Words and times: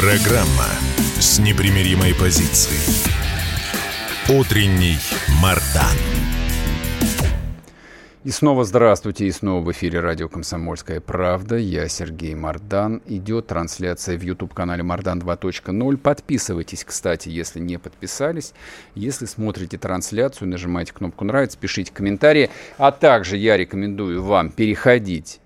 Программа 0.00 0.64
с 1.18 1.38
непримиримой 1.38 2.14
позицией. 2.14 2.80
Утренний 4.30 4.96
Мардан. 5.42 5.94
И 8.24 8.30
снова 8.30 8.64
здравствуйте, 8.64 9.26
и 9.26 9.30
снова 9.30 9.62
в 9.62 9.70
эфире 9.72 10.00
радио 10.00 10.30
«Комсомольская 10.30 11.00
правда». 11.00 11.56
Я 11.56 11.86
Сергей 11.88 12.34
Мардан. 12.34 13.02
Идет 13.04 13.48
трансляция 13.48 14.16
в 14.16 14.22
YouTube-канале 14.22 14.82
«Мардан 14.82 15.18
2.0». 15.18 15.96
Подписывайтесь, 15.98 16.82
кстати, 16.84 17.28
если 17.28 17.60
не 17.60 17.78
подписались. 17.78 18.54
Если 18.94 19.26
смотрите 19.26 19.76
трансляцию, 19.76 20.48
нажимайте 20.48 20.94
кнопку 20.94 21.26
«Нравится», 21.26 21.58
пишите 21.58 21.92
комментарии. 21.92 22.48
А 22.78 22.90
также 22.90 23.36
я 23.36 23.58
рекомендую 23.58 24.22
вам 24.22 24.50
переходить 24.50 25.39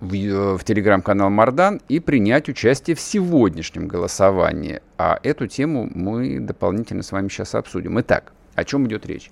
в, 0.00 0.14
э, 0.14 0.56
в 0.56 0.64
телеграм-канал 0.64 1.30
Мардан 1.30 1.80
и 1.88 2.00
принять 2.00 2.48
участие 2.48 2.96
в 2.96 3.00
сегодняшнем 3.00 3.86
голосовании. 3.86 4.80
А 4.98 5.18
эту 5.22 5.46
тему 5.46 5.90
мы 5.94 6.40
дополнительно 6.40 7.02
с 7.02 7.12
вами 7.12 7.28
сейчас 7.28 7.54
обсудим. 7.54 8.00
Итак, 8.00 8.32
о 8.54 8.64
чем 8.64 8.86
идет 8.86 9.06
речь? 9.06 9.30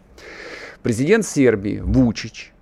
Президент 0.83 1.27
Сербии 1.27 1.81
Вучич 1.81 2.53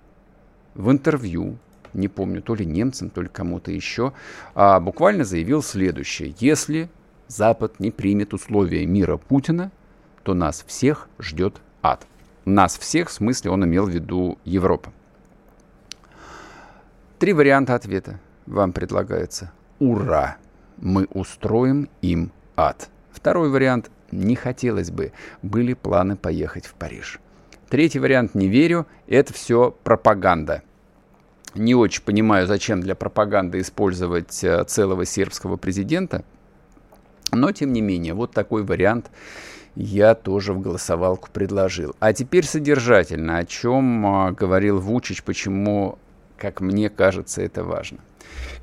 в 0.73 0.91
интервью, 0.91 1.57
не 1.93 2.07
помню, 2.07 2.41
то 2.41 2.55
ли 2.55 2.65
немцам, 2.65 3.09
то 3.09 3.21
ли 3.21 3.27
кому-то 3.27 3.71
еще, 3.71 4.13
а, 4.55 4.79
буквально 4.79 5.23
заявил 5.23 5.61
следующее. 5.61 6.33
Если 6.39 6.89
Запад 7.27 7.79
не 7.79 7.91
примет 7.91 8.33
условия 8.33 8.85
мира 8.85 9.17
Путина, 9.17 9.71
то 10.23 10.33
нас 10.33 10.63
всех 10.67 11.09
ждет 11.19 11.61
ад. 11.81 12.07
Нас 12.45 12.77
всех, 12.77 13.09
в 13.09 13.11
смысле, 13.11 13.51
он 13.51 13.65
имел 13.65 13.85
в 13.85 13.89
виду 13.89 14.37
Европа. 14.45 14.93
Три 17.19 17.33
варианта 17.33 17.73
ответа 17.73 18.19
вам 18.45 18.73
предлагается. 18.73 19.51
Ура! 19.79 20.37
Мы 20.77 21.05
устроим 21.05 21.89
им 22.03 22.31
ад. 22.55 22.89
Второй 23.11 23.49
вариант. 23.49 23.89
Не 24.11 24.35
хотелось 24.35 24.91
бы. 24.91 25.11
Были 25.41 25.73
планы 25.73 26.15
поехать 26.15 26.67
в 26.67 26.75
Париж. 26.75 27.19
Третий 27.69 27.97
вариант. 27.97 28.35
Не 28.35 28.47
верю. 28.47 28.85
Это 29.07 29.33
все 29.33 29.75
пропаганда. 29.83 30.61
Не 31.55 31.73
очень 31.73 32.03
понимаю, 32.03 32.45
зачем 32.45 32.81
для 32.81 32.93
пропаганды 32.93 33.61
использовать 33.61 34.43
э, 34.43 34.63
целого 34.65 35.03
сербского 35.03 35.57
президента. 35.57 36.23
Но, 37.31 37.51
тем 37.51 37.73
не 37.73 37.81
менее, 37.81 38.13
вот 38.13 38.31
такой 38.31 38.63
вариант 38.63 39.09
я 39.73 40.13
тоже 40.13 40.53
в 40.53 40.61
голосовалку 40.61 41.29
предложил. 41.33 41.95
А 41.99 42.13
теперь 42.13 42.45
содержательно, 42.45 43.39
о 43.39 43.45
чем 43.45 44.05
а, 44.05 44.31
говорил 44.31 44.79
Вучич, 44.79 45.23
почему 45.23 45.97
как 46.37 46.61
мне 46.61 46.89
кажется, 46.89 47.41
это 47.41 47.63
важно. 47.63 47.99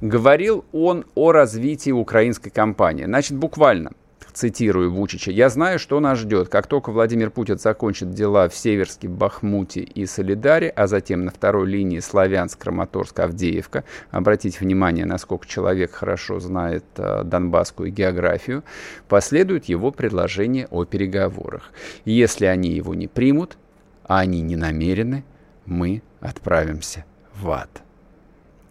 Говорил 0.00 0.64
он 0.72 1.04
о 1.14 1.32
развитии 1.32 1.90
украинской 1.90 2.50
кампании. 2.50 3.04
Значит, 3.04 3.36
буквально, 3.36 3.92
цитирую 4.34 4.92
Вучича, 4.92 5.30
«Я 5.30 5.48
знаю, 5.48 5.78
что 5.78 6.00
нас 6.00 6.18
ждет. 6.18 6.48
Как 6.48 6.66
только 6.66 6.90
Владимир 6.90 7.30
Путин 7.30 7.58
закончит 7.58 8.10
дела 8.10 8.48
в 8.48 8.56
Северске, 8.56 9.08
Бахмуте 9.08 9.80
и 9.80 10.04
Солидаре, 10.06 10.68
а 10.70 10.86
затем 10.86 11.24
на 11.24 11.30
второй 11.30 11.68
линии 11.68 12.00
Славянск, 12.00 12.58
Краматорск, 12.58 13.18
Авдеевка, 13.20 13.84
обратите 14.10 14.58
внимание, 14.60 15.06
насколько 15.06 15.46
человек 15.46 15.92
хорошо 15.92 16.40
знает 16.40 16.84
э, 16.96 17.22
донбасскую 17.24 17.90
географию, 17.90 18.64
последует 19.08 19.66
его 19.66 19.90
предложение 19.90 20.66
о 20.70 20.84
переговорах. 20.84 21.70
Если 22.04 22.46
они 22.46 22.70
его 22.70 22.94
не 22.94 23.06
примут, 23.06 23.56
а 24.04 24.18
они 24.18 24.42
не 24.42 24.56
намерены, 24.56 25.24
мы 25.64 26.02
отправимся 26.20 27.04
в 27.34 27.50
ад. 27.50 27.82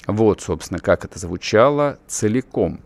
Вот, 0.07 0.41
собственно, 0.41 0.79
как 0.79 1.06
это 1.06 1.19
звучало 1.19 1.97
целиком. 2.07 2.81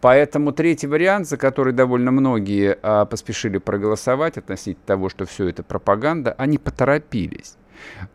Поэтому 0.00 0.52
третий 0.52 0.86
вариант, 0.86 1.28
за 1.28 1.36
который 1.36 1.72
довольно 1.72 2.10
многие 2.10 2.78
а, 2.82 3.06
поспешили 3.06 3.58
проголосовать 3.58 4.36
относительно 4.36 4.84
того, 4.86 5.08
что 5.08 5.24
все 5.24 5.48
это 5.48 5.62
пропаганда, 5.62 6.34
они 6.36 6.58
поторопились. 6.58 7.56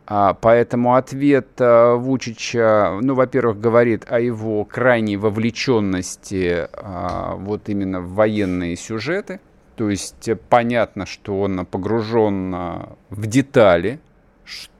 А, 0.05 0.33
поэтому 0.33 0.95
ответ 0.95 1.47
а, 1.59 1.95
Вучича, 1.95 2.99
ну, 3.01 3.15
во-первых, 3.15 3.59
говорит 3.59 4.05
о 4.07 4.19
его 4.19 4.65
крайней 4.65 5.17
вовлеченности 5.17 6.67
а, 6.73 7.35
вот 7.35 7.69
именно 7.69 8.01
в 8.01 8.13
военные 8.13 8.75
сюжеты. 8.75 9.39
То 9.75 9.89
есть 9.89 10.29
понятно, 10.49 11.05
что 11.05 11.41
он 11.41 11.65
погружен 11.65 12.53
а, 12.53 12.95
в 13.09 13.25
детали, 13.27 13.99
что 14.43 14.73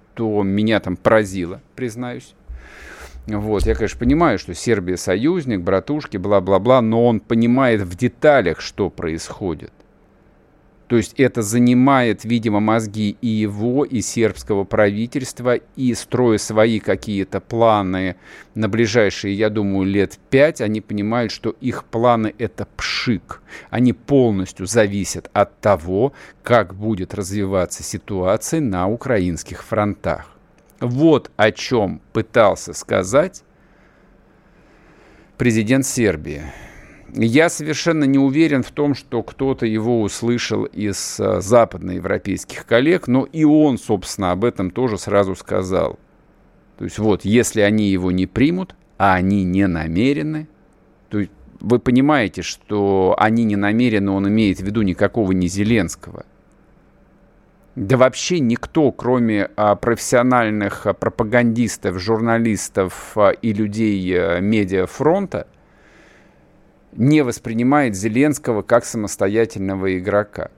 меня 0.44 0.80
там 0.80 0.96
поразило, 0.96 1.62
признаюсь. 1.76 2.34
Вот, 3.28 3.66
я, 3.66 3.76
конечно, 3.76 4.00
понимаю, 4.00 4.40
что 4.40 4.54
Сербия 4.54 4.98
союзник, 4.98 5.62
братушки, 5.62 6.18
бла-бла-бла, 6.18 6.82
но 6.82 7.06
он 7.06 7.20
понимает 7.20 7.82
в 7.82 7.96
деталях, 7.96 8.60
что 8.60 8.90
происходит. 8.90 9.72
То 10.90 10.98
есть 10.98 11.14
это 11.20 11.44
занимает, 11.44 12.26
видимо, 12.26 12.60
мозги 12.60 13.16
и 13.22 13.28
его, 13.28 13.86
и 13.86 14.02
сербского 14.02 14.64
правительства, 14.64 15.54
и 15.76 15.94
строя 15.94 16.40
свои 16.40 16.80
какие-то 16.80 17.40
планы 17.40 18.16
на 18.56 18.68
ближайшие, 18.70 19.36
я 19.36 19.52
думаю, 19.52 19.86
лет 19.86 20.18
пять, 20.32 20.62
они 20.62 20.82
понимают, 20.82 21.32
что 21.32 21.52
их 21.62 21.86
планы 21.86 22.34
это 22.40 22.68
пшик. 22.76 23.44
Они 23.70 23.94
полностью 23.94 24.66
зависят 24.66 25.30
от 25.32 25.60
того, 25.60 26.14
как 26.42 26.74
будет 26.74 27.14
развиваться 27.14 27.84
ситуация 27.84 28.60
на 28.60 28.88
украинских 28.88 29.64
фронтах. 29.64 30.26
Вот 30.80 31.30
о 31.38 31.52
чем 31.52 32.02
пытался 32.14 32.74
сказать 32.74 33.44
президент 35.38 35.86
Сербии. 35.86 36.46
Я 37.14 37.50
совершенно 37.50 38.04
не 38.04 38.20
уверен 38.20 38.64
в 38.64 38.72
том, 38.72 38.94
что 38.94 39.24
кто-то 39.24 39.66
его 39.66 40.02
услышал 40.02 40.66
из 40.66 41.20
а, 41.20 41.42
западноевропейских 41.42 42.66
коллег, 42.66 43.08
но 43.08 43.26
и 43.26 43.44
он, 43.44 43.78
собственно, 43.78 44.32
об 44.32 44.46
этом 44.46 44.70
тоже 44.72 44.98
сразу 44.98 45.36
сказал. 45.36 45.98
То 46.78 46.86
есть 46.86 47.00
вот, 47.00 47.26
если 47.26 47.62
они 47.62 47.90
его 47.90 48.12
не 48.12 48.28
примут, 48.28 48.76
а 48.98 49.16
они 49.16 49.44
не 49.44 49.68
намерены, 49.68 50.48
то 51.10 51.22
вы 51.60 51.80
понимаете, 51.80 52.42
что 52.42 53.16
они 53.18 53.44
не 53.44 53.56
намерены, 53.56 54.12
он 54.12 54.28
имеет 54.28 54.60
в 54.60 54.64
виду 54.64 54.82
никакого 54.82 55.32
не 55.32 55.48
Зеленского. 55.48 56.26
Да 57.76 57.98
вообще 57.98 58.40
никто, 58.40 58.92
кроме 58.92 59.50
а, 59.56 59.76
профессиональных 59.76 60.86
а, 60.86 60.94
пропагандистов, 60.94 61.98
журналистов 61.98 63.14
а, 63.16 63.30
и 63.30 63.54
людей 63.54 64.14
а, 64.18 64.40
медиафронта, 64.40 65.48
не 66.94 67.24
воспринимает 67.24 67.96
Зеленского 67.96 68.62
как 68.62 68.86
самостоятельного 68.86 69.98
игрока 69.98 70.50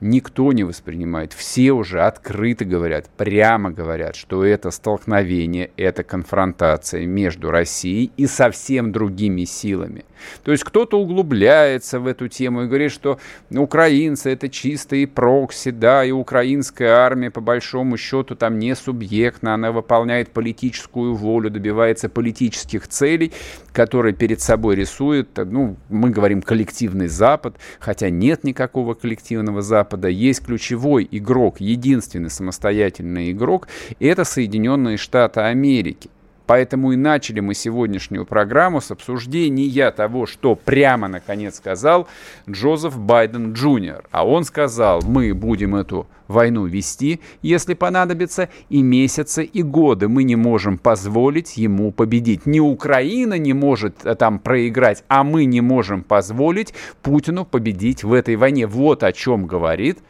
никто 0.00 0.52
не 0.52 0.64
воспринимает. 0.64 1.32
Все 1.32 1.72
уже 1.72 2.00
открыто 2.00 2.64
говорят, 2.64 3.08
прямо 3.16 3.70
говорят, 3.70 4.16
что 4.16 4.44
это 4.44 4.70
столкновение, 4.70 5.70
это 5.76 6.02
конфронтация 6.02 7.06
между 7.06 7.50
Россией 7.50 8.10
и 8.16 8.26
совсем 8.26 8.92
другими 8.92 9.44
силами. 9.44 10.04
То 10.44 10.52
есть 10.52 10.64
кто-то 10.64 11.00
углубляется 11.00 12.00
в 12.00 12.06
эту 12.06 12.28
тему 12.28 12.62
и 12.62 12.66
говорит, 12.66 12.92
что 12.92 13.18
украинцы 13.50 14.30
это 14.30 14.48
чистые 14.48 15.06
прокси, 15.06 15.70
да, 15.70 16.04
и 16.04 16.10
украинская 16.10 16.94
армия 16.94 17.30
по 17.30 17.40
большому 17.40 17.96
счету 17.96 18.34
там 18.34 18.58
не 18.58 18.74
субъектна, 18.74 19.54
она 19.54 19.72
выполняет 19.72 20.30
политическую 20.30 21.14
волю, 21.14 21.50
добивается 21.50 22.08
политических 22.08 22.88
целей, 22.88 23.32
которые 23.72 24.14
перед 24.14 24.40
собой 24.40 24.76
рисует, 24.76 25.28
ну, 25.36 25.76
мы 25.88 26.10
говорим 26.10 26.42
коллективный 26.42 27.08
Запад, 27.08 27.56
хотя 27.78 28.10
нет 28.10 28.44
никакого 28.44 28.94
коллективного 28.94 29.62
Запада 29.62 30.08
есть 30.08 30.44
ключевой 30.44 31.06
игрок, 31.10 31.60
единственный 31.60 32.30
самостоятельный 32.30 33.32
игрок, 33.32 33.68
это 33.98 34.24
Соединенные 34.24 34.96
Штаты 34.96 35.40
Америки. 35.40 36.10
Поэтому 36.50 36.90
и 36.90 36.96
начали 36.96 37.38
мы 37.38 37.54
сегодняшнюю 37.54 38.26
программу 38.26 38.80
с 38.80 38.90
обсуждения 38.90 39.88
того, 39.92 40.26
что 40.26 40.56
прямо 40.56 41.06
наконец 41.06 41.58
сказал 41.58 42.08
Джозеф 42.50 42.98
Байден 42.98 43.52
Джуниор. 43.52 44.02
А 44.10 44.26
он 44.26 44.42
сказал, 44.42 45.00
мы 45.06 45.32
будем 45.32 45.76
эту 45.76 46.08
войну 46.26 46.66
вести, 46.66 47.20
если 47.40 47.74
понадобится, 47.74 48.48
и 48.68 48.82
месяцы, 48.82 49.44
и 49.44 49.62
годы. 49.62 50.08
Мы 50.08 50.24
не 50.24 50.34
можем 50.34 50.76
позволить 50.76 51.56
ему 51.56 51.92
победить. 51.92 52.46
Не 52.46 52.60
Украина 52.60 53.38
не 53.38 53.52
может 53.52 54.04
э, 54.04 54.16
там 54.16 54.40
проиграть, 54.40 55.04
а 55.06 55.22
мы 55.22 55.44
не 55.44 55.60
можем 55.60 56.02
позволить 56.02 56.74
Путину 57.00 57.44
победить 57.44 58.02
в 58.02 58.12
этой 58.12 58.34
войне. 58.34 58.66
Вот 58.66 59.04
о 59.04 59.12
чем 59.12 59.46
говорит 59.46 60.00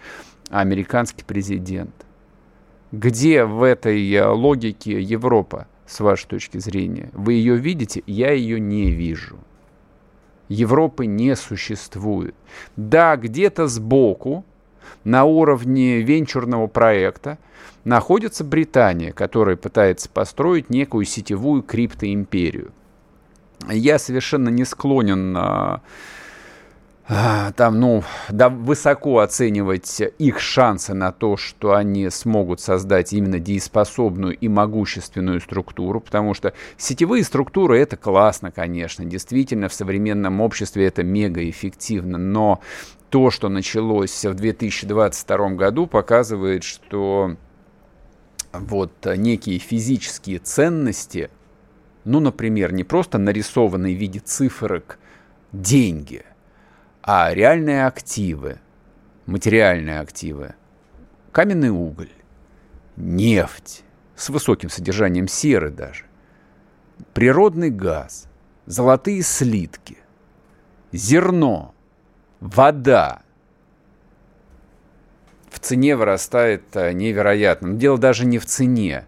американский 0.48 1.22
президент. 1.22 1.94
Где 2.92 3.44
в 3.44 3.62
этой 3.62 4.10
э, 4.10 4.26
логике 4.26 5.02
Европа, 5.02 5.66
с 5.90 6.00
вашей 6.00 6.28
точки 6.28 6.58
зрения? 6.58 7.10
Вы 7.12 7.34
ее 7.34 7.56
видите? 7.56 8.02
Я 8.06 8.30
ее 8.30 8.60
не 8.60 8.90
вижу. 8.90 9.38
Европы 10.48 11.06
не 11.06 11.34
существует. 11.36 12.34
Да, 12.76 13.16
где-то 13.16 13.66
сбоку, 13.66 14.44
на 15.04 15.24
уровне 15.24 16.00
венчурного 16.02 16.66
проекта, 16.66 17.38
находится 17.84 18.44
Британия, 18.44 19.12
которая 19.12 19.56
пытается 19.56 20.08
построить 20.08 20.70
некую 20.70 21.04
сетевую 21.04 21.62
криптоимперию. 21.62 22.72
Я 23.68 23.98
совершенно 23.98 24.48
не 24.48 24.64
склонен 24.64 25.36
а, 25.36 25.82
там, 27.56 27.80
ну, 27.80 28.04
да, 28.28 28.48
высоко 28.48 29.18
оценивать 29.18 30.00
их 30.18 30.38
шансы 30.38 30.94
на 30.94 31.10
то, 31.10 31.36
что 31.36 31.74
они 31.74 32.08
смогут 32.08 32.60
создать 32.60 33.12
именно 33.12 33.40
дееспособную 33.40 34.36
и 34.36 34.46
могущественную 34.46 35.40
структуру, 35.40 36.00
потому 36.00 36.34
что 36.34 36.52
сетевые 36.76 37.24
структуры 37.24 37.80
это 37.80 37.96
классно, 37.96 38.52
конечно, 38.52 39.04
действительно 39.04 39.68
в 39.68 39.74
современном 39.74 40.40
обществе 40.40 40.86
это 40.86 41.02
мега 41.02 41.48
эффективно, 41.50 42.16
но 42.16 42.60
то, 43.08 43.32
что 43.32 43.48
началось 43.48 44.24
в 44.24 44.34
2022 44.34 45.50
году, 45.50 45.88
показывает, 45.88 46.62
что 46.62 47.34
вот 48.52 48.92
некие 49.16 49.58
физические 49.58 50.38
ценности, 50.38 51.28
ну, 52.04 52.20
например, 52.20 52.72
не 52.72 52.84
просто 52.84 53.18
нарисованные 53.18 53.96
в 53.96 53.98
виде 53.98 54.20
цифрок 54.20 55.00
деньги– 55.50 56.22
а 57.02 57.32
реальные 57.32 57.86
активы, 57.86 58.58
материальные 59.26 60.00
активы, 60.00 60.54
каменный 61.32 61.70
уголь, 61.70 62.10
нефть 62.96 63.84
с 64.16 64.28
высоким 64.28 64.70
содержанием 64.70 65.28
серы 65.28 65.70
даже, 65.70 66.04
природный 67.14 67.70
газ, 67.70 68.28
золотые 68.66 69.22
слитки, 69.22 69.98
зерно, 70.92 71.74
вода 72.40 73.22
в 75.50 75.58
цене 75.58 75.96
вырастает 75.96 76.64
э, 76.74 76.92
невероятно. 76.92 77.68
Но 77.68 77.76
дело 77.76 77.98
даже 77.98 78.24
не 78.24 78.38
в 78.38 78.46
цене. 78.46 79.04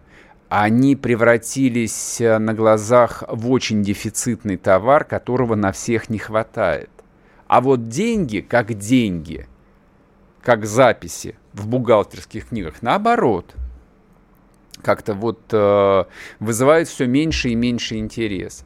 Они 0.49 0.95
превратились 0.95 2.21
э, 2.21 2.37
на 2.37 2.53
глазах 2.53 3.23
в 3.27 3.49
очень 3.49 3.81
дефицитный 3.81 4.57
товар, 4.57 5.05
которого 5.05 5.55
на 5.55 5.71
всех 5.71 6.09
не 6.09 6.19
хватает. 6.19 6.89
А 7.47 7.61
вот 7.61 7.87
деньги, 7.89 8.39
как 8.39 8.73
деньги, 8.73 9.47
как 10.41 10.65
записи 10.65 11.35
в 11.53 11.67
бухгалтерских 11.67 12.49
книгах, 12.49 12.81
наоборот, 12.81 13.53
как-то 14.81 15.13
вот 15.13 15.41
э, 15.51 16.03
вызывает 16.39 16.87
все 16.87 17.05
меньше 17.05 17.49
и 17.49 17.55
меньше 17.55 17.97
интерес. 17.97 18.65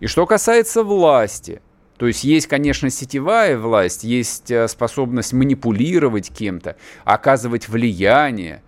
И 0.00 0.06
что 0.06 0.26
касается 0.26 0.84
власти, 0.84 1.62
то 1.96 2.06
есть 2.06 2.22
есть, 2.22 2.46
конечно, 2.46 2.90
сетевая 2.90 3.58
власть, 3.58 4.04
есть 4.04 4.50
э, 4.50 4.68
способность 4.68 5.32
манипулировать 5.32 6.30
кем-то, 6.30 6.76
оказывать 7.04 7.68
влияние, 7.68 8.62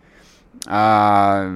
а, 0.66 1.48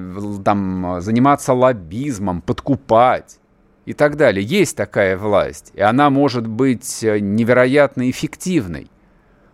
там, 0.43 1.01
заниматься 1.01 1.53
лоббизмом, 1.53 2.41
подкупать 2.41 3.39
и 3.85 3.93
так 3.93 4.17
далее. 4.17 4.45
Есть 4.45 4.75
такая 4.75 5.17
власть, 5.17 5.71
и 5.73 5.81
она 5.81 6.09
может 6.09 6.47
быть 6.47 7.03
э, 7.03 7.19
невероятно 7.19 8.09
эффективной. 8.09 8.89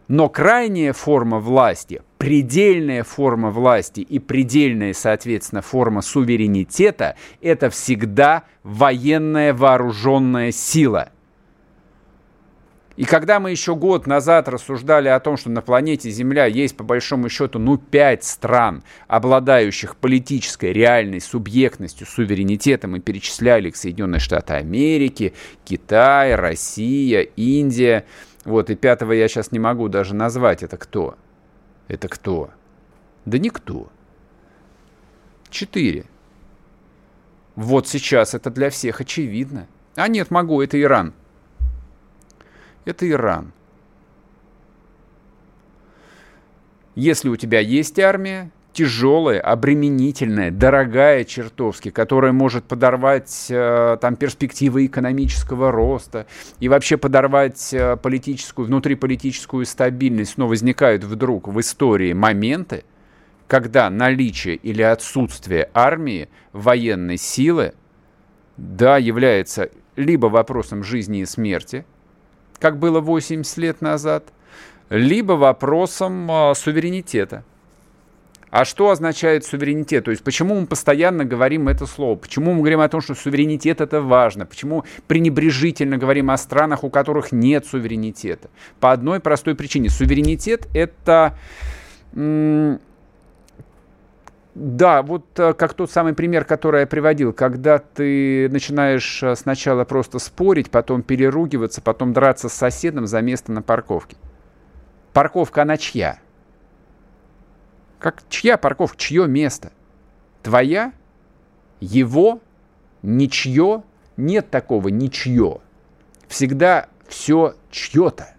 Но 0.07 0.28
крайняя 0.28 0.92
форма 0.92 1.39
власти, 1.39 2.01
предельная 2.18 3.04
форма 3.04 3.50
власти 3.50 4.01
и 4.01 4.19
предельная, 4.19 4.94
соответственно, 4.94 5.62
форма 5.62 6.01
суверенитета– 6.01 7.16
это 7.42 7.69
всегда 7.69 8.44
военная 8.63 9.54
вооруженная 9.54 10.51
сила– 10.51 11.10
и 12.97 13.05
когда 13.05 13.39
мы 13.39 13.51
еще 13.51 13.75
год 13.75 14.05
назад 14.05 14.49
рассуждали 14.49 15.07
о 15.07 15.19
том, 15.19 15.38
что 15.38 15.49
на 15.49 15.61
планете 15.61 16.09
Земля 16.09 16.45
есть 16.45 16.75
по 16.75 16.83
большому 16.83 17.29
счету 17.29 17.57
ну 17.57 17.77
пять 17.77 18.23
стран, 18.23 18.83
обладающих 19.07 19.95
политической 19.95 20.73
реальной 20.73 21.21
субъектностью, 21.21 22.05
суверенитетом, 22.05 22.95
и 22.95 22.99
перечисляли 22.99 23.69
их 23.69 23.77
Соединенные 23.77 24.19
Штаты 24.19 24.55
Америки, 24.55 25.33
Китай, 25.63 26.35
Россия, 26.35 27.21
Индия, 27.21 28.05
вот, 28.43 28.69
и 28.69 28.75
пятого 28.75 29.13
я 29.13 29.27
сейчас 29.27 29.51
не 29.51 29.59
могу 29.59 29.87
даже 29.87 30.13
назвать, 30.13 30.63
это 30.63 30.77
кто? 30.77 31.15
Это 31.87 32.09
кто? 32.09 32.51
Да 33.25 33.37
никто. 33.37 33.89
Четыре. 35.49 36.05
Вот 37.55 37.87
сейчас 37.87 38.33
это 38.33 38.49
для 38.49 38.69
всех 38.69 38.99
очевидно. 38.99 39.67
А 39.95 40.07
нет, 40.07 40.31
могу, 40.31 40.61
это 40.61 40.81
Иран 40.81 41.13
это 42.86 43.10
Иран. 43.10 43.51
Если 46.95 47.30
у 47.30 47.36
тебя 47.38 47.60
есть 47.60 48.00
армия, 48.00 48.51
тяжелая, 48.74 49.39
обременительная, 49.42 50.51
дорогая 50.51 51.24
чертовски, 51.24 51.89
которая 51.89 52.31
может 52.31 52.66
подорвать 52.66 53.48
э, 53.50 53.98
там 54.00 54.16
перспективы 54.16 54.86
экономического 54.86 55.72
роста 55.72 56.25
и 56.60 56.69
вообще 56.69 56.98
подорвать 56.98 57.74
э, 57.74 57.98
политическую, 57.98 58.68
внутриполитическую 58.68 59.66
стабильность, 59.66 60.38
но 60.38 60.48
возникают 60.48 61.04
вдруг 61.04 61.48
в 61.48 61.60
истории 61.60 62.13
моменты, 62.13 62.83
когда 63.48 63.89
наличие 63.89 64.56
или 64.56 64.81
отсутствие 64.81 65.69
армии, 65.74 66.30
военной 66.54 67.18
силы, 67.18 67.74
да, 68.56 68.98
является 68.98 69.69
либо 69.98 70.28
вопросом 70.28 70.83
жизни 70.83 71.19
и 71.19 71.25
смерти, 71.25 71.86
как 72.61 72.77
было 72.77 73.01
80 73.01 73.57
лет 73.57 73.81
назад, 73.81 74.31
либо 74.89 75.33
вопросом 75.33 76.29
э, 76.31 76.53
суверенитета. 76.55 77.43
А 78.51 78.65
что 78.65 78.89
означает 78.89 79.45
суверенитет? 79.45 80.05
То 80.05 80.11
есть 80.11 80.23
почему 80.23 80.59
мы 80.59 80.67
постоянно 80.67 81.23
говорим 81.23 81.69
это 81.69 81.85
слово? 81.85 82.17
Почему 82.17 82.51
мы 82.51 82.59
говорим 82.59 82.81
о 82.81 82.89
том, 82.89 82.99
что 82.99 83.15
суверенитет 83.15 83.79
это 83.79 84.01
важно? 84.01 84.45
Почему 84.45 84.83
пренебрежительно 85.07 85.97
говорим 85.97 86.29
о 86.29 86.37
странах, 86.37 86.83
у 86.83 86.89
которых 86.89 87.31
нет 87.31 87.65
суверенитета? 87.65 88.49
По 88.81 88.91
одной 88.91 89.21
простой 89.21 89.56
причине. 89.56 89.89
Суверенитет 89.89 90.68
это... 90.73 91.37
Да, 94.53 95.01
вот 95.01 95.39
э, 95.39 95.53
как 95.53 95.73
тот 95.73 95.91
самый 95.91 96.13
пример, 96.13 96.43
который 96.43 96.81
я 96.81 96.87
приводил, 96.87 97.31
когда 97.31 97.79
ты 97.79 98.49
начинаешь 98.49 99.23
э, 99.23 99.35
сначала 99.37 99.85
просто 99.85 100.19
спорить, 100.19 100.69
потом 100.69 101.03
переругиваться, 101.03 101.81
потом 101.81 102.11
драться 102.11 102.49
с 102.49 102.53
соседом 102.53 103.07
за 103.07 103.21
место 103.21 103.53
на 103.53 103.61
парковке. 103.61 104.17
Парковка, 105.13 105.61
она 105.61 105.77
чья? 105.77 106.19
Как 107.99 108.23
чья 108.27 108.57
парковка, 108.57 108.97
чье 108.97 109.25
место? 109.25 109.71
Твоя? 110.43 110.91
Его? 111.79 112.41
Ничье? 113.03 113.83
Нет 114.17 114.49
такого 114.49 114.89
ничье. 114.89 115.61
Всегда 116.27 116.87
все 117.07 117.55
чье-то. 117.69 118.35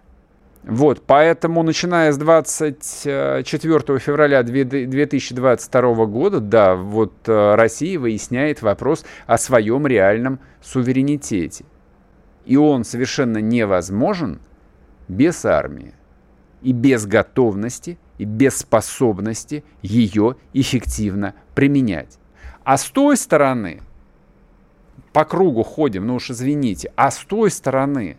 Вот, 0.63 1.03
поэтому, 1.05 1.61
начиная 1.61 2.13
с 2.13 2.17
24 2.17 3.99
февраля 3.99 4.43
2022 4.43 6.05
года, 6.05 6.39
да, 6.39 6.75
вот 6.75 7.13
э, 7.27 7.55
Россия 7.55 7.99
выясняет 7.99 8.61
вопрос 8.61 9.03
о 9.25 9.37
своем 9.37 9.85
реальном 9.85 10.39
суверенитете. 10.61 11.65
И 12.45 12.55
он 12.55 12.85
совершенно 12.85 13.39
невозможен 13.39 14.39
без 15.09 15.43
армии 15.43 15.93
и 16.61 16.71
без 16.71 17.05
готовности, 17.05 17.97
и 18.17 18.23
без 18.23 18.57
способности 18.57 19.65
ее 19.81 20.37
эффективно 20.53 21.33
применять. 21.55 22.19
А 22.63 22.77
с 22.77 22.85
той 22.85 23.17
стороны, 23.17 23.81
по 25.11 25.25
кругу 25.25 25.63
ходим, 25.63 26.07
ну 26.07 26.15
уж 26.15 26.31
извините, 26.31 26.93
а 26.95 27.11
с 27.11 27.17
той 27.17 27.51
стороны 27.51 28.15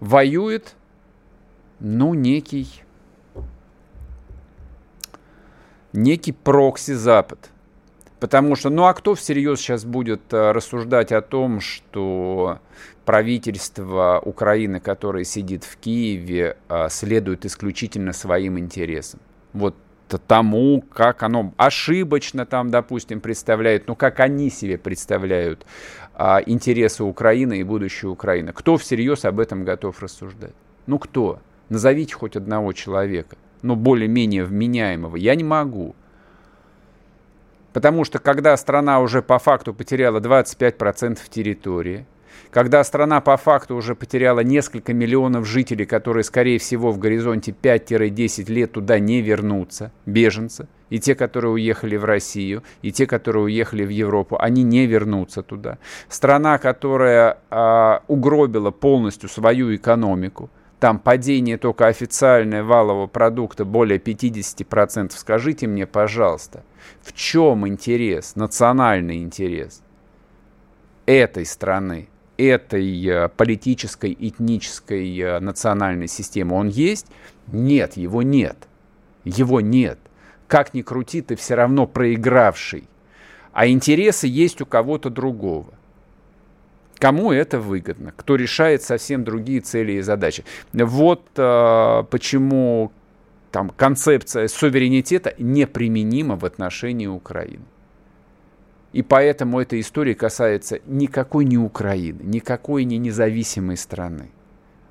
воюет 0.00 0.76
ну, 1.80 2.14
некий, 2.14 2.68
некий 5.92 6.32
прокси-Запад. 6.32 7.50
Потому 8.20 8.54
что, 8.54 8.68
ну 8.68 8.84
а 8.84 8.92
кто 8.92 9.14
всерьез 9.14 9.60
сейчас 9.60 9.86
будет 9.86 10.32
э, 10.32 10.52
рассуждать 10.52 11.10
о 11.10 11.22
том, 11.22 11.60
что 11.60 12.58
правительство 13.06 14.20
Украины, 14.22 14.78
которое 14.78 15.24
сидит 15.24 15.64
в 15.64 15.78
Киеве, 15.78 16.58
э, 16.68 16.88
следует 16.90 17.46
исключительно 17.46 18.12
своим 18.12 18.58
интересам? 18.58 19.20
Вот 19.54 19.74
тому, 20.18 20.82
как 20.92 21.22
оно 21.22 21.54
ошибочно 21.56 22.44
там, 22.44 22.70
допустим, 22.70 23.20
представляет, 23.20 23.86
ну 23.86 23.94
как 23.94 24.20
они 24.20 24.50
себе 24.50 24.76
представляют 24.76 25.64
а, 26.14 26.42
интересы 26.44 27.04
Украины 27.04 27.60
и 27.60 27.62
будущее 27.62 28.10
Украины. 28.10 28.52
Кто 28.52 28.76
всерьез 28.76 29.24
об 29.24 29.38
этом 29.38 29.64
готов 29.64 30.02
рассуждать? 30.02 30.54
Ну 30.86 30.98
кто? 30.98 31.40
Назовите 31.70 32.14
хоть 32.14 32.36
одного 32.36 32.72
человека, 32.72 33.36
ну 33.62 33.76
более-менее 33.76 34.44
вменяемого. 34.44 35.16
Я 35.16 35.36
не 35.36 35.44
могу. 35.44 35.94
Потому 37.72 38.04
что 38.04 38.18
когда 38.18 38.56
страна 38.56 39.00
уже 39.00 39.22
по 39.22 39.38
факту 39.38 39.72
потеряла 39.72 40.18
25% 40.18 41.20
территории, 41.30 42.06
когда 42.50 42.82
страна 42.82 43.20
по 43.20 43.36
факту 43.36 43.76
уже 43.76 43.94
потеряла 43.94 44.40
несколько 44.40 44.92
миллионов 44.92 45.46
жителей, 45.46 45.86
которые, 45.86 46.24
скорее 46.24 46.58
всего, 46.58 46.90
в 46.90 46.98
горизонте 46.98 47.52
5-10 47.52 48.50
лет 48.50 48.72
туда 48.72 48.98
не 48.98 49.20
вернутся, 49.20 49.92
беженцы, 50.06 50.66
и 50.88 50.98
те, 50.98 51.14
которые 51.14 51.52
уехали 51.52 51.96
в 51.96 52.04
Россию, 52.04 52.64
и 52.82 52.90
те, 52.90 53.06
которые 53.06 53.44
уехали 53.44 53.84
в 53.84 53.90
Европу, 53.90 54.36
они 54.40 54.64
не 54.64 54.86
вернутся 54.86 55.42
туда. 55.42 55.78
Страна, 56.08 56.58
которая 56.58 57.38
а, 57.50 58.02
угробила 58.08 58.72
полностью 58.72 59.28
свою 59.28 59.74
экономику, 59.76 60.50
там 60.80 60.98
падение 60.98 61.58
только 61.58 61.86
официальное 61.86 62.64
валового 62.64 63.06
продукта 63.06 63.66
более 63.66 63.98
50%. 63.98 65.12
Скажите 65.14 65.66
мне, 65.66 65.86
пожалуйста, 65.86 66.64
в 67.02 67.12
чем 67.12 67.68
интерес, 67.68 68.34
национальный 68.34 69.18
интерес 69.18 69.82
этой 71.04 71.44
страны, 71.44 72.08
этой 72.38 73.06
э, 73.06 73.28
политической, 73.28 74.16
этнической, 74.18 75.18
э, 75.18 75.38
национальной 75.40 76.08
системы? 76.08 76.56
Он 76.56 76.68
есть? 76.68 77.06
Нет, 77.48 77.98
его 77.98 78.22
нет. 78.22 78.66
Его 79.24 79.60
нет. 79.60 79.98
Как 80.48 80.72
ни 80.72 80.80
крути, 80.80 81.20
ты 81.20 81.36
все 81.36 81.56
равно 81.56 81.86
проигравший. 81.86 82.88
А 83.52 83.68
интересы 83.68 84.28
есть 84.28 84.62
у 84.62 84.66
кого-то 84.66 85.10
другого. 85.10 85.74
Кому 87.00 87.32
это 87.32 87.58
выгодно? 87.58 88.12
Кто 88.14 88.36
решает 88.36 88.82
совсем 88.82 89.24
другие 89.24 89.62
цели 89.62 89.92
и 89.92 90.00
задачи? 90.02 90.44
Вот 90.74 91.26
э, 91.34 92.04
почему 92.10 92.92
там, 93.50 93.70
концепция 93.70 94.48
суверенитета 94.48 95.34
неприменима 95.38 96.36
в 96.36 96.44
отношении 96.44 97.06
Украины. 97.06 97.64
И 98.92 99.00
поэтому 99.02 99.60
эта 99.60 99.80
история 99.80 100.14
касается 100.14 100.80
никакой 100.84 101.46
не 101.46 101.56
Украины, 101.56 102.20
никакой 102.22 102.84
не 102.84 102.98
независимой 102.98 103.78
страны. 103.78 104.30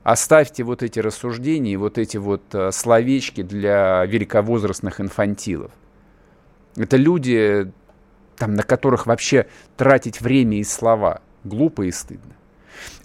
Оставьте 0.02 0.64
вот 0.64 0.82
эти 0.82 1.00
рассуждения, 1.00 1.78
вот 1.78 2.00
эти 2.00 2.18
вот 2.18 2.42
э, 2.54 2.72
словечки 2.72 3.44
для 3.44 4.04
великовозрастных 4.06 5.00
инфантилов. 5.00 5.72
Это 6.76 6.98
люди, 6.98 7.72
там, 8.36 8.56
на 8.56 8.64
которых 8.64 9.06
вообще 9.06 9.46
тратить 9.78 10.22
время 10.22 10.58
и 10.58 10.64
слова– 10.64 11.22
Глупо 11.44 11.84
и 11.84 11.92
стыдно. 11.92 12.36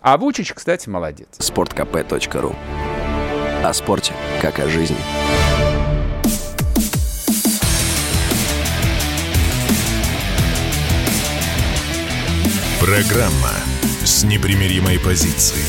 А 0.00 0.16
Вучич, 0.16 0.52
кстати, 0.52 0.88
молодец. 0.88 1.28
Спорткп.ру 1.38 2.54
О 3.62 3.72
спорте, 3.72 4.12
как 4.40 4.58
о 4.58 4.68
жизни. 4.68 4.96
Программа 12.80 13.50
с 14.04 14.24
непримиримой 14.24 14.98
позицией. 14.98 15.64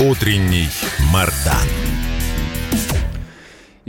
Утренний 0.00 0.68
Мардан. 1.12 1.79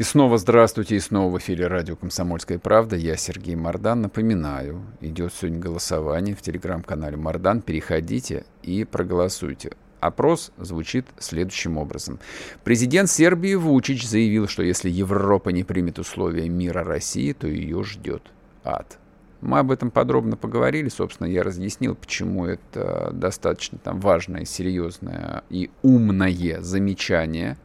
И 0.01 0.03
снова 0.03 0.39
здравствуйте, 0.39 0.95
и 0.95 0.99
снова 0.99 1.31
в 1.31 1.37
эфире 1.37 1.67
радио 1.67 1.95
«Комсомольская 1.95 2.57
правда». 2.57 2.95
Я 2.95 3.15
Сергей 3.17 3.53
Мордан. 3.53 4.01
Напоминаю, 4.01 4.81
идет 4.99 5.31
сегодня 5.31 5.59
голосование 5.59 6.35
в 6.35 6.41
телеграм-канале 6.41 7.17
Мордан. 7.17 7.61
Переходите 7.61 8.43
и 8.63 8.83
проголосуйте. 8.83 9.73
Опрос 9.99 10.53
звучит 10.57 11.05
следующим 11.19 11.77
образом. 11.77 12.17
Президент 12.63 13.11
Сербии 13.11 13.53
Вучич 13.53 14.07
заявил, 14.07 14.47
что 14.47 14.63
если 14.63 14.89
Европа 14.89 15.49
не 15.49 15.63
примет 15.63 15.99
условия 15.99 16.49
мира 16.49 16.83
России, 16.83 17.33
то 17.33 17.45
ее 17.45 17.83
ждет 17.83 18.23
ад. 18.63 18.97
Мы 19.41 19.59
об 19.59 19.69
этом 19.69 19.91
подробно 19.91 20.35
поговорили, 20.35 20.89
собственно, 20.89 21.27
я 21.27 21.43
разъяснил, 21.43 21.93
почему 21.93 22.47
это 22.47 23.11
достаточно 23.13 23.77
там 23.77 23.99
важное, 23.99 24.45
серьезное 24.45 25.43
и 25.51 25.69
умное 25.83 26.59
замечание 26.61 27.57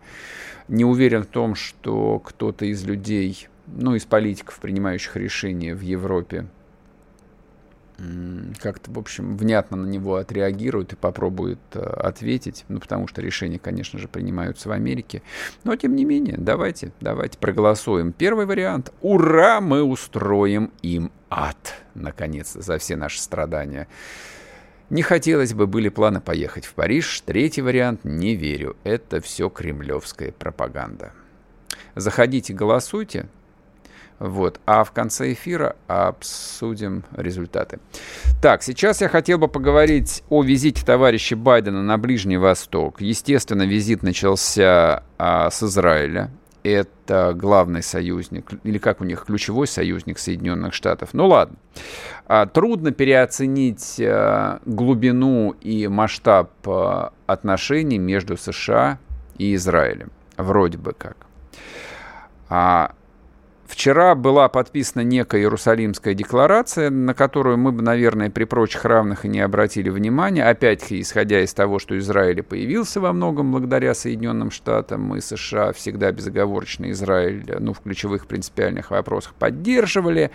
не 0.69 0.85
уверен 0.85 1.23
в 1.23 1.27
том, 1.27 1.55
что 1.55 2.19
кто-то 2.19 2.65
из 2.65 2.85
людей, 2.85 3.49
ну, 3.67 3.95
из 3.95 4.05
политиков, 4.05 4.59
принимающих 4.59 5.17
решения 5.17 5.75
в 5.75 5.81
Европе, 5.81 6.47
как-то, 8.61 8.91
в 8.91 8.99
общем, 8.99 9.37
внятно 9.37 9.79
на 9.79 9.87
него 9.87 10.17
отреагирует 10.17 10.93
и 10.93 10.97
попробует 10.97 11.59
э, 11.73 11.81
ответить, 11.81 12.67
ну, 12.69 12.79
потому 12.79 13.09
что 13.09 13.23
решения, 13.23 13.59
конечно 13.59 13.99
же, 13.99 14.07
принимаются 14.07 14.69
в 14.69 14.73
Америке. 14.73 15.23
Но, 15.65 15.75
тем 15.77 15.97
не 15.97 16.05
менее, 16.05 16.37
давайте, 16.37 16.93
давайте 17.01 17.39
проголосуем. 17.39 18.13
Первый 18.13 18.45
вариант. 18.45 18.93
Ура, 19.01 19.63
мы 19.63 19.83
устроим 19.83 20.73
им 20.83 21.11
ад, 21.31 21.75
наконец, 21.95 22.53
за 22.53 22.77
все 22.77 22.97
наши 22.97 23.19
страдания. 23.19 23.89
Не 24.89 25.03
хотелось 25.03 25.53
бы, 25.53 25.67
были 25.67 25.89
планы 25.89 26.21
поехать 26.21 26.65
в 26.65 26.75
Париж. 26.75 27.23
Третий 27.27 27.63
вариант– 27.63 28.01
не 28.05 28.37
верю. 28.37 28.77
Это 28.85 29.21
все 29.21 29.49
кремлевская 29.49 30.31
пропаганда. 30.31 31.13
Заходите, 31.97 32.53
голосуйте. 32.55 33.27
Вот. 34.19 34.61
А 34.65 34.85
в 34.85 34.93
конце 34.93 35.33
эфира 35.33 35.77
обсудим 35.89 37.05
результаты. 37.17 37.81
Так, 38.41 38.63
сейчас 38.63 39.01
я 39.01 39.09
хотел 39.09 39.39
бы 39.39 39.49
поговорить 39.49 40.23
о 40.31 40.43
визите 40.43 40.85
товарища 40.87 41.37
Байдена 41.37 41.83
на 41.83 41.99
Ближний 41.99 42.39
Восток. 42.39 43.01
Естественно, 43.01 43.67
визит 43.67 44.03
начался 44.03 45.03
а, 45.19 45.51
с 45.51 45.63
Израиля 45.65 46.31
это 46.71 47.33
главный 47.35 47.83
союзник, 47.83 48.51
или 48.65 48.79
как 48.79 49.01
у 49.01 49.05
них, 49.05 49.25
ключевой 49.25 49.67
союзник 49.67 50.19
Соединенных 50.19 50.75
Штатов. 50.75 51.11
Ну 51.13 51.27
ладно. 51.27 51.57
А, 52.27 52.47
трудно 52.47 52.93
переоценить 52.93 54.01
а, 54.01 54.61
глубину 54.65 55.51
и 55.61 55.89
масштаб 55.89 56.51
а, 56.67 57.13
отношений 57.27 57.99
между 57.99 58.37
США 58.37 58.99
и 59.39 59.55
Израилем. 59.55 60.11
Вроде 60.37 60.79
бы 60.79 60.93
как. 60.93 61.17
Вчера 63.67 64.15
была 64.15 64.49
подписана 64.49 65.03
некая 65.03 65.41
Иерусалимская 65.41 66.15
декларация, 66.15 66.89
на 66.89 67.15
которую 67.15 67.59
мы 67.59 67.73
бы, 67.73 67.83
наверное, 67.83 68.31
при 68.31 68.45
прочих 68.45 68.85
равных 68.85 69.25
и 69.25 69.29
не 69.29 69.41
обратили 69.41 69.89
внимания. 69.91 70.45
Опять-таки, 70.45 71.01
исходя 71.01 71.43
из 71.43 71.53
того, 71.53 71.81
что 71.81 71.99
Израиль 71.99 72.43
появился 72.45 73.01
во 73.01 73.13
многом 73.13 73.51
благодаря 73.51 73.95
Соединенным 73.95 74.53
Штатам, 74.53 75.03
мы 75.03 75.21
США 75.21 75.73
всегда 75.73 76.13
безоговорочно 76.13 76.91
Израиль 76.93 77.45
ну, 77.59 77.73
в 77.73 77.81
ключевых 77.81 78.29
принципиальных 78.29 78.93
вопросах 78.93 79.35
поддерживали. 79.35 80.31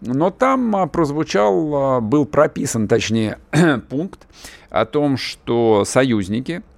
Но 0.00 0.30
там 0.30 0.74
а, 0.74 0.86
прозвучал, 0.86 1.74
а, 1.74 2.00
был 2.00 2.24
прописан, 2.24 2.88
точнее, 2.88 3.38
пункт 3.90 4.26
о 4.70 4.86
том, 4.86 5.18
что 5.18 5.84
союзники– 5.84 6.62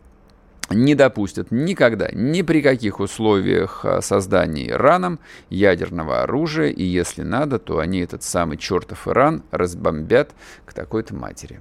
не 0.72 0.94
допустят 0.94 1.50
никогда, 1.50 2.08
ни 2.12 2.42
при 2.42 2.62
каких 2.62 3.00
условиях 3.00 3.84
а, 3.84 4.00
создания 4.00 4.70
Ираном 4.70 5.18
ядерного 5.50 6.22
оружия, 6.22 6.68
и 6.68 6.82
если 6.82 7.22
надо, 7.22 7.58
то 7.58 7.78
они 7.78 8.00
этот 8.00 8.22
самый 8.22 8.56
чертов 8.56 9.08
Иран 9.08 9.42
разбомбят 9.50 10.32
к 10.64 10.72
такой-то 10.72 11.14
матери. 11.14 11.60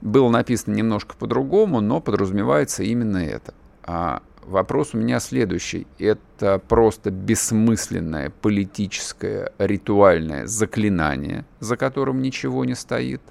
Было 0.00 0.28
написано 0.28 0.74
немножко 0.74 1.16
по-другому, 1.16 1.80
но 1.80 2.00
подразумевается 2.00 2.82
именно 2.82 3.18
это. 3.18 3.54
А 3.82 4.22
вопрос 4.42 4.90
у 4.92 4.98
меня 4.98 5.20
следующий. 5.20 5.86
Это 5.98 6.58
просто 6.58 7.10
бессмысленное 7.10 8.30
политическое 8.30 9.52
ритуальное 9.58 10.46
заклинание, 10.46 11.44
за 11.60 11.76
которым 11.76 12.22
ничего 12.22 12.64
не 12.64 12.74
стоит, 12.74 13.22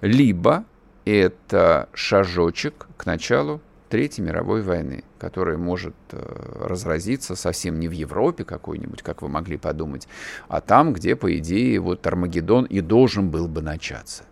либо 0.00 0.64
это 1.04 1.88
шажочек 1.94 2.86
к 2.96 3.06
началу 3.06 3.60
Третьей 3.88 4.24
мировой 4.24 4.62
войны, 4.62 5.02
которая 5.18 5.56
может 5.56 5.94
э, 6.12 6.66
разразиться 6.66 7.36
совсем 7.36 7.80
не 7.80 7.88
в 7.88 7.92
Европе 7.92 8.44
какой-нибудь, 8.44 9.02
как 9.02 9.22
вы 9.22 9.28
могли 9.28 9.56
подумать, 9.56 10.06
а 10.48 10.60
там, 10.60 10.92
где, 10.92 11.16
по 11.16 11.34
идее, 11.38 11.80
вот 11.80 12.06
Армагеддон 12.06 12.64
и 12.66 12.80
должен 12.80 13.30
был 13.30 13.48
бы 13.48 13.62
начаться. 13.62 14.24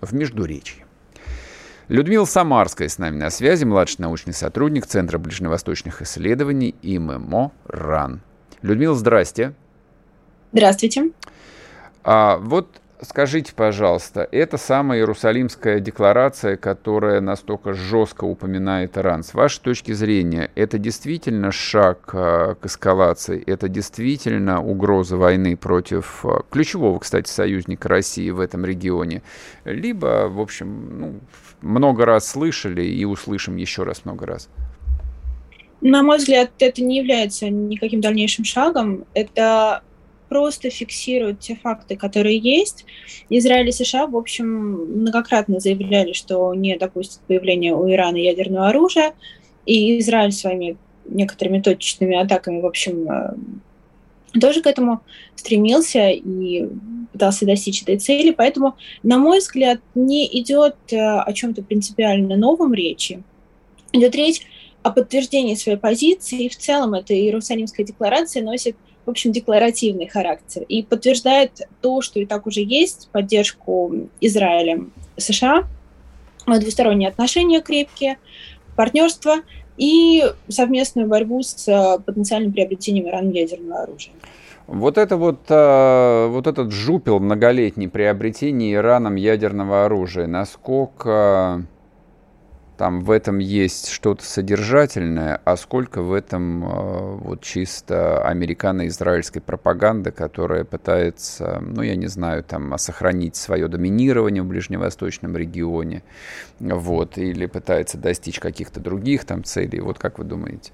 В 0.00 0.12
Междуречье. 0.12 0.84
Людмила 1.88 2.24
Самарская 2.24 2.88
с 2.88 2.98
нами 2.98 3.16
на 3.16 3.30
связи, 3.30 3.64
младший 3.64 4.02
научный 4.02 4.34
сотрудник 4.34 4.86
Центра 4.86 5.18
ближневосточных 5.18 6.02
исследований 6.02 6.74
ИММО 6.82 7.52
РАН. 7.66 8.20
Людмила, 8.60 8.94
здрасте. 8.94 9.54
Здравствуйте. 10.52 11.10
А 12.04 12.36
вот 12.36 12.81
скажите, 13.02 13.52
пожалуйста, 13.54 14.28
это 14.30 14.56
самая 14.56 15.00
Иерусалимская 15.00 15.80
декларация, 15.80 16.56
которая 16.56 17.20
настолько 17.20 17.74
жестко 17.74 18.24
упоминает 18.24 18.96
Иран. 18.96 19.22
С 19.22 19.34
вашей 19.34 19.60
точки 19.60 19.92
зрения, 19.92 20.50
это 20.54 20.78
действительно 20.78 21.52
шаг 21.52 22.10
а, 22.12 22.54
к 22.54 22.66
эскалации? 22.66 23.42
Это 23.46 23.68
действительно 23.68 24.62
угроза 24.62 25.16
войны 25.16 25.56
против 25.56 26.24
а, 26.24 26.42
ключевого, 26.50 26.98
кстати, 26.98 27.28
союзника 27.28 27.88
России 27.88 28.30
в 28.30 28.40
этом 28.40 28.64
регионе? 28.64 29.22
Либо, 29.64 30.28
в 30.28 30.40
общем, 30.40 31.00
ну, 31.00 31.20
много 31.60 32.06
раз 32.06 32.28
слышали 32.28 32.82
и 32.82 33.04
услышим 33.04 33.56
еще 33.56 33.82
раз 33.82 34.04
много 34.04 34.26
раз? 34.26 34.48
На 35.80 36.04
мой 36.04 36.18
взгляд, 36.18 36.50
это 36.60 36.82
не 36.82 36.98
является 36.98 37.50
никаким 37.50 38.00
дальнейшим 38.00 38.44
шагом. 38.44 39.04
Это 39.14 39.82
просто 40.32 40.70
фиксируют 40.70 41.40
те 41.40 41.56
факты, 41.56 41.94
которые 41.94 42.38
есть. 42.38 42.86
Израиль 43.28 43.68
и 43.68 43.72
США, 43.72 44.06
в 44.06 44.16
общем, 44.16 44.46
многократно 45.00 45.60
заявляли, 45.60 46.14
что 46.14 46.54
не 46.54 46.78
допустят 46.78 47.20
появления 47.28 47.74
у 47.74 47.86
Ирана 47.90 48.16
ядерного 48.16 48.68
оружия, 48.68 49.12
и 49.66 49.98
Израиль 49.98 50.32
своими 50.32 50.78
некоторыми 51.04 51.60
точечными 51.60 52.16
атаками, 52.16 52.62
в 52.62 52.66
общем, 52.66 53.10
э, 53.10 54.40
тоже 54.40 54.62
к 54.62 54.66
этому 54.66 55.02
стремился 55.36 56.08
и 56.08 56.66
пытался 57.12 57.44
достичь 57.44 57.82
этой 57.82 57.98
цели. 57.98 58.30
Поэтому, 58.30 58.76
на 59.02 59.18
мой 59.18 59.40
взгляд, 59.40 59.80
не 59.94 60.26
идет 60.40 60.76
э, 60.92 60.96
о 60.96 61.30
чем-то 61.34 61.62
принципиально 61.62 62.38
новом 62.38 62.72
речи. 62.72 63.22
Идет 63.92 64.14
речь 64.14 64.40
о 64.82 64.92
подтверждении 64.92 65.56
своей 65.56 65.76
позиции, 65.76 66.44
и 66.44 66.48
в 66.48 66.56
целом 66.56 66.94
эта 66.94 67.12
Иерусалимская 67.12 67.84
декларация 67.84 68.42
носит 68.42 68.76
в 69.04 69.10
общем, 69.10 69.32
декларативный 69.32 70.06
характер 70.06 70.64
и 70.68 70.82
подтверждает 70.82 71.62
то, 71.80 72.00
что 72.02 72.20
и 72.20 72.26
так 72.26 72.46
уже 72.46 72.60
есть, 72.62 73.08
поддержку 73.12 74.08
Израилем 74.20 74.92
США, 75.16 75.64
двусторонние 76.46 77.08
отношения 77.08 77.60
крепкие, 77.60 78.18
партнерство 78.76 79.36
и 79.76 80.24
совместную 80.48 81.08
борьбу 81.08 81.42
с 81.42 81.66
э, 81.68 81.98
потенциальным 82.00 82.52
приобретением 82.52 83.08
Ираном 83.08 83.32
ядерного 83.32 83.82
оружия. 83.82 84.12
Вот 84.66 84.96
это 84.98 85.16
вот, 85.16 85.40
э, 85.48 86.26
вот 86.28 86.46
этот 86.46 86.70
жупел 86.70 87.18
многолетний 87.18 87.88
приобретение 87.88 88.74
Ираном 88.74 89.16
ядерного 89.16 89.84
оружия, 89.84 90.26
насколько 90.26 91.64
там 92.82 93.02
в 93.02 93.12
этом 93.12 93.38
есть 93.38 93.90
что-то 93.90 94.24
содержательное, 94.24 95.40
а 95.44 95.56
сколько 95.56 96.02
в 96.02 96.12
этом 96.12 96.64
э, 96.64 97.16
вот 97.18 97.40
чисто 97.40 98.26
американо-израильской 98.26 99.40
пропаганды, 99.40 100.10
которая 100.10 100.64
пытается, 100.64 101.62
ну, 101.64 101.82
я 101.82 101.94
не 101.94 102.08
знаю, 102.08 102.42
там, 102.42 102.76
сохранить 102.78 103.36
свое 103.36 103.68
доминирование 103.68 104.42
в 104.42 104.46
ближневосточном 104.46 105.36
регионе, 105.36 106.02
вот, 106.58 107.18
или 107.18 107.46
пытается 107.46 107.98
достичь 107.98 108.40
каких-то 108.40 108.80
других 108.80 109.26
там 109.26 109.44
целей. 109.44 109.78
Вот 109.78 110.00
как 110.00 110.18
вы 110.18 110.24
думаете? 110.24 110.72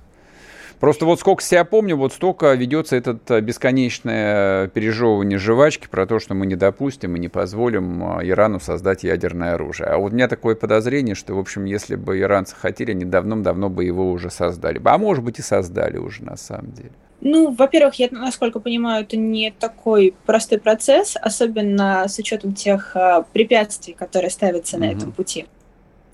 Просто 0.80 1.06
вот 1.06 1.18
сколько 1.18 1.42
себя 1.42 1.64
помню, 1.64 1.96
вот 1.96 2.12
столько 2.12 2.54
ведется 2.54 2.96
этот 2.96 3.28
э, 3.30 3.40
бесконечное 3.40 4.68
пережевывание 4.68 5.38
жвачки 5.38 5.88
про 5.88 6.06
то, 6.06 6.20
что 6.20 6.34
мы 6.34 6.46
не 6.46 6.54
допустим 6.54 7.16
и 7.16 7.18
не 7.18 7.28
позволим 7.28 8.20
э, 8.20 8.28
Ирану 8.28 8.60
создать 8.60 9.02
ядерное 9.02 9.54
оружие. 9.54 9.88
А 9.88 9.98
вот 9.98 10.12
у 10.12 10.14
меня 10.14 10.28
такое 10.28 10.54
подозрение, 10.54 11.16
что, 11.16 11.34
в 11.34 11.38
общем, 11.38 11.64
если 11.64 11.96
бы 11.96 12.20
иранцы 12.20 12.54
хотели, 12.54 12.92
они 12.92 13.04
давным-давно 13.04 13.68
бы 13.68 13.84
его 13.84 14.10
уже 14.10 14.30
создали. 14.30 14.80
А 14.84 14.98
может 14.98 15.24
быть 15.24 15.40
и 15.40 15.42
создали 15.42 15.98
уже 15.98 16.22
на 16.24 16.36
самом 16.36 16.72
деле. 16.72 16.92
Ну, 17.20 17.50
во-первых, 17.50 17.96
я, 17.96 18.08
насколько 18.12 18.60
понимаю, 18.60 19.02
это 19.02 19.16
не 19.16 19.50
такой 19.50 20.14
простой 20.24 20.58
процесс, 20.58 21.16
особенно 21.20 22.06
с 22.06 22.16
учетом 22.18 22.54
тех 22.54 22.94
э, 22.94 23.24
препятствий, 23.32 23.94
которые 23.94 24.30
ставятся 24.30 24.76
mm-hmm. 24.76 24.80
на 24.80 24.92
этом 24.92 25.12
пути. 25.12 25.46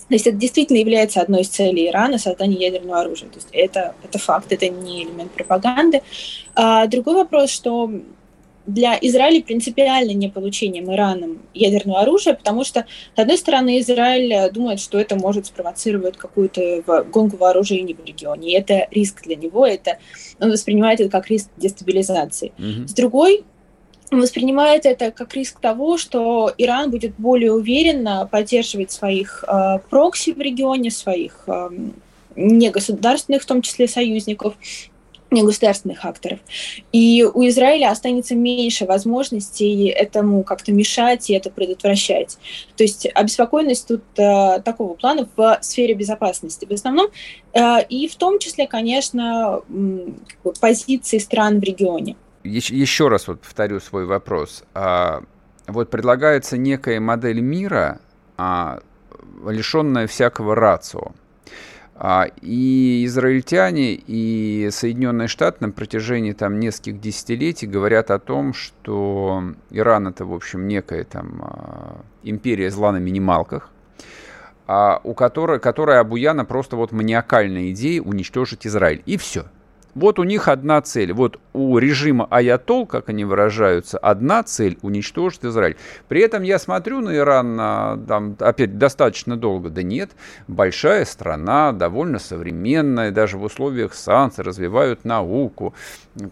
То 0.08 0.14
есть 0.14 0.26
это 0.26 0.36
действительно 0.36 0.78
является 0.78 1.20
одной 1.20 1.42
из 1.42 1.48
целей 1.48 1.88
Ирана 1.88 2.18
создание 2.18 2.60
ядерного 2.60 3.00
оружия. 3.00 3.28
То 3.28 3.36
есть 3.36 3.48
это, 3.52 3.94
это 4.04 4.18
факт, 4.18 4.52
это 4.52 4.68
не 4.68 5.04
элемент 5.04 5.32
пропаганды. 5.32 6.02
А 6.54 6.86
другой 6.86 7.14
вопрос, 7.14 7.50
что 7.50 7.90
для 8.66 8.98
Израиля 9.00 9.42
принципиально 9.42 10.12
не 10.12 10.28
получением 10.28 10.92
Ираном 10.92 11.42
ядерного 11.52 12.00
оружия, 12.00 12.34
потому 12.34 12.64
что, 12.64 12.86
с 13.14 13.18
одной 13.18 13.36
стороны, 13.36 13.78
Израиль 13.80 14.50
думает, 14.52 14.80
что 14.80 14.98
это 14.98 15.16
может 15.16 15.46
спровоцировать 15.46 16.16
какую-то 16.16 16.82
гонку 17.12 17.36
вооружений 17.36 17.94
в 17.94 18.04
регионе, 18.04 18.50
и 18.50 18.54
это 18.54 18.88
риск 18.90 19.22
для 19.24 19.36
него, 19.36 19.66
это, 19.66 19.98
он 20.40 20.50
воспринимает 20.50 21.00
это 21.00 21.10
как 21.10 21.28
риск 21.28 21.48
дестабилизации. 21.56 22.52
Mm-hmm. 22.56 22.88
С 22.88 22.94
другой, 22.94 23.44
воспринимает 24.20 24.86
это 24.86 25.10
как 25.10 25.34
риск 25.34 25.60
того, 25.60 25.98
что 25.98 26.52
Иран 26.58 26.90
будет 26.90 27.14
более 27.16 27.52
уверенно 27.52 28.28
поддерживать 28.30 28.92
своих 28.92 29.44
э, 29.46 29.78
прокси 29.90 30.32
в 30.32 30.40
регионе, 30.40 30.90
своих 30.90 31.44
э, 31.46 31.70
негосударственных, 32.36 33.42
в 33.42 33.46
том 33.46 33.62
числе 33.62 33.88
союзников, 33.88 34.54
негосударственных 35.34 36.04
акторов. 36.04 36.38
И 36.92 37.24
у 37.24 37.46
Израиля 37.48 37.90
останется 37.90 38.34
меньше 38.34 38.86
возможностей 38.86 39.88
этому 39.88 40.44
как-то 40.44 40.72
мешать 40.72 41.28
и 41.28 41.34
это 41.34 41.50
предотвращать. 41.50 42.38
То 42.76 42.84
есть 42.84 43.06
обеспокоенность 43.14 43.88
тут 43.88 44.02
э, 44.16 44.60
такого 44.64 44.94
плана 44.94 45.28
в 45.36 45.58
сфере 45.60 45.94
безопасности 45.94 46.64
в 46.64 46.72
основном, 46.72 47.08
э, 47.52 47.84
и 47.88 48.08
в 48.08 48.16
том 48.16 48.38
числе, 48.38 48.66
конечно, 48.66 49.60
э, 49.68 50.50
позиции 50.60 51.18
стран 51.18 51.60
в 51.60 51.64
регионе 51.64 52.16
еще 52.44 53.08
раз 53.08 53.26
вот 53.26 53.40
повторю 53.40 53.80
свой 53.80 54.04
вопрос. 54.04 54.64
А, 54.74 55.22
вот 55.66 55.90
предлагается 55.90 56.56
некая 56.56 57.00
модель 57.00 57.40
мира, 57.40 58.00
а, 58.36 58.80
лишенная 59.46 60.06
всякого 60.06 60.54
рацио. 60.54 61.12
А, 61.96 62.26
и 62.42 63.04
израильтяне, 63.06 63.94
и 63.94 64.68
Соединенные 64.70 65.28
Штаты 65.28 65.58
на 65.60 65.70
протяжении 65.70 66.32
там 66.32 66.58
нескольких 66.60 67.00
десятилетий 67.00 67.66
говорят 67.66 68.10
о 68.10 68.18
том, 68.18 68.52
что 68.52 69.42
Иран 69.70 70.08
это, 70.08 70.24
в 70.24 70.34
общем, 70.34 70.68
некая 70.68 71.04
там 71.04 72.04
империя 72.22 72.70
зла 72.70 72.90
на 72.90 72.96
минималках, 72.96 73.70
у 74.66 75.14
которой, 75.14 75.60
которая 75.60 76.00
обуяна 76.00 76.44
просто 76.44 76.74
вот 76.74 76.90
маниакальной 76.90 77.70
идеей 77.70 78.00
уничтожить 78.00 78.66
Израиль. 78.66 79.02
И 79.06 79.16
все. 79.16 79.44
Вот 79.94 80.18
у 80.18 80.24
них 80.24 80.48
одна 80.48 80.82
цель. 80.82 81.12
Вот 81.12 81.38
у 81.54 81.78
режима 81.78 82.26
Аятол, 82.30 82.84
как 82.86 83.08
они 83.08 83.24
выражаются, 83.24 83.96
одна 83.96 84.42
цель– 84.42 84.76
уничтожить 84.82 85.44
Израиль. 85.44 85.76
При 86.08 86.20
этом 86.20 86.42
я 86.42 86.58
смотрю 86.58 87.00
на 87.00 87.16
Иран, 87.16 87.56
там, 88.06 88.36
опять, 88.40 88.76
достаточно 88.76 89.36
долго. 89.36 89.70
Да 89.70 89.82
нет, 89.82 90.10
большая 90.48 91.04
страна, 91.04 91.72
довольно 91.72 92.18
современная, 92.18 93.12
даже 93.12 93.38
в 93.38 93.44
условиях 93.44 93.94
санкций 93.94 94.44
развивают 94.44 95.04
науку, 95.04 95.74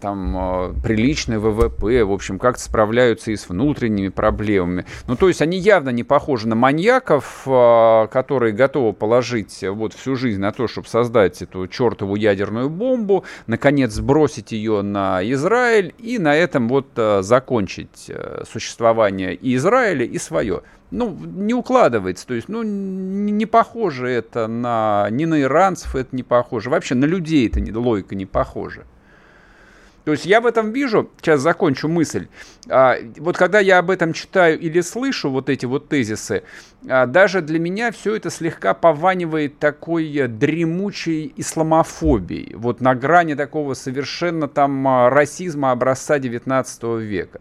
там, 0.01 0.35
э, 0.37 0.73
приличный 0.83 1.39
ВВП, 1.39 2.03
в 2.03 2.11
общем, 2.11 2.39
как-то 2.39 2.61
справляются 2.61 3.31
и 3.31 3.35
с 3.35 3.49
внутренними 3.49 4.09
проблемами. 4.09 4.85
Ну, 5.07 5.15
то 5.15 5.27
есть 5.27 5.41
они 5.41 5.57
явно 5.57 5.89
не 5.89 6.03
похожи 6.03 6.47
на 6.47 6.55
маньяков, 6.55 7.43
э, 7.45 8.07
которые 8.11 8.53
готовы 8.53 8.93
положить 8.93 9.63
вот 9.67 9.93
всю 9.93 10.15
жизнь 10.15 10.39
на 10.39 10.51
то, 10.51 10.67
чтобы 10.67 10.87
создать 10.87 11.41
эту 11.41 11.67
чертову 11.67 12.15
ядерную 12.15 12.69
бомбу, 12.69 13.23
наконец 13.47 13.93
сбросить 13.93 14.51
ее 14.51 14.81
на 14.81 15.12
Израиль 15.23 15.93
и 15.97 16.17
на 16.17 16.35
этом 16.35 16.67
вот 16.69 16.87
э, 16.95 17.21
закончить 17.21 18.05
э, 18.07 18.43
существование 18.49 19.35
и 19.35 19.55
Израиля, 19.55 20.05
и 20.05 20.17
свое. 20.17 20.63
Ну, 20.91 21.09
не 21.09 21.53
укладывается, 21.53 22.27
то 22.27 22.33
есть, 22.35 22.49
ну, 22.49 22.61
не 22.63 23.45
похоже 23.45 24.09
это 24.09 24.47
на, 24.47 25.07
ни 25.09 25.25
на 25.25 25.41
иранцев 25.41 25.95
это 25.95 26.15
не 26.15 26.23
похоже, 26.23 26.69
вообще 26.69 26.95
на 26.95 27.05
людей 27.05 27.47
это 27.47 27.59
не, 27.59 27.71
логика 27.71 28.15
не 28.15 28.25
похожа. 28.27 28.85
То 30.05 30.11
есть 30.11 30.25
я 30.25 30.41
в 30.41 30.45
этом 30.45 30.71
вижу, 30.71 31.09
сейчас 31.21 31.39
закончу 31.39 31.87
мысль, 31.87 32.27
а, 32.67 32.97
вот 33.17 33.37
когда 33.37 33.59
я 33.59 33.79
об 33.79 33.89
этом 33.89 34.11
читаю 34.11 34.59
или 34.59 34.81
слышу 34.81 35.29
вот 35.29 35.49
эти 35.49 35.65
вот 35.65 35.87
тезисы, 35.87 36.43
а, 36.89 37.05
даже 37.05 37.41
для 37.41 37.57
меня 37.57 37.91
все 37.91 38.15
это 38.15 38.29
слегка 38.29 38.73
пованивает 38.73 39.59
такой 39.59 40.27
дремучей 40.27 41.33
исламофобией, 41.37 42.53
вот 42.55 42.81
на 42.81 42.95
грани 42.95 43.35
такого 43.35 43.75
совершенно 43.75 44.49
там 44.49 44.85
а, 44.87 45.09
расизма 45.09 45.71
образца 45.71 46.19
19 46.19 46.83
века. 46.99 47.39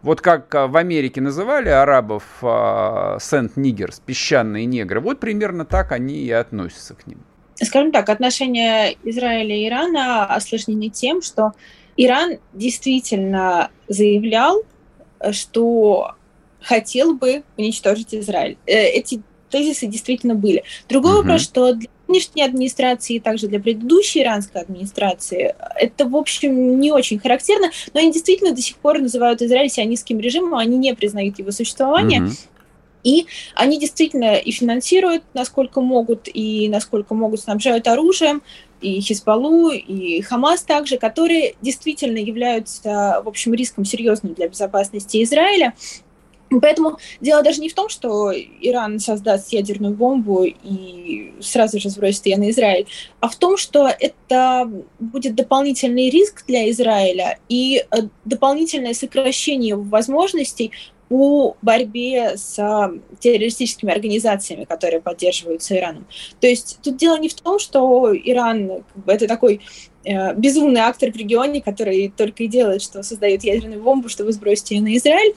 Вот 0.00 0.20
как 0.20 0.54
в 0.54 0.76
Америке 0.76 1.20
называли 1.20 1.68
арабов 1.70 2.22
сент-нигерс, 2.40 4.00
песчаные 4.06 4.64
негры, 4.64 5.00
вот 5.00 5.18
примерно 5.18 5.64
так 5.64 5.90
они 5.90 6.18
и 6.18 6.30
относятся 6.30 6.94
к 6.94 7.06
ним 7.08 7.18
скажем 7.62 7.92
так, 7.92 8.08
отношения 8.08 8.96
Израиля 9.04 9.56
и 9.56 9.66
Ирана 9.66 10.26
осложнены 10.26 10.88
тем, 10.88 11.22
что 11.22 11.52
Иран 11.96 12.38
действительно 12.52 13.70
заявлял, 13.88 14.62
что 15.32 16.12
хотел 16.60 17.14
бы 17.14 17.42
уничтожить 17.56 18.14
Израиль. 18.14 18.56
Э, 18.66 18.72
эти 18.72 19.22
тезисы 19.50 19.86
действительно 19.86 20.34
были. 20.34 20.62
Другой 20.88 21.12
uh-huh. 21.12 21.16
вопрос, 21.18 21.42
что 21.42 21.72
для 21.72 21.88
нынешней 22.06 22.42
администрации 22.42 23.16
и 23.16 23.20
также 23.20 23.48
для 23.48 23.60
предыдущей 23.60 24.22
иранской 24.22 24.62
администрации. 24.62 25.54
Это, 25.76 26.06
в 26.06 26.16
общем, 26.16 26.80
не 26.80 26.92
очень 26.92 27.18
характерно, 27.18 27.70
но 27.92 28.00
они 28.00 28.12
действительно 28.12 28.54
до 28.54 28.62
сих 28.62 28.76
пор 28.76 28.98
называют 28.98 29.42
Израиль 29.42 29.70
сионистским 29.70 30.18
режимом, 30.18 30.54
они 30.54 30.78
не 30.78 30.94
признают 30.94 31.38
его 31.38 31.50
существование. 31.50 32.20
Mm-hmm. 32.20 32.38
И 33.08 33.26
они 33.54 33.78
действительно 33.78 34.36
и 34.36 34.50
финансируют, 34.50 35.22
насколько 35.32 35.80
могут, 35.80 36.28
и 36.32 36.68
насколько 36.68 37.14
могут 37.14 37.40
снабжают 37.40 37.88
оружием, 37.88 38.42
и 38.82 39.00
Хизбаллу, 39.00 39.70
и 39.70 40.20
Хамас 40.20 40.62
также, 40.62 40.98
которые 40.98 41.54
действительно 41.62 42.18
являются, 42.18 43.22
в 43.24 43.28
общем, 43.28 43.54
риском 43.54 43.86
серьезным 43.86 44.34
для 44.34 44.48
безопасности 44.48 45.22
Израиля. 45.22 45.72
Поэтому 46.62 46.98
дело 47.20 47.42
даже 47.42 47.60
не 47.60 47.68
в 47.68 47.74
том, 47.74 47.88
что 47.88 48.32
Иран 48.32 49.00
создаст 49.00 49.52
ядерную 49.52 49.94
бомбу 49.94 50.44
и 50.44 51.32
сразу 51.40 51.78
же 51.80 51.90
сбросит 51.90 52.26
ее 52.26 52.36
на 52.36 52.50
Израиль, 52.50 52.86
а 53.20 53.28
в 53.28 53.36
том, 53.36 53.56
что 53.56 53.88
это 53.88 54.70
будет 54.98 55.34
дополнительный 55.34 56.10
риск 56.10 56.44
для 56.46 56.70
Израиля 56.70 57.38
и 57.48 57.84
э, 57.90 57.96
дополнительное 58.24 58.94
сокращение 58.94 59.76
возможностей 59.76 60.72
по 61.08 61.56
борьбе 61.62 62.36
с 62.36 62.56
террористическими 63.20 63.92
организациями, 63.92 64.64
которые 64.64 65.00
поддерживаются 65.00 65.76
Ираном. 65.76 66.06
То 66.40 66.46
есть 66.46 66.78
тут 66.82 66.96
дело 66.96 67.18
не 67.18 67.28
в 67.28 67.34
том, 67.34 67.58
что 67.58 68.12
Иран 68.14 68.82
как 68.94 69.04
бы, 69.04 69.12
это 69.12 69.26
такой 69.26 69.60
э, 70.04 70.34
безумный 70.34 70.82
актор 70.82 71.10
в 71.10 71.16
регионе, 71.16 71.62
который 71.62 72.12
только 72.14 72.44
и 72.44 72.48
делает, 72.48 72.82
что 72.82 73.02
создает 73.02 73.42
ядерную 73.44 73.82
бомбу, 73.82 74.08
чтобы 74.08 74.32
сбросить 74.32 74.70
ее 74.70 74.82
на 74.82 74.96
Израиль, 74.96 75.34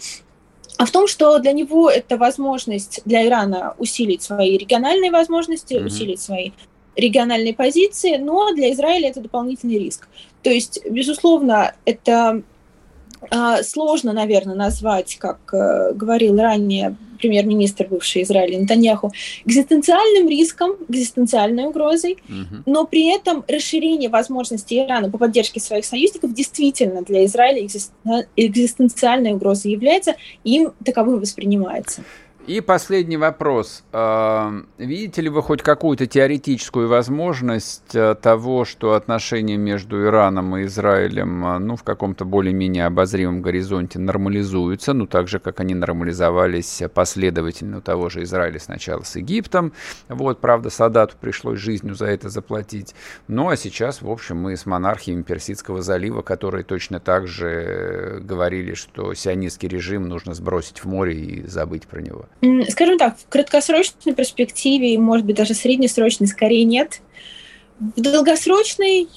а 0.78 0.86
в 0.86 0.92
том, 0.92 1.08
что 1.08 1.38
для 1.40 1.52
него 1.52 1.90
это 1.90 2.18
возможность 2.18 3.02
для 3.06 3.26
Ирана 3.28 3.76
усилить 3.78 4.24
свои 4.24 4.58
региональные 4.58 5.12
возможности, 5.12 5.76
mm-hmm. 5.76 5.86
усилить 5.86 6.22
свои 6.22 6.52
региональные 6.96 7.54
позиции, 7.54 8.18
но 8.18 8.54
для 8.54 8.72
Израиля 8.74 9.10
это 9.10 9.22
дополнительный 9.22 9.78
риск. 9.78 10.08
То 10.44 10.50
есть, 10.50 10.82
безусловно, 10.90 11.76
это 11.86 12.30
а, 12.30 12.42
сложно, 13.64 14.14
наверное, 14.14 14.56
назвать, 14.56 15.18
как 15.18 15.40
э, 15.54 15.94
говорил 15.94 16.38
ранее 16.38 16.96
премьер-министр 17.20 17.88
бывший 17.88 18.24
Израиля 18.24 18.58
Нетаньяху, 18.58 19.12
экзистенциальным 19.46 20.28
риском, 20.28 20.72
экзистенциальной 20.90 21.66
угрозой, 21.66 22.18
угу. 22.28 22.64
но 22.66 22.86
при 22.86 23.14
этом 23.14 23.46
расширение 23.48 24.10
возможностей 24.10 24.80
Ирана 24.80 25.10
по 25.10 25.18
поддержке 25.18 25.60
своих 25.60 25.86
союзников 25.86 26.34
действительно 26.34 27.04
для 27.04 27.26
Израиля 27.26 27.68
экзистенциальной 28.36 29.34
угрозой 29.34 29.72
является, 29.72 30.16
им 30.44 30.74
таковым 30.84 31.20
воспринимается. 31.20 32.04
И 32.48 32.60
последний 32.60 33.18
вопрос. 33.18 33.84
А, 33.94 34.52
видите 34.80 35.22
ли 35.22 35.30
вы 35.30 35.44
хоть 35.44 35.62
какую-то 35.62 36.08
теоретическую 36.08 36.88
возможность 36.88 37.94
э, 37.94 38.16
того, 38.16 38.66
что 38.66 38.94
отношения 38.94 39.58
между 39.58 40.04
Ираном 40.04 40.58
и 40.58 40.66
Израилем 40.66 41.46
э, 41.46 41.60
ну, 41.60 41.76
в 41.76 41.84
каком-то 41.84 42.26
более-менее 42.26 42.88
обозримом 42.88 43.44
горизонте 43.44 44.00
нормализуются, 44.00 44.94
ну 44.94 45.06
так 45.06 45.28
же, 45.28 45.38
как 45.38 45.60
они 45.60 45.76
нормализовались 45.76 46.82
последовательно 46.96 47.78
у 47.78 47.82
того 47.82 48.10
же 48.10 48.24
Израиля 48.24 48.60
сначала 48.60 49.04
с 49.04 49.16
Египтом. 49.18 49.72
Вот, 50.10 50.42
правда, 50.42 50.72
Садату 50.72 51.18
пришлось 51.22 51.60
жизнью 51.60 51.94
за 51.94 52.08
это 52.08 52.30
заплатить. 52.30 52.96
Ну 53.28 53.50
а 53.50 53.56
сейчас, 53.56 54.02
в 54.02 54.10
общем, 54.10 54.38
мы 54.38 54.58
с 54.58 54.66
монархиями 54.66 55.22
Персидского 55.22 55.84
залива, 55.84 56.24
которые 56.24 56.64
точно 56.64 57.00
так 57.00 57.28
же 57.28 57.50
э, 57.50 58.20
говорили, 58.20 58.74
что 58.74 59.14
сионистский 59.14 59.70
режим 59.70 60.10
нужно 60.10 60.34
сбросить 60.34 60.80
в 60.80 60.86
море 60.86 61.14
и 61.14 61.48
забыть 61.48 61.86
про 61.86 62.02
него. 62.02 62.26
Скажем 62.70 62.98
так, 62.98 63.18
в 63.20 63.28
краткосрочной 63.30 64.14
перспективе, 64.16 64.98
может 64.98 65.26
быть, 65.26 65.36
даже 65.36 65.54
среднесрочной, 65.54 66.28
скорее 66.28 66.64
нет. 66.64 67.02
В 67.80 68.02
долгосрочной, 68.02 69.08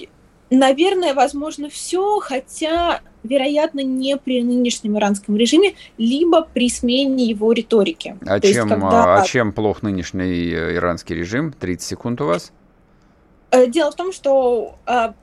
наверное, 0.50 1.14
возможно 1.14 1.70
все, 1.70 2.20
хотя, 2.20 3.00
вероятно, 3.22 3.80
не 3.80 4.18
при 4.18 4.42
нынешнем 4.42 4.98
иранском 4.98 5.36
режиме, 5.36 5.74
либо 5.96 6.42
при 6.42 6.68
смене 6.68 7.24
его 7.24 7.52
риторики. 7.52 8.16
А, 8.26 8.40
чем, 8.40 8.50
есть, 8.50 8.60
когда... 8.60 9.22
а 9.22 9.24
чем 9.24 9.52
плох 9.54 9.82
нынешний 9.82 10.50
э, 10.50 10.76
иранский 10.76 11.16
режим? 11.16 11.52
30 11.52 11.86
секунд 11.86 12.20
у 12.20 12.26
вас? 12.26 12.52
Э, 13.50 13.66
дело 13.66 13.90
в 13.90 13.94
том, 13.94 14.12
что 14.12 14.76
а, 14.84 15.14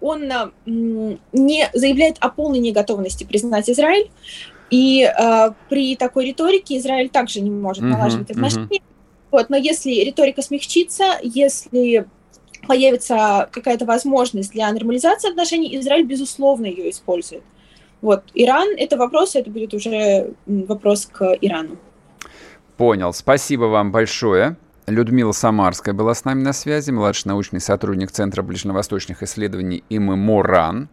он 0.00 0.32
не 0.66 1.70
заявляет 1.74 2.16
о 2.20 2.30
полной 2.30 2.58
неготовности 2.58 3.24
признать 3.24 3.70
Израиль, 3.70 4.10
и 4.70 5.02
э, 5.02 5.50
при 5.68 5.96
такой 5.96 6.26
риторике 6.26 6.78
Израиль 6.78 7.08
также 7.08 7.40
не 7.40 7.50
может 7.50 7.82
налаживать 7.82 8.30
отношения. 8.30 8.66
Uh-huh. 8.66 8.82
Вот, 9.30 9.50
но 9.50 9.56
если 9.56 9.90
риторика 9.90 10.42
смягчится, 10.42 11.18
если 11.22 12.06
появится 12.66 13.48
какая-то 13.52 13.84
возможность 13.84 14.52
для 14.52 14.70
нормализации 14.72 15.30
отношений, 15.30 15.76
Израиль, 15.78 16.04
безусловно, 16.04 16.66
ее 16.66 16.90
использует. 16.90 17.42
Вот, 18.00 18.24
Иран– 18.34 18.68
это 18.78 18.96
вопрос, 18.96 19.36
это 19.36 19.50
будет 19.50 19.74
уже 19.74 20.34
вопрос 20.46 21.06
к 21.06 21.36
Ирану. 21.40 21.76
Понял. 22.76 23.12
Спасибо 23.12 23.64
вам 23.64 23.92
большое. 23.92 24.56
Людмила 24.86 25.32
Самарская 25.32 25.94
была 25.94 26.14
с 26.14 26.24
нами 26.24 26.42
на 26.42 26.52
связи, 26.52 26.90
младший 26.90 27.28
научный 27.28 27.60
сотрудник 27.60 28.10
Центра 28.10 28.42
ближневосточных 28.42 29.22
исследований 29.22 29.84
ИММО 29.88 30.42
РАН. 30.42 30.88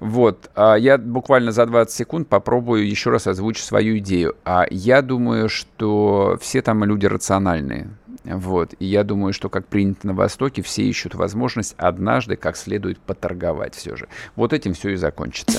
Вот, 0.00 0.50
а 0.54 0.74
я 0.74 0.98
буквально 0.98 1.52
за 1.52 1.66
20 1.66 1.94
секунд 1.94 2.28
попробую 2.28 2.88
еще 2.88 3.10
раз 3.10 3.26
озвучить 3.26 3.64
свою 3.64 3.98
идею. 3.98 4.34
А 4.44 4.66
я 4.70 5.02
думаю, 5.02 5.48
что 5.48 6.38
все 6.40 6.62
там 6.62 6.84
люди 6.84 7.06
рациональные. 7.06 7.88
Вот. 8.24 8.74
И 8.80 8.84
я 8.84 9.04
думаю, 9.04 9.32
что, 9.32 9.48
как 9.48 9.66
принято 9.66 10.06
на 10.06 10.14
Востоке, 10.14 10.62
все 10.62 10.82
ищут 10.82 11.14
возможность 11.14 11.74
однажды 11.78 12.36
как 12.36 12.56
следует 12.56 12.98
поторговать 12.98 13.74
все 13.74 13.96
же. 13.96 14.08
Вот 14.34 14.52
этим 14.52 14.74
все 14.74 14.90
и 14.90 14.96
закончится. 14.96 15.58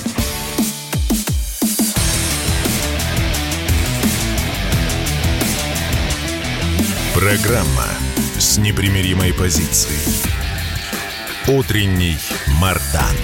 Программа 7.21 7.85
с 8.39 8.57
непримиримой 8.57 9.31
позицией. 9.31 10.25
Утренний 11.47 12.17
Мардан. 12.59 13.15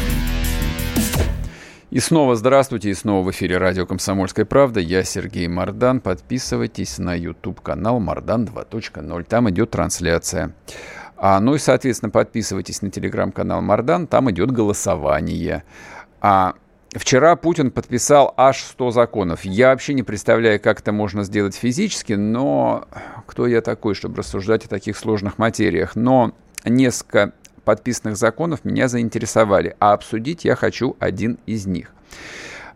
И 1.90 2.00
снова 2.00 2.36
здравствуйте, 2.36 2.92
и 2.92 2.94
снова 2.94 3.26
в 3.26 3.32
эфире 3.32 3.58
радио 3.58 3.88
«Комсомольская 3.88 4.46
правда». 4.46 4.80
Я 4.80 5.04
Сергей 5.04 5.48
Мардан. 5.48 6.00
Подписывайтесь 6.00 7.00
на 7.00 7.16
YouTube-канал 7.16 8.00
«Мардан 8.00 8.46
2.0». 8.46 9.24
Там 9.24 9.50
идет 9.50 9.72
трансляция. 9.72 10.54
А, 11.16 11.40
ну 11.40 11.56
и, 11.56 11.58
соответственно, 11.58 12.12
подписывайтесь 12.12 12.84
на 12.84 12.92
телеграм-канал 12.92 13.62
«Мардан». 13.62 14.06
Там 14.06 14.30
идет 14.30 14.52
голосование. 14.52 15.64
А 16.22 16.54
Вчера 16.98 17.36
Путин 17.36 17.70
подписал 17.70 18.34
аж 18.38 18.64
100 18.64 18.92
законов. 18.92 19.46
Я 19.46 19.70
вообще 19.70 19.94
не 19.94 20.02
представляю, 20.02 20.60
как 20.60 20.80
это 20.80 20.92
можно 20.92 21.24
сделать 21.24 21.56
физически, 21.56 22.14
но 22.14 22.88
кто 23.28 23.46
я 23.46 23.62
такой, 23.62 23.94
чтобы 23.94 24.18
рассуждать 24.18 24.66
о 24.66 24.70
таких 24.70 24.98
сложных 24.98 25.38
материях. 25.38 25.96
Но 25.96 26.34
несколько 26.66 27.34
подписанных 27.64 28.18
законов 28.18 28.66
меня 28.66 28.88
заинтересовали, 28.88 29.76
а 29.80 29.94
обсудить 29.94 30.44
я 30.44 30.56
хочу 30.56 30.96
один 31.00 31.38
из 31.46 31.68
них. 31.68 31.92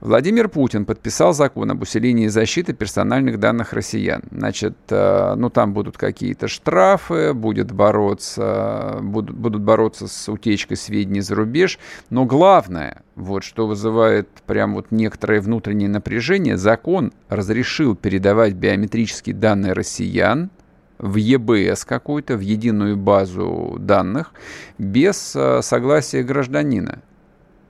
Владимир 0.01 0.49
Путин 0.49 0.85
подписал 0.85 1.31
закон 1.31 1.69
об 1.69 1.83
усилении 1.83 2.25
защиты 2.25 2.73
персональных 2.73 3.39
данных 3.39 3.71
россиян. 3.71 4.23
Значит, 4.31 4.75
э, 4.89 5.35
ну 5.37 5.51
там 5.51 5.73
будут 5.73 5.95
какие-то 5.95 6.47
штрафы, 6.47 7.35
будет 7.35 7.71
бороться, 7.71 8.97
будут, 9.03 9.35
будут 9.35 9.61
бороться 9.61 10.07
с 10.07 10.27
утечкой 10.27 10.77
сведений 10.77 11.21
за 11.21 11.35
рубеж. 11.35 11.77
Но 12.09 12.25
главное, 12.25 13.03
вот 13.15 13.43
что 13.43 13.67
вызывает 13.67 14.27
прям 14.47 14.73
вот 14.73 14.87
некоторое 14.89 15.39
внутреннее 15.39 15.89
напряжение, 15.89 16.57
закон 16.57 17.13
разрешил 17.29 17.95
передавать 17.95 18.53
биометрические 18.53 19.35
данные 19.35 19.73
россиян 19.73 20.49
в 20.97 21.15
ЕБС 21.15 21.85
какую-то, 21.85 22.37
в 22.37 22.39
единую 22.39 22.97
базу 22.97 23.75
данных, 23.77 24.33
без 24.79 25.35
э, 25.35 25.61
согласия 25.61 26.23
гражданина. 26.23 27.03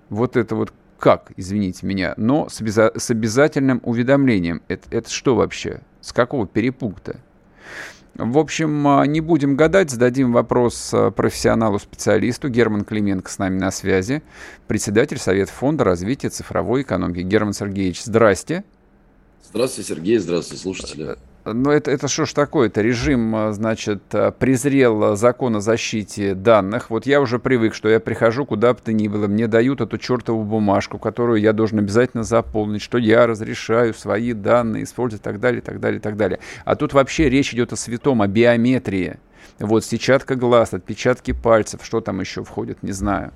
Вот 0.10 0.38
это 0.38 0.56
вот 0.56 0.74
как, 1.02 1.32
извините 1.36 1.86
меня, 1.88 2.14
но 2.16 2.48
с, 2.48 2.62
с 2.62 3.10
обязательным 3.10 3.82
уведомлением. 3.84 4.62
Это, 4.68 4.88
это 4.92 5.10
что 5.10 5.36
вообще? 5.36 5.82
С 6.00 6.14
какого 6.14 6.46
перепункта? 6.46 7.20
В 8.14 8.38
общем, 8.38 8.88
а, 8.88 9.08
не 9.08 9.20
будем 9.20 9.56
гадать, 9.56 9.90
зададим 9.90 10.32
вопрос 10.32 10.94
а, 10.94 11.10
профессионалу-специалисту. 11.10 12.50
Герман 12.50 12.84
Клименко 12.84 13.32
с 13.32 13.40
нами 13.40 13.58
на 13.58 13.72
связи, 13.72 14.22
председатель 14.68 15.18
Совета 15.18 15.52
фонда 15.52 15.86
развития 15.86 16.30
цифровой 16.30 16.84
экономики. 16.84 17.22
Герман 17.22 17.54
Сергеевич, 17.54 18.04
здрасте. 18.04 18.64
Здравствуйте, 19.50 19.96
Сергей, 19.96 20.20
здравствуйте, 20.20 20.62
слушатели. 20.62 21.18
Ну, 21.44 21.72
это, 21.72 21.90
это 21.90 22.08
что 22.08 22.26
ж 22.26 22.34
такое-то? 22.34 22.82
Режим, 22.82 23.36
а, 23.36 23.52
значит, 23.52 24.04
а, 24.14 24.30
презрел 24.32 25.16
закон 25.16 25.56
о 25.56 25.62
защите 25.62 26.36
данных. 26.36 26.92
Вот 26.92 27.08
я 27.08 27.20
уже 27.20 27.40
привык, 27.40 27.74
что 27.74 27.90
я 27.90 28.00
прихожу 28.00 28.46
куда 28.46 28.74
бы 28.74 28.80
то 28.84 28.94
ни 28.94 29.08
было, 29.08 29.28
мне 29.28 29.48
дают 29.48 29.82
эту 29.82 29.98
чертову 29.98 30.44
бумажку, 30.44 31.00
которую 31.00 31.42
я 31.42 31.52
должен 31.52 31.80
обязательно 31.80 32.24
заполнить, 32.24 32.84
что 32.84 33.00
я 33.00 33.26
разрешаю 33.26 33.96
свои 33.96 34.34
данные 34.34 34.84
использовать 34.84 35.22
и 35.22 35.24
так 35.24 35.40
далее, 35.40 35.62
и 35.62 35.64
так 35.64 35.80
далее, 35.80 35.98
и 35.98 36.02
так 36.02 36.16
далее. 36.16 36.40
А 36.64 36.76
тут 36.76 36.94
вообще 36.94 37.28
речь 37.28 37.54
идет 37.56 37.74
о 37.74 37.76
святом, 37.76 38.22
о 38.22 38.28
биометрии. 38.28 39.18
Вот 39.60 39.84
сетчатка 39.84 40.36
глаз, 40.36 40.76
отпечатки 40.76 41.32
пальцев, 41.32 41.82
что 41.84 42.02
там 42.02 42.20
еще 42.20 42.44
входит, 42.44 42.84
не 42.84 42.92
знаю. 42.92 43.34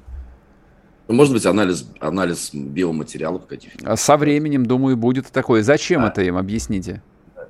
Ну, 1.08 1.16
может 1.16 1.34
быть, 1.34 1.46
анализ, 1.46 1.88
анализ 2.00 2.52
биоматериалов. 2.54 3.44
А 3.84 3.96
со 3.96 4.18
временем, 4.18 4.66
думаю, 4.66 4.96
будет 4.96 5.28
такое. 5.28 5.64
Зачем 5.64 6.04
а. 6.04 6.10
это 6.10 6.22
им, 6.22 6.38
объясните? 6.38 7.02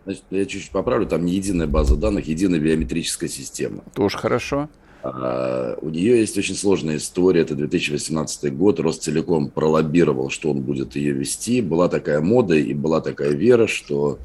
Значит, 0.06 0.24
я 0.30 0.46
чуть-чуть 0.46 0.72
поправлю, 0.72 1.08
там 1.08 1.26
не 1.26 1.34
единая 1.34 1.68
база 1.68 1.96
данных, 1.96 2.28
единая 2.28 2.60
биометрическая 2.60 3.28
система. 3.28 3.84
Тоже 3.96 4.18
хорошо. 4.18 4.70
А, 5.02 5.78
у 5.82 5.90
нее 5.90 6.20
есть 6.20 6.38
очень 6.38 6.56
сложная 6.56 6.98
история. 6.98 7.42
Это 7.42 7.56
2018 7.56 8.56
год. 8.56 8.80
Ростелеком 8.80 9.50
пролоббировал, 9.50 10.30
что 10.30 10.52
он 10.52 10.62
будет 10.62 10.96
ее 10.96 11.14
вести. 11.14 11.62
Была 11.62 11.90
такая 11.90 12.22
мода 12.22 12.56
и 12.56 12.74
была 12.74 13.02
такая 13.02 13.32
вера, 13.32 13.68
что 13.68 14.20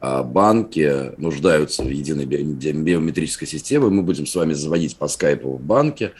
а, 0.00 0.22
банки 0.22 1.12
нуждаются 1.18 1.82
в 1.82 1.88
единой 1.88 2.26
биометрической 2.26 3.48
системе. 3.48 3.88
Мы 3.88 4.02
будем 4.02 4.26
с 4.26 4.34
вами 4.34 4.52
заводить 4.52 4.96
по 4.96 5.08
скайпу 5.08 5.56
в 5.56 5.62
банке. 5.62 6.12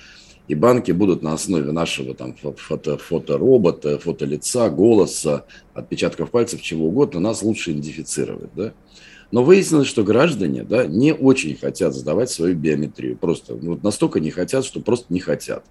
И 0.49 0.55
банки 0.55 0.93
будут 0.93 1.23
на 1.23 1.33
основе 1.33 1.73
нашего 1.73 2.15
там 2.15 2.35
фото, 2.35 2.99
фоторобота, 2.99 3.99
фотолица, 3.99 4.71
голоса, 4.71 5.45
отпечатков 5.75 6.31
пальцев, 6.31 6.63
чего 6.63 6.87
угодно, 6.87 7.19
нас 7.19 7.43
лучше 7.43 7.73
идентифицировать. 7.73 8.51
Да? 8.55 8.73
Но 9.33 9.43
выяснилось, 9.43 9.89
что 9.89 10.05
граждане 10.05 10.63
да, 10.63 10.87
не 10.87 11.13
очень 11.13 11.57
хотят 11.57 11.95
сдавать 11.95 12.31
свою 12.31 12.55
биометрию. 12.55 13.17
Просто 13.17 13.57
ну, 13.61 13.79
настолько 13.83 14.21
не 14.21 14.31
хотят, 14.31 14.65
что 14.65 14.81
просто 14.81 15.07
не 15.13 15.21
хотят. 15.21 15.65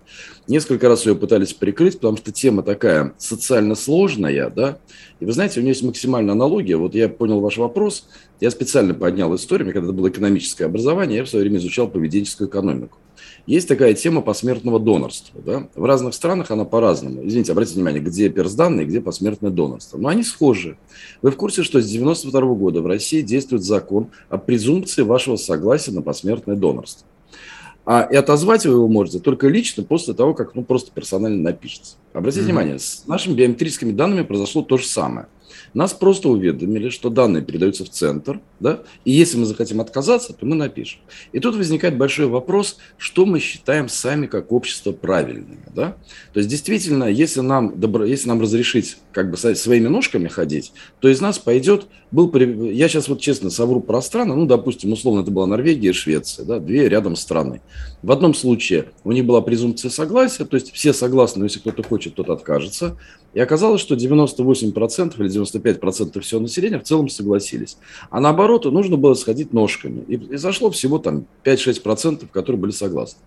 Несколько 0.48 0.90
раз 0.90 1.06
ее 1.06 1.16
пытались 1.16 1.54
прикрыть, 1.54 1.96
потому 1.96 2.18
что 2.18 2.32
тема 2.32 2.64
такая 2.64 3.14
социально 3.18 3.76
сложная. 3.76 4.50
Да? 4.50 4.80
И 5.20 5.26
вы 5.26 5.32
знаете, 5.32 5.60
у 5.60 5.64
нее 5.64 5.72
есть 5.72 5.84
максимальная 5.84 6.34
аналогия. 6.34 6.76
Вот 6.76 6.96
я 6.96 7.08
понял 7.08 7.40
ваш 7.40 7.58
вопрос. 7.58 8.08
Я 8.42 8.52
специально 8.52 8.94
поднял 8.94 9.34
историю. 9.36 9.72
Когда 9.72 9.88
это 9.88 9.94
было 9.94 10.10
экономическое 10.10 10.66
образование, 10.66 11.20
я 11.20 11.24
в 11.24 11.30
свое 11.30 11.44
время 11.44 11.60
изучал 11.60 11.88
поведенческую 11.88 12.50
экономику. 12.50 12.98
Есть 13.46 13.68
такая 13.68 13.94
тема 13.94 14.22
посмертного 14.22 14.80
донорства. 14.80 15.40
Да? 15.46 15.68
В 15.76 15.86
разных 15.86 16.16
странах 16.16 16.50
она 16.50 16.66
по-разному. 16.66 17.26
Извините, 17.28 17.52
обратите 17.52 17.76
внимание, 17.76 18.02
где 18.02 18.30
персданные, 18.30 18.88
где 18.88 19.02
посмертное 19.02 19.52
донорство. 19.52 19.98
Но 19.98 20.10
они 20.10 20.24
схожи. 20.24 20.78
Вы 21.22 21.30
в 21.30 21.36
курсе, 21.36 21.62
что 21.62 21.80
с 21.80 21.86
1992 21.86 22.56
года 22.56 22.82
в 22.82 22.88
России 22.88 23.22
действует 23.22 23.64
закон 23.64 24.08
о 24.30 24.38
презумпции 24.38 25.04
вашего 25.04 25.36
согласия 25.36 25.92
на 25.92 26.02
посмертное 26.02 26.56
донорство. 26.56 27.08
А 27.86 28.08
и 28.12 28.16
отозвать 28.16 28.66
вы 28.66 28.74
его 28.74 28.88
можете 28.88 29.20
только 29.20 29.48
лично 29.48 29.84
после 29.84 30.16
того, 30.16 30.34
как 30.34 30.56
ну, 30.56 30.64
просто 30.64 30.92
персонально 30.92 31.44
напишется. 31.44 31.98
Обратите 32.14 32.42
mm-hmm. 32.42 32.46
внимание, 32.46 32.80
с 32.80 33.04
нашими 33.06 33.36
биометрическими 33.36 33.92
данными 33.92 34.24
произошло 34.24 34.64
то 34.64 34.78
же 34.78 34.88
самое. 34.88 35.28
Нас 35.74 35.94
просто 35.94 36.30
уведомили, 36.30 36.90
что 36.90 37.10
данные 37.10 37.44
передаются 37.44 37.86
в 37.86 37.90
центр, 37.90 38.40
да, 38.60 38.82
и 39.04 39.12
если 39.12 39.38
мы 39.38 39.46
захотим 39.46 39.82
отказаться, 39.82 40.34
то 40.34 40.46
мы 40.46 40.56
напишем. 40.56 41.02
И 41.32 41.40
тут 41.40 41.56
возникает 41.56 41.98
большой 41.98 42.28
вопрос, 42.28 42.78
что 42.98 43.26
мы 43.26 43.40
считаем 43.40 43.90
сами 43.90 44.28
как 44.28 44.52
общество 44.52 44.92
правильными, 44.92 45.66
да. 45.74 45.98
То 46.34 46.40
есть 46.40 46.50
действительно, 46.50 47.06
если 47.06 47.42
нам, 47.42 47.80
добро, 47.80 48.06
если 48.06 48.28
нам 48.30 48.42
разрешить 48.42 48.98
как 49.12 49.32
бы 49.32 49.38
своими 49.38 49.88
ножками 49.88 50.28
ходить, 50.28 50.72
то 51.00 51.10
из 51.10 51.22
нас 51.22 51.40
пойдет, 51.40 51.88
был, 52.12 52.34
я 52.36 52.88
сейчас 52.88 53.08
вот 53.08 53.20
честно 53.20 53.50
совру 53.50 53.82
про 53.82 54.02
страны, 54.02 54.36
ну, 54.36 54.46
допустим, 54.46 54.94
условно 54.94 55.22
это 55.22 55.32
была 55.32 55.48
Норвегия 55.48 55.90
и 55.90 55.94
Швеция, 55.94 56.46
да, 56.46 56.60
две 56.60 56.88
рядом 56.88 57.16
страны. 57.16 57.62
В 58.02 58.12
одном 58.12 58.34
случае 58.34 58.90
у 59.04 59.12
них 59.12 59.26
была 59.26 59.42
презумпция 59.42 59.90
согласия, 59.90 60.46
то 60.46 60.56
есть 60.56 60.72
все 60.72 60.94
согласны, 60.94 61.40
но 61.40 61.46
если 61.46 61.60
кто-то 61.60 61.84
хочет, 61.84 62.16
тот 62.16 62.30
откажется. 62.30 62.98
И 63.36 63.40
оказалось, 63.40 63.82
что 63.82 63.96
98% 63.96 65.14
или 65.20 65.30
95% 65.30 66.22
всего 66.22 66.40
населения 66.40 66.80
в 66.80 66.84
целом 66.84 67.10
согласились. 67.10 67.78
А 68.10 68.22
наоборот, 68.22 68.64
нужно 68.66 68.96
было 68.96 69.14
сходить 69.14 69.52
ножками. 69.52 70.06
И, 70.08 70.16
и 70.16 70.38
зашло 70.38 70.72
всего 70.72 71.00
там 71.00 71.28
5-6%, 71.44 72.28
которые 72.32 72.60
были 72.60 72.72
согласны. 72.72 73.20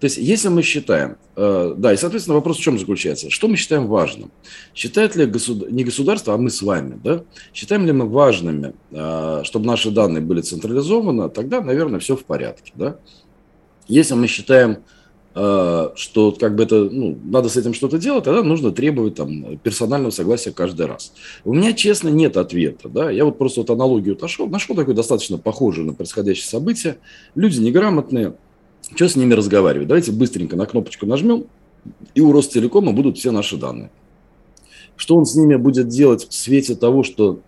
То 0.00 0.06
есть, 0.06 0.16
если 0.16 0.48
мы 0.48 0.62
считаем, 0.62 1.16
э, 1.36 1.74
да, 1.76 1.92
и, 1.92 1.96
соответственно, 1.98 2.36
вопрос 2.36 2.56
в 2.56 2.60
чем 2.62 2.78
заключается? 2.78 3.28
Что 3.28 3.46
мы 3.46 3.56
считаем 3.56 3.86
важным? 3.88 4.32
Считает 4.74 5.16
ли 5.16 5.26
государ... 5.26 5.70
не 5.70 5.84
государство, 5.84 6.32
а 6.32 6.38
мы 6.38 6.48
с 6.48 6.62
вами, 6.62 6.98
да? 7.04 7.22
Считаем 7.52 7.84
ли 7.84 7.92
мы 7.92 8.08
важными, 8.08 8.72
э, 8.90 9.42
чтобы 9.44 9.66
наши 9.66 9.90
данные 9.90 10.22
были 10.22 10.40
централизованы, 10.40 11.28
тогда, 11.28 11.60
наверное, 11.60 12.00
все 12.00 12.16
в 12.16 12.24
порядке, 12.24 12.72
да? 12.74 12.96
Если 13.86 14.14
мы 14.14 14.28
считаем, 14.28 14.78
что 15.34 16.36
как 16.38 16.56
бы 16.56 16.64
это, 16.64 16.84
ну, 16.90 17.18
надо 17.24 17.48
с 17.48 17.56
этим 17.56 17.72
что-то 17.72 17.98
делать, 17.98 18.24
тогда 18.24 18.42
нужно 18.42 18.70
требовать 18.70 19.14
там 19.14 19.58
персонального 19.58 20.10
согласия 20.10 20.52
каждый 20.52 20.86
раз. 20.86 21.12
У 21.44 21.54
меня, 21.54 21.72
честно, 21.72 22.08
нет 22.08 22.36
ответа, 22.36 22.88
да, 22.88 23.10
я 23.10 23.24
вот 23.24 23.38
просто 23.38 23.60
вот 23.60 23.70
аналогию 23.70 24.18
нашел, 24.20 24.46
нашел 24.46 24.76
такой 24.76 24.94
достаточно 24.94 25.38
похожий 25.38 25.84
на 25.84 25.94
происходящее 25.94 26.46
событие, 26.46 26.98
люди 27.34 27.60
неграмотные, 27.60 28.34
что 28.94 29.08
с 29.08 29.16
ними 29.16 29.32
разговаривать, 29.32 29.88
давайте 29.88 30.12
быстренько 30.12 30.56
на 30.56 30.66
кнопочку 30.66 31.06
нажмем, 31.06 31.46
и 32.14 32.20
у 32.20 32.30
Ростелекома 32.32 32.92
будут 32.92 33.16
все 33.16 33.30
наши 33.30 33.56
данные. 33.56 33.90
Что 34.96 35.16
он 35.16 35.24
с 35.24 35.34
ними 35.34 35.56
будет 35.56 35.88
делать 35.88 36.28
в 36.28 36.34
свете 36.34 36.74
того, 36.74 37.02
что 37.02 37.40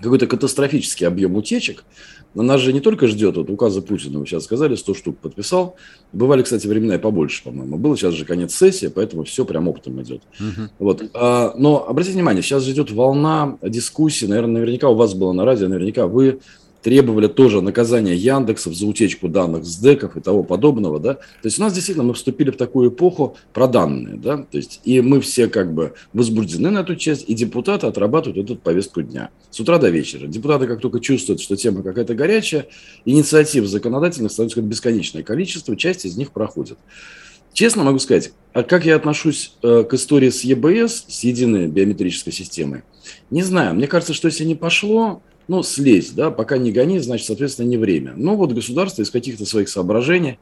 какой-то 0.00 0.26
катастрофический 0.26 1.06
объем 1.06 1.36
утечек– 1.36 1.84
но 2.36 2.42
нас 2.42 2.60
же 2.60 2.74
не 2.74 2.80
только 2.80 3.06
ждет, 3.06 3.38
вот 3.38 3.48
указа 3.48 3.80
Путина, 3.80 4.18
вы 4.18 4.26
сейчас 4.26 4.44
сказали, 4.44 4.74
100 4.74 4.94
штук 4.94 5.16
подписал. 5.16 5.76
Бывали, 6.12 6.42
кстати, 6.42 6.66
времена 6.66 6.96
и 6.96 6.98
побольше, 6.98 7.42
по-моему. 7.42 7.78
Было 7.78 7.96
сейчас 7.96 8.12
же 8.12 8.26
конец 8.26 8.54
сессии, 8.54 8.88
поэтому 8.88 9.24
все 9.24 9.46
прям 9.46 9.68
оптом 9.68 10.02
идет. 10.02 10.20
Uh-huh. 10.38 10.68
Вот. 10.78 11.02
А, 11.14 11.54
но 11.56 11.88
обратите 11.88 12.12
внимание, 12.12 12.42
сейчас 12.42 12.62
же 12.62 12.72
идет 12.72 12.90
волна 12.90 13.56
дискуссий, 13.62 14.26
наверное, 14.26 14.60
наверняка 14.60 14.90
у 14.90 14.94
вас 14.94 15.14
было 15.14 15.32
на 15.32 15.46
радио, 15.46 15.68
наверняка 15.68 16.06
вы 16.06 16.40
требовали 16.86 17.26
тоже 17.26 17.62
наказания 17.62 18.14
Яндексов 18.14 18.76
за 18.76 18.86
утечку 18.86 19.26
данных 19.26 19.64
с 19.64 19.76
деков 19.76 20.16
и 20.16 20.20
того 20.20 20.44
подобного, 20.44 21.00
да. 21.00 21.14
То 21.14 21.20
есть 21.42 21.58
у 21.58 21.62
нас 21.62 21.72
действительно 21.72 22.06
мы 22.06 22.14
вступили 22.14 22.52
в 22.52 22.56
такую 22.56 22.90
эпоху 22.90 23.36
про 23.52 23.66
данные, 23.66 24.14
да. 24.14 24.36
То 24.36 24.56
есть 24.56 24.82
и 24.84 25.00
мы 25.00 25.20
все 25.20 25.48
как 25.48 25.74
бы 25.74 25.94
возбуждены 26.12 26.70
на 26.70 26.78
эту 26.78 26.94
часть, 26.94 27.24
и 27.28 27.34
депутаты 27.34 27.88
отрабатывают 27.88 28.38
эту 28.44 28.54
повестку 28.54 29.02
дня 29.02 29.30
с 29.50 29.58
утра 29.58 29.78
до 29.78 29.88
вечера. 29.88 30.28
Депутаты 30.28 30.68
как 30.68 30.80
только 30.80 31.00
чувствуют, 31.00 31.40
что 31.40 31.56
тема 31.56 31.82
какая-то 31.82 32.14
горячая, 32.14 32.68
инициатив 33.04 33.66
законодательных 33.66 34.30
становится 34.30 34.62
бесконечное 34.62 35.24
количество, 35.24 35.76
часть 35.76 36.04
из 36.04 36.16
них 36.16 36.30
проходит. 36.30 36.78
Честно 37.52 37.82
могу 37.82 37.98
сказать, 37.98 38.30
а 38.52 38.62
как 38.62 38.86
я 38.86 38.94
отношусь 38.94 39.54
э, 39.64 39.82
к 39.82 39.92
истории 39.94 40.30
с 40.30 40.44
ЕБС, 40.44 41.06
с 41.08 41.24
единой 41.24 41.66
биометрической 41.66 42.32
системой, 42.32 42.82
не 43.30 43.42
знаю. 43.42 43.74
Мне 43.74 43.88
кажется, 43.88 44.14
что 44.14 44.28
если 44.28 44.44
не 44.44 44.54
пошло, 44.54 45.20
ну, 45.48 45.62
слезть, 45.62 46.14
да, 46.14 46.30
пока 46.30 46.58
не 46.58 46.72
гони, 46.72 46.98
значит, 46.98 47.26
соответственно, 47.26 47.68
не 47.68 47.76
время. 47.76 48.14
Но 48.16 48.36
вот 48.36 48.52
государство 48.52 49.02
из 49.02 49.10
каких-то 49.10 49.44
своих 49.44 49.68
соображений 49.68 50.38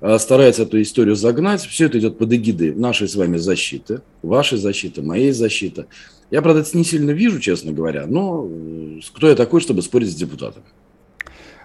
э, 0.00 0.18
старается 0.18 0.64
эту 0.64 0.80
историю 0.82 1.16
загнать. 1.16 1.62
Все 1.62 1.86
это 1.86 1.98
идет 1.98 2.18
под 2.18 2.32
эгидой 2.32 2.74
нашей 2.74 3.08
с 3.08 3.16
вами 3.16 3.38
защиты, 3.38 4.02
вашей 4.22 4.58
защиты, 4.58 5.00
моей 5.02 5.32
защиты. 5.32 5.86
Я, 6.30 6.42
правда, 6.42 6.60
это 6.60 6.76
не 6.76 6.84
сильно 6.84 7.12
вижу, 7.12 7.40
честно 7.40 7.72
говоря, 7.72 8.06
но 8.06 8.46
э, 8.46 9.00
кто 9.14 9.28
я 9.28 9.34
такой, 9.34 9.60
чтобы 9.60 9.82
спорить 9.82 10.10
с 10.10 10.14
депутатами? 10.14 10.66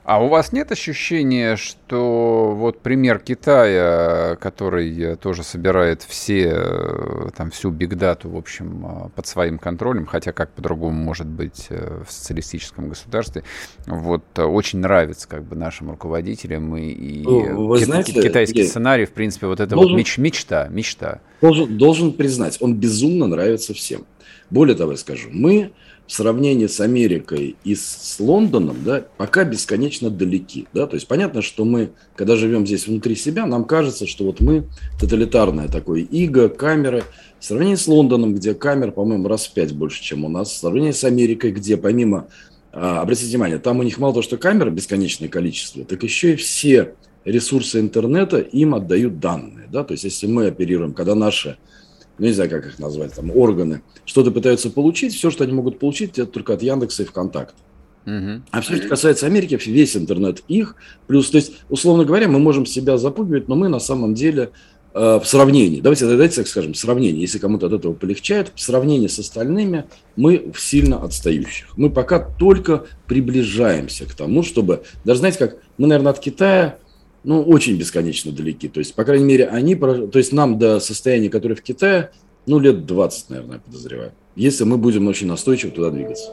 А 0.08 0.24
у 0.24 0.30
вас 0.30 0.54
нет 0.54 0.72
ощущения, 0.72 1.58
что 1.58 2.56
вот 2.56 2.80
пример 2.80 3.20
Китая, 3.20 4.38
который 4.40 5.18
тоже 5.18 5.44
собирает 5.44 6.02
все, 6.02 6.54
э, 6.56 7.30
там, 7.36 7.52
всю 7.52 7.72
бигдату, 7.72 8.30
в 8.30 8.38
общем, 8.38 8.86
э, 8.86 9.10
под 9.14 9.28
своим 9.28 9.58
контролем, 9.60 10.06
хотя 10.06 10.32
как 10.32 10.54
по-другому 10.54 10.98
может 10.98 11.28
быть 11.28 11.66
э, 11.72 12.04
в 12.08 12.10
социалистическом 12.10 12.88
государстве, 12.88 13.44
вот 13.86 14.24
очень 14.40 14.80
нравится 14.80 15.28
как 15.28 15.44
бы 15.44 15.58
нашим 15.58 15.92
руководителям 15.92 16.78
и, 16.78 16.90
и 16.90 17.24
ну, 17.24 17.68
Вы 17.68 17.80
знаете, 17.80 18.14
китайский 18.14 18.62
я... 18.62 18.66
сценарий, 18.66 19.04
в 19.04 19.12
принципе, 19.12 19.48
вот 19.48 19.60
это 19.60 19.72
должен, 19.72 19.92
вот 19.92 19.98
меч, 19.98 20.18
мечта, 20.18 20.70
мечта. 20.70 21.20
Должен, 21.42 21.78
должен 21.78 22.14
признать, 22.14 22.60
он 22.62 22.76
безумно 22.76 23.28
нравится 23.28 23.74
всем. 23.74 24.06
Более 24.50 24.78
того, 24.78 24.92
я 24.92 24.98
скажу, 24.98 25.28
мы 25.34 25.74
в 26.08 26.14
сравнении 26.14 26.68
с 26.68 26.80
Америкой 26.80 27.58
и 27.64 27.76
с 27.76 28.16
Лондоном, 28.20 28.78
да, 28.84 29.06
пока 29.18 29.44
бесконечно 29.44 30.10
далеки, 30.10 30.68
да, 30.74 30.88
то 30.88 30.96
есть 30.96 31.08
понятно, 31.08 31.42
что 31.42 31.66
мы, 31.66 31.92
когда 32.16 32.36
живем 32.36 32.66
здесь 32.66 32.88
внутри 32.88 33.16
себя, 33.16 33.46
нам 33.46 33.66
кажется, 33.66 34.08
что 34.08 34.24
вот 34.24 34.40
мы 34.40 34.64
тоталитарное 35.00 35.68
такое 35.68 36.02
иго, 36.02 36.50
камеры, 36.50 37.04
в 37.40 37.46
сравнении 37.46 37.76
с 37.76 37.88
Лондоном, 37.88 38.34
где 38.34 38.54
камер, 38.54 38.94
по-моему, 38.94 39.28
раз 39.28 39.46
в 39.48 39.54
пять 39.54 39.74
больше, 39.74 40.02
чем 40.02 40.26
у 40.26 40.30
нас, 40.30 40.50
в 40.50 40.58
сравнении 40.58 40.92
с 40.92 41.04
Америкой, 41.04 41.52
где 41.52 41.78
помимо 41.78 42.28
а, 42.72 43.02
обратите 43.02 43.30
внимание, 43.30 43.60
там 43.60 43.80
у 43.80 43.84
них 43.84 43.98
мало 43.98 44.14
того, 44.14 44.24
что 44.24 44.38
камер 44.38 44.72
бесконечное 44.72 45.28
количество, 45.28 45.84
так 45.84 46.02
еще 46.04 46.34
и 46.34 46.36
все 46.36 46.94
ресурсы 47.26 47.80
интернета 47.80 48.40
им 48.40 48.74
отдают 48.74 49.20
данные. 49.20 49.68
Да? 49.70 49.84
То 49.84 49.92
есть, 49.92 50.06
если 50.06 50.28
мы 50.28 50.48
оперируем, 50.48 50.94
когда 50.94 51.14
наши, 51.14 51.58
ну, 52.20 52.26
не 52.26 52.34
знаю, 52.34 52.50
как 52.50 52.66
их 52.66 52.80
назвать, 52.80 53.14
там, 53.14 53.36
органы, 53.36 53.82
что-то 54.06 54.32
пытаются 54.32 54.70
получить, 54.70 55.14
все, 55.14 55.30
что 55.30 55.44
они 55.44 55.54
могут 55.54 55.80
получить, 55.80 56.18
это 56.18 56.26
только 56.26 56.54
от 56.54 56.64
Яндекса 56.64 57.04
и 57.04 57.06
ВКонтакте. 57.06 57.62
Угу. 58.06 58.42
А 58.52 58.62
все, 58.62 58.78
что 58.78 58.88
касается 58.88 59.26
Америки, 59.26 59.60
весь 59.66 59.98
интернет 59.98 60.42
их. 60.48 60.76
Плюс, 61.08 61.30
то 61.30 61.38
есть, 61.38 61.54
условно 61.70 62.06
говоря, 62.06 62.28
мы 62.30 62.40
можем 62.40 62.66
себя 62.66 62.98
запугивать, 62.98 63.50
но 63.50 63.56
мы 63.56 63.68
на 63.68 63.80
самом 63.80 64.14
деле 64.14 64.52
э, 64.94 65.20
в 65.22 65.28
сравнении, 65.28 65.82
давайте, 65.82 66.06
давайте 66.06 66.38
так 66.38 66.48
скажем, 66.48 66.72
в 66.72 66.78
сравнении, 66.78 67.20
если 67.20 67.38
кому-то 67.38 67.68
от 67.68 67.74
этого 67.74 67.94
полегчает, 67.94 68.54
в 68.56 68.62
сравнении 68.62 69.08
с 69.08 69.20
остальными 69.20 69.86
мы 70.16 70.52
в 70.54 70.60
сильно 70.62 71.04
отстающих. 71.04 71.68
Мы 71.76 71.90
пока 71.90 72.20
только 72.20 72.86
приближаемся 73.08 74.06
к 74.06 74.14
тому, 74.14 74.42
чтобы, 74.42 74.84
даже 75.04 75.20
знаете 75.20 75.40
как, 75.40 75.58
мы, 75.78 75.88
наверное, 75.88 76.14
от 76.14 76.20
Китая 76.20 76.78
ну, 77.28 77.44
очень 77.44 77.76
бесконечно 77.76 78.32
далеки. 78.32 78.70
То 78.70 78.80
есть, 78.80 78.96
по 78.96 79.04
крайней 79.04 79.26
мере, 79.26 79.48
они, 79.48 79.76
то 79.76 80.10
есть 80.14 80.32
нам 80.32 80.58
до 80.58 80.80
состояния, 80.80 81.30
которое 81.30 81.56
в 81.56 81.62
Китае, 81.62 82.12
ну, 82.46 82.58
лет 82.58 82.86
20, 82.86 83.30
наверное, 83.30 83.60
подозреваю. 83.60 84.14
Если 84.38 84.64
мы 84.64 84.78
будем 84.78 85.10
очень 85.10 85.28
настойчиво 85.28 85.74
туда 85.74 85.90
двигаться. 85.90 86.32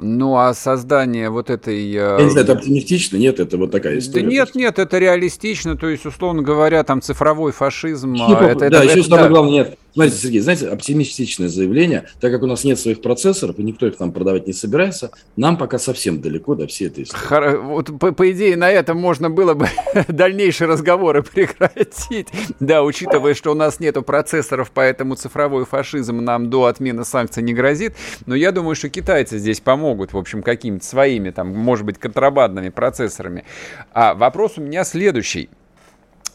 Ну, 0.00 0.36
а 0.36 0.54
создание 0.54 1.28
вот 1.28 1.50
этой... 1.50 1.84
Э, 1.92 2.16
Я 2.18 2.24
не 2.24 2.30
знаю, 2.30 2.44
это 2.46 2.54
оптимистично? 2.54 3.18
Нет, 3.18 3.38
это 3.40 3.58
вот 3.58 3.72
такая 3.72 3.98
история. 3.98 4.24
Да 4.24 4.30
нет, 4.30 4.54
нет, 4.54 4.78
это 4.78 4.98
реалистично. 4.98 5.76
То 5.76 5.90
есть, 5.90 6.06
условно 6.06 6.40
говоря, 6.40 6.82
там 6.82 7.02
цифровой 7.02 7.52
фашизм... 7.52 8.16
А 8.18 8.42
это, 8.42 8.70
да, 8.70 8.78
это, 8.78 8.84
еще 8.84 9.00
это, 9.00 9.08
самое 9.10 9.24
да. 9.24 9.28
главное, 9.28 9.52
нет. 9.52 9.78
Смотрите, 9.94 10.16
Сергей, 10.18 10.40
знаете, 10.40 10.68
оптимистичное 10.68 11.48
заявление, 11.48 12.08
так 12.20 12.32
как 12.32 12.42
у 12.42 12.46
нас 12.46 12.64
нет 12.64 12.80
своих 12.80 13.00
процессоров, 13.00 13.60
и 13.60 13.62
никто 13.62 13.86
их 13.86 13.96
там 13.96 14.10
продавать 14.10 14.44
не 14.44 14.52
собирается, 14.52 15.12
нам 15.36 15.56
пока 15.56 15.78
совсем 15.78 16.20
далеко 16.20 16.56
до 16.56 16.66
всей 16.66 16.88
этой 16.88 17.04
истории. 17.04 17.24
Хор... 17.24 17.58
Вот, 17.58 17.98
по, 18.00 18.10
по 18.10 18.32
идее, 18.32 18.56
на 18.56 18.68
этом 18.72 18.98
можно 18.98 19.30
было 19.30 19.54
бы 19.54 19.68
дальнейшие 20.08 20.66
разговоры 20.66 21.22
прекратить. 21.22 22.26
Да, 22.58 22.82
учитывая, 22.82 23.34
что 23.34 23.52
у 23.52 23.54
нас 23.54 23.78
нету 23.78 24.02
процессоров, 24.02 24.72
поэтому 24.74 25.14
цифровой 25.14 25.64
фашизм 25.64 26.18
нам 26.18 26.50
до 26.50 26.64
отмены 26.64 27.04
санкций 27.04 27.44
не 27.44 27.54
грозит. 27.54 27.94
Но 28.26 28.34
я 28.34 28.50
думаю, 28.50 28.74
что 28.74 28.88
китайцы 28.88 29.38
здесь 29.38 29.60
помогут, 29.60 30.12
в 30.12 30.18
общем, 30.18 30.42
какими-то 30.42 30.84
своими, 30.84 31.30
там, 31.30 31.54
может 31.54 31.86
быть, 31.86 31.98
контрабандными 31.98 32.70
процессорами. 32.70 33.44
А 33.92 34.14
вопрос 34.14 34.54
у 34.56 34.60
меня 34.60 34.82
следующий. 34.82 35.50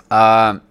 А, 0.10 0.62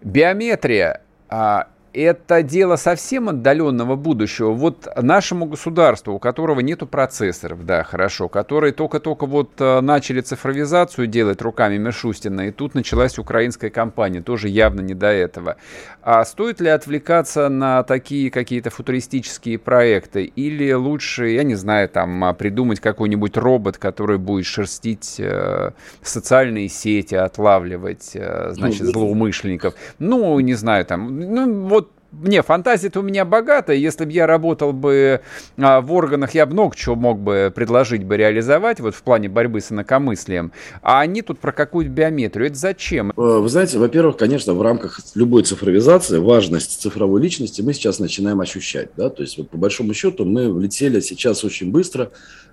биометрия 0.00 1.02
а, 1.28 1.66
это 1.92 2.42
дело 2.42 2.76
совсем 2.76 3.28
отдаленного 3.28 3.96
будущего. 3.96 4.52
Вот 4.52 4.88
нашему 4.96 5.46
государству, 5.46 6.14
у 6.14 6.18
которого 6.18 6.60
нету 6.60 6.86
процессоров, 6.86 7.64
да, 7.64 7.82
хорошо, 7.82 8.28
которые 8.28 8.72
только-только 8.72 9.26
вот 9.26 9.50
э, 9.58 9.80
начали 9.80 10.20
цифровизацию 10.20 11.06
делать 11.06 11.42
руками 11.42 11.78
Мишустина, 11.78 12.48
и 12.48 12.50
тут 12.50 12.74
началась 12.74 13.18
украинская 13.18 13.70
кампания, 13.70 14.20
тоже 14.22 14.48
явно 14.48 14.80
не 14.80 14.94
до 14.94 15.08
этого. 15.08 15.56
А 16.02 16.24
стоит 16.24 16.60
ли 16.60 16.68
отвлекаться 16.68 17.48
на 17.48 17.82
такие 17.82 18.30
какие-то 18.30 18.70
футуристические 18.70 19.58
проекты? 19.58 20.24
Или 20.24 20.72
лучше, 20.72 21.28
я 21.28 21.42
не 21.42 21.54
знаю, 21.54 21.88
там, 21.88 22.24
а, 22.24 22.32
придумать 22.32 22.80
какой-нибудь 22.80 23.36
робот, 23.36 23.78
который 23.78 24.18
будет 24.18 24.46
шерстить 24.46 25.16
э, 25.18 25.72
социальные 26.02 26.68
сети, 26.68 27.14
отлавливать, 27.14 28.12
э, 28.14 28.50
значит, 28.52 28.82
ну, 28.82 28.92
злоумышленников? 28.92 29.74
Ну, 29.98 30.38
не 30.40 30.54
знаю, 30.54 30.84
там, 30.84 31.18
ну, 31.18 31.68
вот 31.68 31.79
не, 32.12 32.42
фантазия-то 32.42 33.00
у 33.00 33.02
меня 33.02 33.24
богатая. 33.24 33.76
Если 33.76 34.04
бы 34.04 34.12
я 34.12 34.26
работал 34.26 34.72
бы 34.72 35.20
а, 35.56 35.80
в 35.80 35.92
органах, 35.92 36.34
я 36.34 36.44
бы 36.44 36.52
много 36.54 36.74
чего 36.74 36.96
мог 36.96 37.20
бы 37.20 37.52
предложить 37.54 38.04
бы 38.04 38.16
реализовать 38.16 38.80
вот 38.80 38.94
в 38.94 39.02
плане 39.02 39.28
борьбы 39.28 39.60
с 39.60 39.70
инакомыслием. 39.70 40.52
А 40.82 41.00
они 41.00 41.22
тут 41.22 41.38
про 41.38 41.52
какую-то 41.52 41.90
биометрию. 41.90 42.48
Это 42.48 42.56
зачем? 42.56 43.10
Э, 43.10 43.12
вы 43.16 43.48
знаете, 43.48 43.78
во-первых, 43.78 44.16
конечно, 44.16 44.54
в 44.54 44.62
рамках 44.62 45.00
любой 45.14 45.44
цифровизации 45.44 46.18
важность 46.18 46.80
цифровой 46.80 47.20
личности 47.22 47.62
мы 47.62 47.72
сейчас 47.74 48.00
начинаем 48.00 48.40
ощущать. 48.40 48.90
Да? 48.96 49.08
То 49.08 49.22
есть, 49.22 49.38
вот, 49.38 49.50
по 49.50 49.56
большому 49.56 49.94
счету, 49.94 50.24
мы 50.24 50.52
влетели 50.52 51.00
сейчас 51.00 51.44
очень 51.44 51.70
быстро 51.70 52.10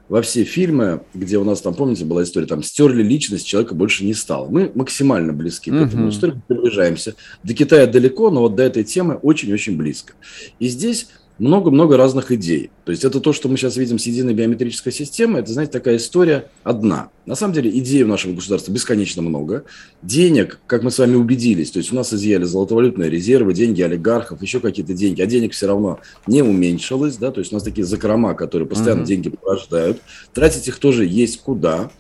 во 0.10 0.22
все 0.22 0.44
фильмы, 0.44 1.02
где 1.14 1.38
у 1.38 1.44
нас 1.44 1.62
там, 1.62 1.74
помните, 1.74 2.06
была 2.06 2.24
история, 2.24 2.48
там 2.48 2.64
стерли 2.64 3.04
личность, 3.04 3.46
человека 3.46 3.76
больше 3.76 4.06
не 4.06 4.14
стало. 4.14 4.48
Мы 4.50 4.72
максимально 4.74 5.34
близки 5.34 5.70
uh-huh. 5.70 5.84
к 5.84 5.88
этому 5.88 6.10
истории, 6.10 6.42
приближаемся. 6.48 7.16
До 7.44 7.54
Китая 7.54 7.88
далеко, 7.88 8.30
но 8.30 8.42
вот 8.42 8.56
до 8.56 8.64
этой 8.64 8.84
темы 8.84 9.16
очень-очень 9.16 9.78
близко. 9.78 10.14
И 10.60 10.68
здесь 10.68 11.10
много-много 11.40 11.98
разных 11.98 12.32
идей. 12.32 12.72
То 12.86 12.92
есть 12.92 13.04
это 13.04 13.20
то, 13.20 13.34
что 13.34 13.50
мы 13.50 13.58
сейчас 13.58 13.78
видим 13.78 14.00
с 14.00 14.06
единой 14.06 14.34
биометрической 14.34 14.92
системой, 14.92 15.42
это, 15.42 15.52
знаете, 15.52 15.72
такая 15.72 15.98
история 15.98 16.50
одна. 16.64 17.10
На 17.26 17.36
самом 17.36 17.54
деле 17.54 17.70
идей 17.78 18.04
у 18.04 18.08
нашего 18.08 18.34
государства 18.34 18.72
бесконечно 18.72 19.22
много. 19.22 19.66
Денег, 20.02 20.60
как 20.68 20.84
мы 20.84 20.92
с 20.92 21.00
вами 21.00 21.16
убедились, 21.16 21.72
то 21.72 21.80
есть 21.80 21.92
у 21.92 21.96
нас 21.96 22.14
изъяли 22.14 22.46
золотовалютные 22.46 23.10
резервы, 23.10 23.54
деньги 23.54 23.82
олигархов, 23.82 24.42
еще 24.42 24.60
какие-то 24.60 24.94
деньги, 24.94 25.22
а 25.22 25.26
денег 25.26 25.54
все 25.54 25.68
равно 25.68 26.00
не 26.26 26.42
уменьшилось, 26.42 27.18
да, 27.18 27.32
то 27.32 27.40
есть 27.40 27.52
у 27.52 27.56
нас 27.56 27.64
такие 27.64 27.86
закрома, 27.86 28.34
которые 28.34 28.68
постоянно 28.68 29.02
mm-hmm. 29.02 29.06
деньги 29.06 29.30
порождают. 29.30 30.02
Тратить 30.34 30.68
их 30.68 30.80
тоже 30.80 31.06
есть 31.06 31.42
куда. 31.42 31.92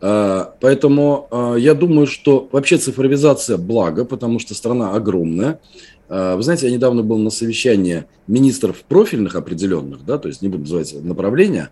А, 0.00 0.54
поэтому 0.60 1.28
а, 1.30 1.54
я 1.54 1.74
думаю, 1.74 2.06
что 2.06 2.48
вообще 2.52 2.76
цифровизация 2.76 3.56
благо, 3.56 4.04
потому 4.04 4.38
что 4.38 4.54
страна 4.54 4.92
огромная. 4.92 5.58
А, 6.08 6.36
вы 6.36 6.42
знаете, 6.42 6.66
я 6.66 6.72
недавно 6.72 7.02
был 7.02 7.18
на 7.18 7.30
совещании 7.30 8.04
министров 8.26 8.82
профильных 8.88 9.34
определенных, 9.34 10.04
да, 10.04 10.18
то 10.18 10.28
есть 10.28 10.42
не 10.42 10.48
буду 10.48 10.62
называть 10.62 10.94
направления, 11.02 11.70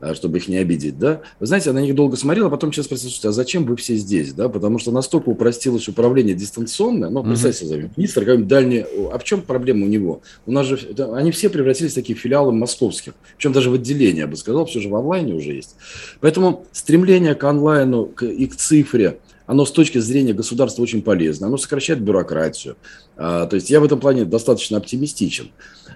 а, 0.00 0.14
чтобы 0.14 0.38
их 0.38 0.48
не 0.48 0.56
обидеть, 0.56 0.98
да. 0.98 1.22
Вы 1.40 1.46
знаете, 1.46 1.70
я 1.70 1.74
на 1.74 1.80
них 1.80 1.94
долго 1.94 2.16
смотрел, 2.16 2.46
а 2.46 2.50
потом 2.50 2.72
сейчас 2.72 2.86
спросил, 2.86 3.10
а 3.28 3.32
зачем 3.32 3.64
вы 3.64 3.76
все 3.76 3.96
здесь, 3.96 4.32
да, 4.34 4.48
потому 4.48 4.78
что 4.78 4.92
настолько 4.92 5.30
упростилось 5.30 5.88
управление 5.88 6.34
дистанционное, 6.34 7.10
ну, 7.10 7.24
представьте 7.24 7.66
себе, 7.66 7.90
министр 7.96 8.20
какой-нибудь 8.20 8.48
дальний, 8.48 8.84
а 9.12 9.18
в 9.18 9.24
чем 9.24 9.42
проблема 9.42 9.86
у 9.86 9.88
него? 9.88 10.22
У 10.46 10.52
нас 10.52 10.66
же, 10.66 10.78
они 11.14 11.32
все 11.32 11.48
превратились 11.48 11.92
в 11.92 11.96
такие 11.96 12.16
филиалы 12.16 12.52
московских, 12.52 13.14
причем 13.36 13.52
даже 13.52 13.70
в 13.70 13.74
отделение, 13.74 14.20
я 14.20 14.26
бы 14.26 14.36
сказал, 14.36 14.66
все 14.66 14.80
же 14.80 14.88
в 14.88 14.94
онлайне 14.94 15.34
уже 15.34 15.52
есть. 15.52 15.74
Поэтому 16.20 16.66
стремление 16.72 17.34
к 17.34 17.42
онлайну 17.44 18.12
и 18.20 18.46
к 18.46 18.54
цифре– 18.54 19.18
оно 19.46 19.64
с 19.64 19.72
точки 19.72 19.98
зрения 19.98 20.32
государства 20.32 20.82
очень 20.82 21.02
полезно, 21.02 21.46
оно 21.46 21.56
сокращает 21.56 22.00
бюрократию. 22.00 22.76
А, 23.16 23.46
то 23.46 23.56
есть 23.56 23.70
я 23.70 23.80
в 23.80 23.84
этом 23.84 24.00
плане 24.00 24.24
достаточно 24.24 24.78
оптимистичен. 24.78 25.50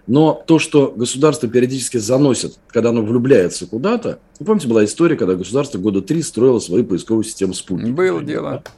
Но 0.07 0.41
то, 0.47 0.59
что 0.59 0.93
государство 0.95 1.49
периодически 1.49 1.97
заносит, 1.97 2.59
когда 2.69 2.91
оно 2.91 3.03
влюбляется 3.03 3.67
куда-то, 3.67 4.21
вы 4.39 4.47
помните, 4.47 4.69
была 4.69 4.85
история, 4.85 5.17
когда 5.17 5.35
государство 5.35 5.79
года 5.79 6.01
три 6.01 6.23
строило 6.23 6.59
свою 6.59 6.85
поисковую 6.85 7.25
систему 7.25 7.55
спутника. 7.55 7.97
Было 7.97 8.23
дело. 8.23 8.63
Да? 8.65 8.73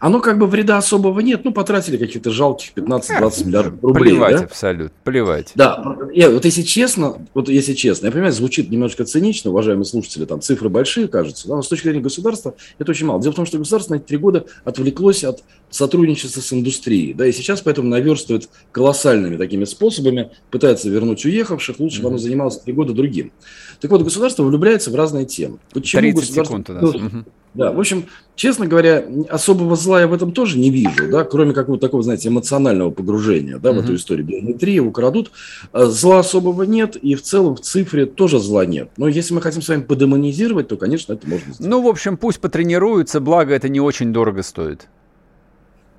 Оно 0.00 0.20
как 0.20 0.38
бы 0.38 0.46
вреда 0.46 0.78
особого 0.78 1.20
нет. 1.20 1.44
Ну, 1.44 1.52
потратили 1.52 1.98
каких-то 1.98 2.30
жалких 2.30 2.72
15-20 2.74 3.46
миллиардов 3.46 3.82
рублей. 3.82 4.14
Плевать 4.14 4.36
да? 4.36 4.44
абсолютно, 4.44 4.96
плевать. 5.04 5.52
Да, 5.54 5.96
я, 6.12 6.30
вот 6.30 6.44
если 6.46 6.62
честно, 6.62 7.26
вот 7.34 7.48
если 7.50 7.74
честно, 7.74 8.06
я 8.06 8.12
понимаю, 8.12 8.32
звучит 8.32 8.70
немножко 8.70 9.04
цинично, 9.04 9.50
уважаемые 9.50 9.84
слушатели, 9.84 10.24
там 10.24 10.40
цифры 10.40 10.70
большие, 10.70 11.06
кажется, 11.06 11.48
но 11.48 11.60
с 11.62 11.68
точки 11.68 11.84
зрения 11.84 12.00
государства 12.00 12.54
это 12.78 12.90
очень 12.90 13.06
мало. 13.06 13.20
Дело 13.20 13.32
в 13.32 13.36
том, 13.36 13.46
что 13.46 13.58
государство 13.58 13.94
на 13.94 13.98
эти 13.98 14.04
три 14.04 14.16
года 14.16 14.46
отвлеклось 14.64 15.22
от 15.22 15.44
сотрудничества 15.68 16.40
с 16.40 16.52
индустрией, 16.52 17.12
да, 17.12 17.26
и 17.26 17.32
сейчас 17.32 17.60
поэтому 17.60 17.88
наверстывает 17.88 18.48
колоссальными 18.72 19.36
такими 19.36 19.64
способами, 19.64 20.30
пытается 20.50 20.88
вернуть 20.88 21.24
уехавших, 21.26 21.78
лучше 21.78 22.00
бы 22.00 22.08
оно 22.08 22.18
занималось 22.18 22.58
три 22.58 22.72
года 22.72 22.94
другим. 22.94 23.32
Так 23.80 23.90
вот, 23.90 24.02
государство 24.02 24.44
влюбляется 24.44 24.90
в 24.90 24.94
разные 24.94 25.26
темы. 25.26 25.58
Почему 25.72 26.00
30 26.00 26.20
государство... 26.20 26.58
секунд 26.58 26.70
у 26.70 26.72
нас. 26.72 26.82
Ну, 26.82 27.24
да, 27.52 27.72
в 27.72 27.80
общем, 27.80 28.06
честно 28.36 28.66
говоря, 28.66 29.04
особого 29.28 29.74
зла 29.74 30.00
я 30.00 30.06
в 30.06 30.14
этом 30.14 30.32
тоже 30.32 30.58
не 30.58 30.70
вижу, 30.70 31.10
да, 31.10 31.24
кроме 31.24 31.52
какого-то 31.52 31.86
такого, 31.86 32.02
знаете, 32.02 32.28
эмоционального 32.28 32.90
погружения, 32.90 33.58
да, 33.58 33.70
uh-huh. 33.70 33.80
в 33.80 33.84
эту 33.84 33.94
историю 33.96 34.26
биометрии, 34.26 34.78
украдут. 34.78 35.32
А 35.72 35.86
зла 35.86 36.20
особого 36.20 36.62
нет, 36.62 36.96
и 36.96 37.16
в 37.16 37.22
целом 37.22 37.56
в 37.56 37.60
цифре 37.60 38.06
тоже 38.06 38.38
зла 38.38 38.64
нет. 38.66 38.90
Но 38.96 39.08
если 39.08 39.34
мы 39.34 39.42
хотим 39.42 39.62
с 39.62 39.68
вами 39.68 39.82
подемонизировать, 39.82 40.68
то, 40.68 40.76
конечно, 40.76 41.12
это 41.12 41.28
можно 41.28 41.52
сделать. 41.52 41.70
Ну, 41.70 41.82
в 41.82 41.88
общем, 41.88 42.16
пусть 42.16 42.40
потренируются, 42.40 43.20
благо 43.20 43.52
это 43.52 43.68
не 43.68 43.80
очень 43.80 44.12
дорого 44.12 44.42
стоит. 44.42 44.86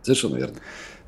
Совершенно 0.01 0.37
верно. 0.37 0.55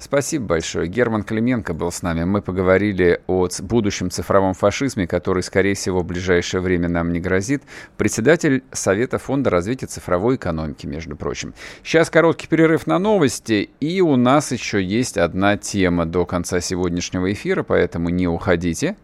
Спасибо 0.03 0.47
большое. 0.47 0.89
Герман 0.89 1.23
Клименко 1.23 1.73
был 1.73 1.89
с 1.89 2.01
нами. 2.01 2.25
Мы 2.25 2.41
поговорили 2.41 3.21
о 3.25 3.47
будущем 3.61 4.11
цифровом 4.11 4.53
фашизме, 4.53 5.07
который, 5.07 5.43
скорее 5.43 5.75
всего, 5.75 6.01
в 6.01 6.05
ближайшее 6.05 6.59
время 6.59 6.89
нам 6.89 7.13
не 7.13 7.21
грозит. 7.21 7.63
Председатель 7.95 8.65
Совета 8.73 9.17
фонда 9.17 9.49
развития 9.49 9.85
цифровой 9.85 10.35
экономики, 10.35 10.85
между 10.85 11.15
прочим. 11.15 11.53
Сейчас 11.85 12.09
короткий 12.09 12.47
перерыв 12.47 12.85
на 12.85 12.99
новости, 12.99 13.69
и 13.79 14.01
у 14.01 14.17
нас 14.17 14.51
еще 14.51 14.83
есть 14.83 15.17
одна 15.17 15.55
тема 15.55 16.05
до 16.05 16.25
конца 16.25 16.59
сегодняшнего 16.59 17.31
эфира, 17.31 17.63
поэтому 17.63 18.09
не 18.09 18.27
уходите. 18.27 18.97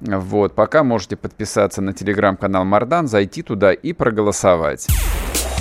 Вот, 0.00 0.54
пока 0.54 0.82
можете 0.82 1.16
подписаться 1.16 1.82
на 1.82 1.92
телеграм-канал 1.92 2.64
Мардан, 2.64 3.06
зайти 3.06 3.42
туда 3.42 3.74
и 3.74 3.92
проголосовать. 3.92 4.86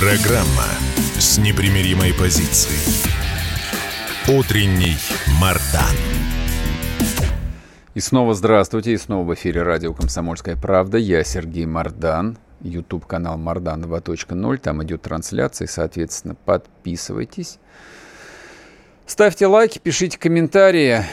Программа 0.00 0.64
с 1.18 1.36
непримиримой 1.36 2.14
позицией. 2.14 3.04
Утренний 4.34 4.96
Мардан. 5.38 5.94
И 7.92 8.00
снова 8.00 8.32
здравствуйте, 8.32 8.94
и 8.94 8.96
снова 8.96 9.26
в 9.26 9.34
эфире 9.34 9.62
радио 9.62 9.92
«Комсомольская 9.92 10.56
правда». 10.56 10.96
Я 10.96 11.22
Сергей 11.22 11.66
Мардан, 11.66 12.38
YouTube-канал 12.62 13.36
Мардан 13.36 13.84
2.0, 13.84 14.56
там 14.56 14.82
идет 14.82 15.02
трансляция, 15.02 15.66
соответственно, 15.66 16.34
подписывайтесь. 16.34 17.58
Ставьте 19.04 19.48
лайки, 19.48 19.78
пишите 19.78 20.18
комментарии. 20.18 21.04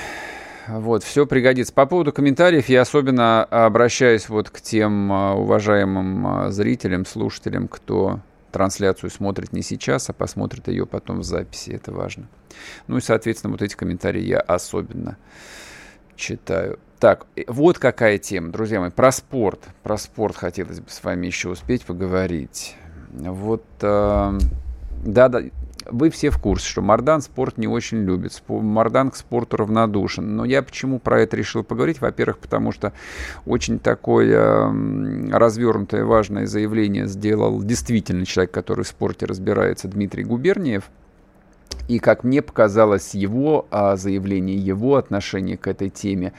Вот, 0.69 1.03
все 1.03 1.25
пригодится. 1.27 1.73
По 1.73 1.87
поводу 1.87 2.13
комментариев 2.13 2.69
я 2.69 2.83
особенно 2.83 3.43
обращаюсь 3.43 4.29
вот 4.29 4.49
к 4.49 4.61
тем 4.61 5.11
а, 5.11 5.33
уважаемым 5.33 6.27
а, 6.27 6.51
зрителям, 6.51 7.05
слушателям, 7.05 7.67
кто 7.67 8.21
трансляцию 8.51 9.09
смотрит 9.09 9.53
не 9.53 9.61
сейчас, 9.61 10.09
а 10.09 10.13
посмотрит 10.13 10.67
ее 10.67 10.85
потом 10.85 11.19
в 11.19 11.23
записи. 11.23 11.71
Это 11.71 11.91
важно. 11.91 12.27
Ну 12.87 12.97
и, 12.97 13.01
соответственно, 13.01 13.51
вот 13.51 13.61
эти 13.61 13.75
комментарии 13.75 14.21
я 14.21 14.39
особенно 14.39 15.17
читаю. 16.15 16.79
Так, 16.99 17.27
вот 17.47 17.77
какая 17.77 18.17
тема, 18.17 18.51
друзья 18.51 18.79
мои, 18.79 18.89
про 18.89 19.11
спорт. 19.11 19.59
Про 19.83 19.97
спорт 19.97 20.35
хотелось 20.35 20.79
бы 20.79 20.89
с 20.89 21.03
вами 21.03 21.27
еще 21.27 21.49
успеть 21.49 21.85
поговорить. 21.85 22.75
Вот, 23.11 23.63
э, 23.81 24.39
да, 25.05 25.29
да, 25.29 25.41
вы 25.91 26.09
все 26.09 26.29
в 26.29 26.37
курсе, 26.39 26.67
что 26.67 26.81
Мардан 26.81 27.21
спорт 27.21 27.57
не 27.57 27.67
очень 27.67 27.99
любит. 27.99 28.41
Мардан 28.47 29.11
к 29.11 29.15
спорту 29.15 29.57
равнодушен. 29.57 30.35
Но 30.35 30.45
я 30.45 30.61
почему 30.61 30.99
про 30.99 31.21
это 31.21 31.35
решил 31.35 31.63
поговорить? 31.63 32.01
Во-первых, 32.01 32.39
потому 32.39 32.71
что 32.71 32.93
очень 33.45 33.79
такое 33.79 34.71
развернутое 35.31 36.05
важное 36.05 36.45
заявление 36.45 37.07
сделал 37.07 37.61
действительно 37.63 38.25
человек, 38.25 38.51
который 38.51 38.85
в 38.85 38.87
спорте 38.87 39.25
разбирается, 39.25 39.87
Дмитрий 39.87 40.23
Губерниев. 40.23 40.89
И, 41.87 41.99
как 41.99 42.23
мне 42.23 42.41
показалось, 42.41 43.13
его 43.13 43.65
а, 43.71 43.95
заявление, 43.95 44.57
его 44.57 44.95
отношение 44.95 45.57
к 45.57 45.67
этой 45.67 45.89
теме 45.89 46.33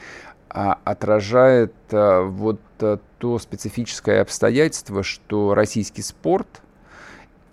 а, 0.49 0.77
отражает 0.83 1.73
а, 1.91 2.23
вот 2.23 2.59
то 2.77 3.39
специфическое 3.39 4.21
обстоятельство, 4.21 5.03
что 5.03 5.53
российский 5.55 6.01
спорт– 6.03 6.61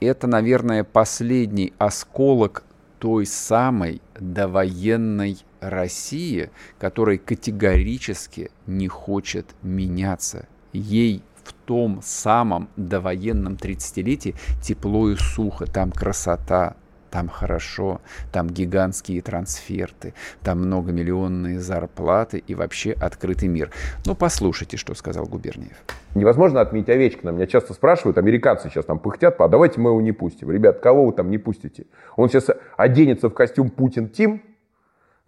это, 0.00 0.26
наверное, 0.26 0.84
последний 0.84 1.72
осколок 1.78 2.64
той 2.98 3.26
самой 3.26 4.00
довоенной 4.18 5.38
России, 5.60 6.50
которая 6.78 7.18
категорически 7.18 8.50
не 8.66 8.88
хочет 8.88 9.46
меняться. 9.62 10.48
Ей 10.72 11.22
в 11.44 11.52
том 11.52 12.00
самом 12.02 12.68
довоенном 12.76 13.54
30-летии 13.54 14.34
тепло 14.62 15.10
и 15.10 15.16
сухо, 15.16 15.66
там 15.66 15.92
красота, 15.92 16.76
там 17.10 17.28
хорошо, 17.28 18.00
там 18.32 18.48
гигантские 18.48 19.22
трансферты, 19.22 20.14
там 20.42 20.58
многомиллионные 20.60 21.60
зарплаты 21.60 22.38
и 22.38 22.54
вообще 22.54 22.92
открытый 22.92 23.48
мир. 23.48 23.70
Ну, 24.04 24.14
послушайте, 24.14 24.76
что 24.76 24.94
сказал 24.94 25.26
Губерниев. 25.26 25.76
Невозможно 26.14 26.60
отменить 26.60 26.88
Овечкина. 26.88 27.30
Меня 27.30 27.46
часто 27.46 27.74
спрашивают, 27.74 28.18
американцы 28.18 28.68
сейчас 28.68 28.84
там 28.84 28.98
пыхтят, 28.98 29.40
а 29.40 29.48
давайте 29.48 29.80
мы 29.80 29.90
его 29.90 30.00
не 30.00 30.12
пустим. 30.12 30.50
Ребят, 30.50 30.80
кого 30.80 31.06
вы 31.06 31.12
там 31.12 31.30
не 31.30 31.38
пустите? 31.38 31.86
Он 32.16 32.28
сейчас 32.28 32.50
оденется 32.76 33.28
в 33.28 33.34
костюм 33.34 33.70
Путин 33.70 34.08
Тим, 34.08 34.42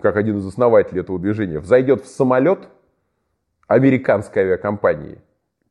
как 0.00 0.16
один 0.16 0.38
из 0.38 0.46
основателей 0.46 1.00
этого 1.00 1.18
движения, 1.18 1.58
взойдет 1.58 2.04
в 2.04 2.08
самолет 2.08 2.68
американской 3.66 4.42
авиакомпании, 4.42 5.18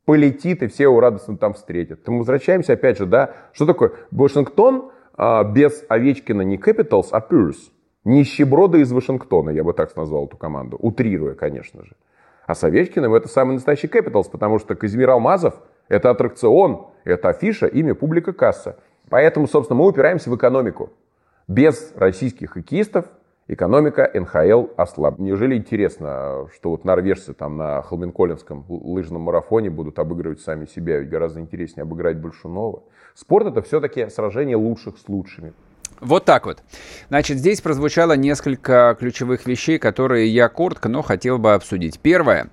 полетит, 0.06 0.62
и 0.62 0.68
все 0.68 0.84
его 0.84 1.00
радостно 1.00 1.38
там 1.38 1.54
встретят. 1.54 2.08
Мы 2.08 2.20
возвращаемся 2.20 2.74
опять 2.74 2.98
же, 2.98 3.06
да, 3.06 3.34
что 3.54 3.66
такое 3.66 3.94
Вашингтон– 4.12 4.92
а, 5.18 5.44
без 5.44 5.84
Овечкина 5.90 6.44
не 6.44 6.58
Capitals, 6.58 7.08
а 7.12 7.20
Purs. 7.20 7.58
Нищеброды 8.06 8.82
из 8.82 8.92
Вашингтона, 8.92 9.50
я 9.50 9.64
бы 9.64 9.74
так 9.74 9.94
назвал 9.98 10.28
эту 10.28 10.38
команду. 10.38 10.78
Утрируя, 10.80 11.34
конечно 11.34 11.84
же. 11.84 11.96
А 12.46 12.56
с 12.56 12.64
Овечкиным 12.64 13.14
это 13.14 13.28
самый 13.28 13.54
настоящий 13.54 13.88
Capitals, 13.88 14.30
потому 14.32 14.60
что 14.60 14.76
Казимир 14.76 15.10
Алмазов– 15.10 15.56
это 15.90 16.12
аттракцион, 16.12 16.88
это 17.04 17.30
афиша, 17.30 17.66
имя, 17.66 17.96
публика, 17.96 18.32
касса. 18.32 18.78
Поэтому, 19.10 19.48
собственно, 19.48 19.80
мы 19.80 19.88
упираемся 19.88 20.30
в 20.30 20.36
экономику. 20.36 20.92
Без 21.48 21.92
российских 21.96 22.52
хоккеистов 22.52 23.06
экономика 23.48 24.10
НХЛ 24.14 24.68
ослаб. 24.78 25.20
Неужели 25.20 25.56
интересно, 25.56 26.48
что 26.54 26.72
вот 26.72 26.86
норвежцы 26.86 27.34
там 27.34 27.58
на 27.58 27.82
Холменколлинском 27.82 28.66
лыжном 28.68 29.24
марафоне 29.24 29.70
будут 29.70 30.00
обыгрывать 30.00 30.42
сами 30.42 30.66
себя? 30.66 31.00
Ведь 31.00 31.10
гораздо 31.10 31.40
интереснее 31.40 31.84
обыграть 31.84 32.18
Большунова. 32.18 32.84
Спорт 33.18 33.48
это 33.48 33.64
все-таки 33.64 34.10
сражение 34.12 34.58
лучших 34.58 35.00
с 35.00 35.10
лучшими. 35.10 35.54
Вот 36.02 36.26
так 36.26 36.46
вот. 36.46 36.62
Значит, 37.10 37.40
здесь 37.40 37.62
прозвучало 37.62 38.16
несколько 38.16 38.96
ключевых 39.00 39.48
вещей, 39.48 39.80
которые 39.80 40.28
я 40.28 40.50
коротко, 40.50 40.88
но 40.88 41.02
хотел 41.02 41.40
бы 41.40 41.56
обсудить. 41.56 42.00
Первое. 42.00 42.52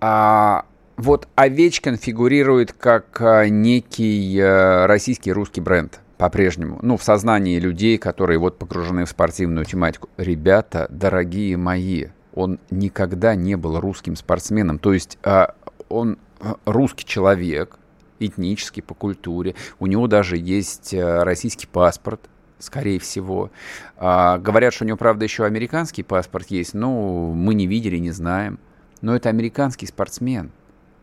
А, 0.00 0.66
вот 0.96 1.26
Овечкин 1.34 1.96
фигурирует 1.96 2.72
как 2.72 3.20
а, 3.20 3.48
некий 3.48 4.38
а, 4.40 4.86
российский 4.86 5.32
русский 5.32 5.60
бренд 5.60 5.98
по-прежнему, 6.16 6.78
ну, 6.80 6.96
в 6.96 7.02
сознании 7.02 7.58
людей, 7.58 7.98
которые 7.98 8.38
вот 8.38 8.56
погружены 8.56 9.04
в 9.04 9.08
спортивную 9.08 9.64
тематику. 9.64 10.08
Ребята, 10.16 10.86
дорогие 10.90 11.56
мои, 11.56 12.06
он 12.34 12.60
никогда 12.70 13.34
не 13.34 13.56
был 13.56 13.80
русским 13.80 14.14
спортсменом. 14.14 14.78
То 14.78 14.92
есть 14.92 15.18
а, 15.24 15.56
он 15.88 16.18
а, 16.38 16.54
русский 16.66 17.04
человек, 17.04 17.80
этнический, 18.20 18.82
по 18.82 18.94
культуре. 18.94 19.54
У 19.78 19.86
него 19.86 20.06
даже 20.06 20.36
есть 20.36 20.94
а, 20.94 21.24
российский 21.24 21.66
паспорт, 21.66 22.20
скорее 22.58 22.98
всего. 22.98 23.50
А, 23.96 24.38
говорят, 24.38 24.74
что 24.74 24.84
у 24.84 24.88
него, 24.88 24.96
правда, 24.96 25.24
еще 25.24 25.44
американский 25.44 26.02
паспорт 26.02 26.48
есть, 26.48 26.74
но 26.74 27.32
мы 27.32 27.54
не 27.54 27.66
видели, 27.66 27.96
не 27.98 28.10
знаем. 28.10 28.58
Но 29.00 29.14
это 29.14 29.28
американский 29.28 29.86
спортсмен. 29.86 30.50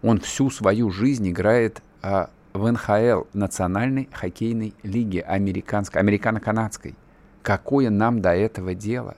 Он 0.01 0.19
всю 0.19 0.49
свою 0.49 0.91
жизнь 0.91 1.29
играет 1.29 1.81
а, 2.01 2.29
в 2.53 2.71
НХЛ, 2.71 3.27
Национальной 3.33 4.09
хоккейной 4.11 4.73
лиги 4.83 5.19
американской, 5.19 6.01
американо-канадской. 6.01 6.95
Какое 7.41 7.89
нам 7.89 8.21
до 8.21 8.35
этого 8.35 8.73
дело? 8.73 9.15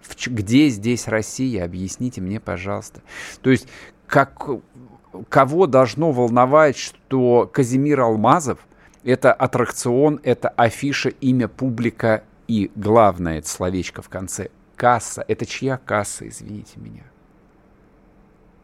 В, 0.00 0.16
где 0.26 0.68
здесь 0.68 1.06
Россия? 1.08 1.64
Объясните 1.64 2.20
мне, 2.20 2.40
пожалуйста. 2.40 3.02
То 3.40 3.50
есть, 3.50 3.68
как, 4.06 4.48
кого 5.28 5.66
должно 5.66 6.12
волновать, 6.12 6.76
что 6.76 7.48
Казимир 7.52 8.00
Алмазов– 8.00 8.58
это 9.04 9.32
аттракцион, 9.32 10.20
это 10.22 10.48
афиша, 10.48 11.08
имя, 11.08 11.48
публика 11.48 12.24
и 12.48 12.70
главное, 12.74 13.38
это 13.38 13.48
словечко 13.48 14.02
в 14.02 14.08
конце– 14.08 14.48
касса. 14.82 15.24
Это 15.28 15.46
чья 15.46 15.76
касса, 15.76 16.26
извините 16.26 16.80
меня? 16.80 17.04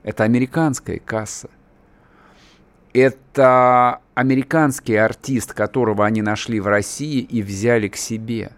Это 0.03 0.25
американская 0.25 0.99
касса. 0.99 1.49
Это 2.93 4.01
американский 4.15 4.97
артист, 4.97 5.53
которого 5.55 6.05
они 6.05 6.23
нашли 6.23 6.59
в 6.59 6.67
России 6.67 7.21
и 7.21 7.41
взяли 7.41 7.87
к 7.87 7.95
себе. 7.95 8.51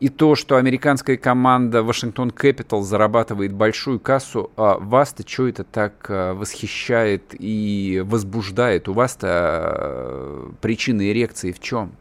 И 0.00 0.08
то, 0.10 0.36
что 0.36 0.56
американская 0.56 1.16
команда 1.16 1.82
Вашингтон 1.82 2.30
Capital 2.30 2.82
зарабатывает 2.82 3.52
большую 3.52 3.98
кассу, 3.98 4.52
а 4.56 4.78
вас-то 4.78 5.28
что 5.28 5.48
это 5.48 5.64
так 5.64 6.06
а, 6.08 6.34
восхищает 6.34 7.34
и 7.36 8.04
возбуждает? 8.06 8.88
У 8.88 8.92
вас-то 8.92 9.26
а, 9.28 10.52
причина 10.60 11.10
эрекции 11.10 11.50
в 11.50 11.58
чем? 11.58 11.92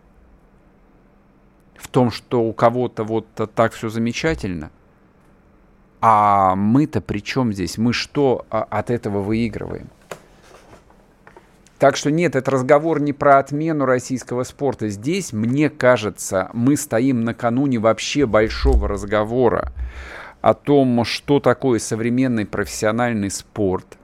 В 1.75 1.87
том, 1.87 2.11
что 2.11 2.43
у 2.43 2.53
кого-то 2.53 3.03
вот 3.03 3.27
так 3.55 3.73
все 3.73 3.89
замечательно? 3.89 4.69
А 5.99 6.55
мы-то 6.55 7.01
при 7.01 7.19
чем 7.19 7.51
здесь? 7.51 7.79
Мы 7.79 7.93
что 7.93 8.45
а, 8.51 8.61
от 8.61 8.91
этого 8.91 9.23
выигрываем? 9.23 9.89
Так 11.79 11.95
что 11.95 12.09
нет, 12.09 12.35
это 12.35 12.49
разговор 12.49 12.99
не 12.99 13.13
про 13.13 13.37
отмену 13.37 13.85
российского 13.85 14.43
спорта. 14.43 14.89
Здесь, 14.89 15.31
мне 15.31 15.69
кажется, 15.69 16.49
мы 16.53 16.75
стоим 16.75 17.21
накануне 17.21 17.77
вообще 17.77 18.25
большого 18.25 18.87
разговора 18.87 19.71
о 20.41 20.55
том, 20.55 21.03
что 21.05 21.39
такое 21.39 21.77
современный 21.77 22.47
профессиональный 22.47 23.29
спорт, 23.29 23.97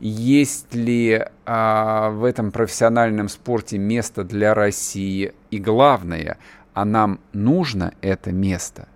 есть 0.00 0.74
ли 0.74 1.24
а, 1.46 2.10
в 2.10 2.24
этом 2.24 2.50
профессиональном 2.50 3.28
спорте 3.28 3.78
место 3.78 4.24
для 4.24 4.52
России, 4.52 5.34
и 5.52 5.58
главное, 5.58 6.38
а 6.72 6.84
нам 6.84 7.20
нужно 7.32 7.94
это 8.00 8.32
место. 8.32 8.88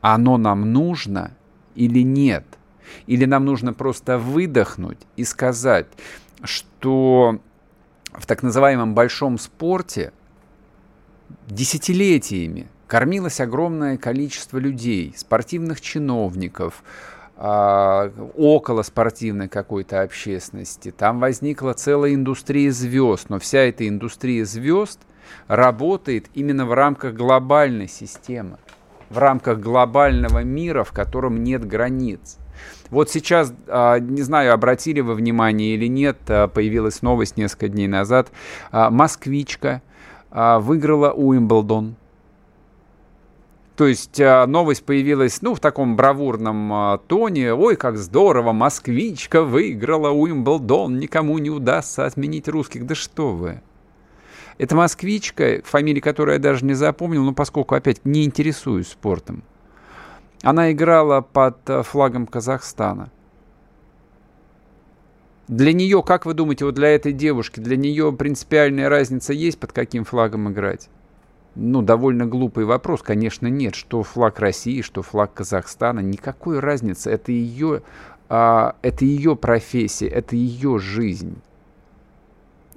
оно 0.00 0.38
нам 0.38 0.72
нужно 0.72 1.32
или 1.74 2.02
нет. 2.04 2.44
Или 3.06 3.24
нам 3.24 3.44
нужно 3.44 3.72
просто 3.72 4.16
выдохнуть 4.18 4.98
и 5.16 5.24
сказать, 5.24 5.88
что 6.42 7.40
в 8.12 8.26
так 8.26 8.42
называемом 8.42 8.94
большом 8.94 9.38
спорте 9.38 10.12
десятилетиями 11.46 12.68
кормилось 12.86 13.40
огромное 13.40 13.96
количество 13.96 14.58
людей, 14.58 15.14
спортивных 15.16 15.80
чиновников, 15.80 16.82
а, 17.36 18.10
около 18.36 18.82
спортивной 18.82 19.48
какой-то 19.48 20.02
общественности. 20.02 20.90
Там 20.90 21.20
возникла 21.20 21.72
целая 21.74 22.14
индустрия 22.14 22.72
звезд, 22.72 23.28
но 23.28 23.38
вся 23.38 23.60
эта 23.60 23.86
индустрия 23.86 24.44
звезд 24.44 24.98
работает 25.46 26.26
именно 26.34 26.66
в 26.66 26.72
рамках 26.72 27.14
глобальной 27.14 27.86
системы, 27.86 28.58
в 29.10 29.18
рамках 29.18 29.60
глобального 29.60 30.42
мира, 30.42 30.82
в 30.82 30.92
котором 30.92 31.44
нет 31.44 31.64
границ. 31.64 32.38
Вот 32.90 33.10
сейчас, 33.10 33.52
а, 33.66 33.98
не 33.98 34.22
знаю, 34.22 34.54
обратили 34.54 35.00
вы 35.00 35.14
внимание 35.14 35.74
или 35.74 35.86
нет, 35.86 36.18
а, 36.28 36.48
появилась 36.48 37.02
новость 37.02 37.36
несколько 37.36 37.68
дней 37.68 37.88
назад. 37.88 38.30
Москвичка 38.72 39.82
выиграла 40.30 41.10
Уимблдон. 41.12 41.96
То 43.76 43.86
есть 43.86 44.18
новость 44.18 44.84
появилась, 44.84 45.40
ну, 45.40 45.54
в 45.54 45.60
таком 45.60 45.96
бравурном 45.96 47.00
тоне. 47.06 47.54
Ой, 47.54 47.76
как 47.76 47.96
здорово, 47.96 48.52
москвичка 48.52 49.42
выиграла 49.42 50.10
Уимблдон, 50.10 50.98
никому 50.98 51.38
не 51.38 51.48
удастся 51.48 52.04
отменить 52.04 52.48
русских. 52.48 52.86
Да 52.86 52.94
что 52.94 53.30
вы. 53.30 53.62
Это 54.58 54.74
москвичка, 54.74 55.62
фамилии 55.64 56.00
которой 56.00 56.34
я 56.34 56.38
даже 56.40 56.64
не 56.64 56.74
запомнил, 56.74 57.22
но 57.22 57.32
поскольку 57.32 57.76
опять 57.76 58.04
не 58.04 58.24
интересуюсь 58.24 58.88
спортом. 58.88 59.44
Она 60.42 60.72
играла 60.72 61.20
под 61.20 61.68
э, 61.68 61.82
флагом 61.82 62.26
Казахстана. 62.26 63.10
Для 65.48 65.72
нее, 65.72 66.02
как 66.02 66.26
вы 66.26 66.34
думаете, 66.34 66.64
вот 66.66 66.74
для 66.74 66.88
этой 66.88 67.12
девушки, 67.12 67.58
для 67.58 67.76
нее 67.76 68.12
принципиальная 68.12 68.88
разница 68.88 69.32
есть, 69.32 69.58
под 69.58 69.72
каким 69.72 70.04
флагом 70.04 70.50
играть? 70.50 70.90
Ну, 71.54 71.82
довольно 71.82 72.26
глупый 72.26 72.66
вопрос, 72.66 73.02
конечно, 73.02 73.46
нет. 73.48 73.74
Что 73.74 74.02
флаг 74.02 74.38
России, 74.38 74.82
что 74.82 75.02
флаг 75.02 75.32
Казахстана, 75.34 76.00
никакой 76.00 76.60
разницы. 76.60 77.10
Это 77.10 77.32
ее, 77.32 77.82
а, 78.28 78.76
это 78.82 79.04
ее 79.04 79.34
профессия, 79.34 80.06
это 80.06 80.36
ее 80.36 80.78
жизнь. 80.78 81.36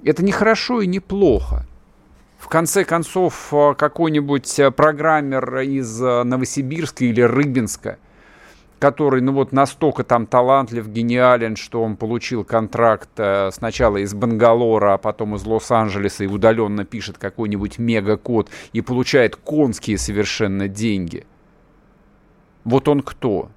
Это 0.02 0.24
не 0.24 0.32
хорошо 0.32 0.80
и 0.80 0.86
не 0.86 0.98
плохо 0.98 1.66
в 2.42 2.48
конце 2.48 2.84
концов 2.84 3.50
э, 3.52 3.74
какой-нибудь 3.78 4.58
э, 4.58 4.72
программер 4.72 5.60
из 5.60 6.02
э, 6.02 6.24
Новосибирска 6.24 7.04
или 7.04 7.20
Рыбинска, 7.20 7.98
который, 8.80 9.20
ну 9.20 9.32
вот, 9.32 9.52
настолько 9.52 10.02
там 10.02 10.26
талантлив, 10.26 10.88
гениален, 10.88 11.54
что 11.54 11.84
он 11.84 11.96
получил 11.96 12.42
контракт 12.42 13.10
сначала 13.52 13.98
из 13.98 14.12
Бангалора, 14.12 14.94
а 14.94 14.98
потом 14.98 15.36
из 15.36 15.46
Лос-Анджелеса 15.46 16.24
и 16.24 16.26
удаленно 16.26 16.84
пишет 16.84 17.16
какой-нибудь 17.16 17.78
мега-код 17.78 18.50
и 18.72 18.80
получает 18.80 19.36
конские 19.36 19.96
совершенно 19.96 20.66
деньги. 20.66 21.24
Вот 22.64 22.88
он 22.88 23.02
кто? 23.02 23.50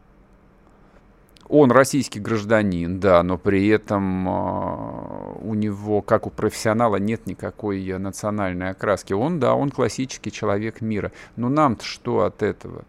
Он 1.48 1.72
российский 1.72 2.20
гражданин, 2.20 3.00
да, 3.00 3.22
но 3.22 3.38
при 3.38 3.68
этом 3.68 4.28
э, 4.28 5.36
у 5.42 5.54
него, 5.54 6.02
как 6.02 6.26
у 6.26 6.32
профессионала, 6.32 6.96
нет 6.96 7.28
никакой 7.28 7.98
национальной 8.00 8.72
окраски. 8.72 9.14
Он, 9.14 9.40
да, 9.40 9.54
он 9.54 9.70
классический 9.70 10.32
человек 10.32 10.82
мира. 10.82 11.12
Но 11.36 11.50
нам-то 11.50 11.86
что 11.86 12.24
от 12.24 12.42
этого? 12.42 12.84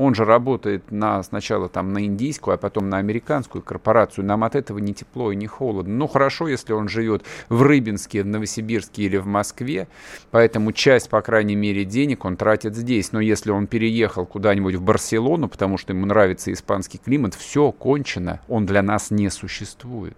Он 0.00 0.14
же 0.14 0.24
работает 0.24 0.90
на, 0.90 1.22
сначала 1.22 1.68
там 1.68 1.92
на 1.92 2.06
индийскую, 2.06 2.54
а 2.54 2.56
потом 2.56 2.88
на 2.88 2.96
американскую 2.96 3.60
корпорацию. 3.60 4.24
Нам 4.24 4.44
от 4.44 4.54
этого 4.54 4.78
не 4.78 4.94
тепло 4.94 5.30
и 5.30 5.36
не 5.36 5.46
холодно. 5.46 5.94
Ну, 5.94 6.06
хорошо, 6.08 6.48
если 6.48 6.72
он 6.72 6.88
живет 6.88 7.22
в 7.50 7.60
Рыбинске, 7.60 8.22
в 8.22 8.26
Новосибирске 8.26 9.02
или 9.02 9.18
в 9.18 9.26
Москве, 9.26 9.88
поэтому 10.30 10.72
часть, 10.72 11.10
по 11.10 11.20
крайней 11.20 11.54
мере, 11.54 11.84
денег 11.84 12.24
он 12.24 12.38
тратит 12.38 12.76
здесь. 12.76 13.12
Но 13.12 13.20
если 13.20 13.50
он 13.50 13.66
переехал 13.66 14.24
куда-нибудь 14.24 14.76
в 14.76 14.82
Барселону, 14.82 15.50
потому 15.50 15.76
что 15.76 15.92
ему 15.92 16.06
нравится 16.06 16.50
испанский 16.50 16.96
климат, 16.96 17.34
все 17.34 17.70
кончено, 17.70 18.40
он 18.48 18.64
для 18.64 18.80
нас 18.82 19.10
не 19.10 19.28
существует. 19.28 20.16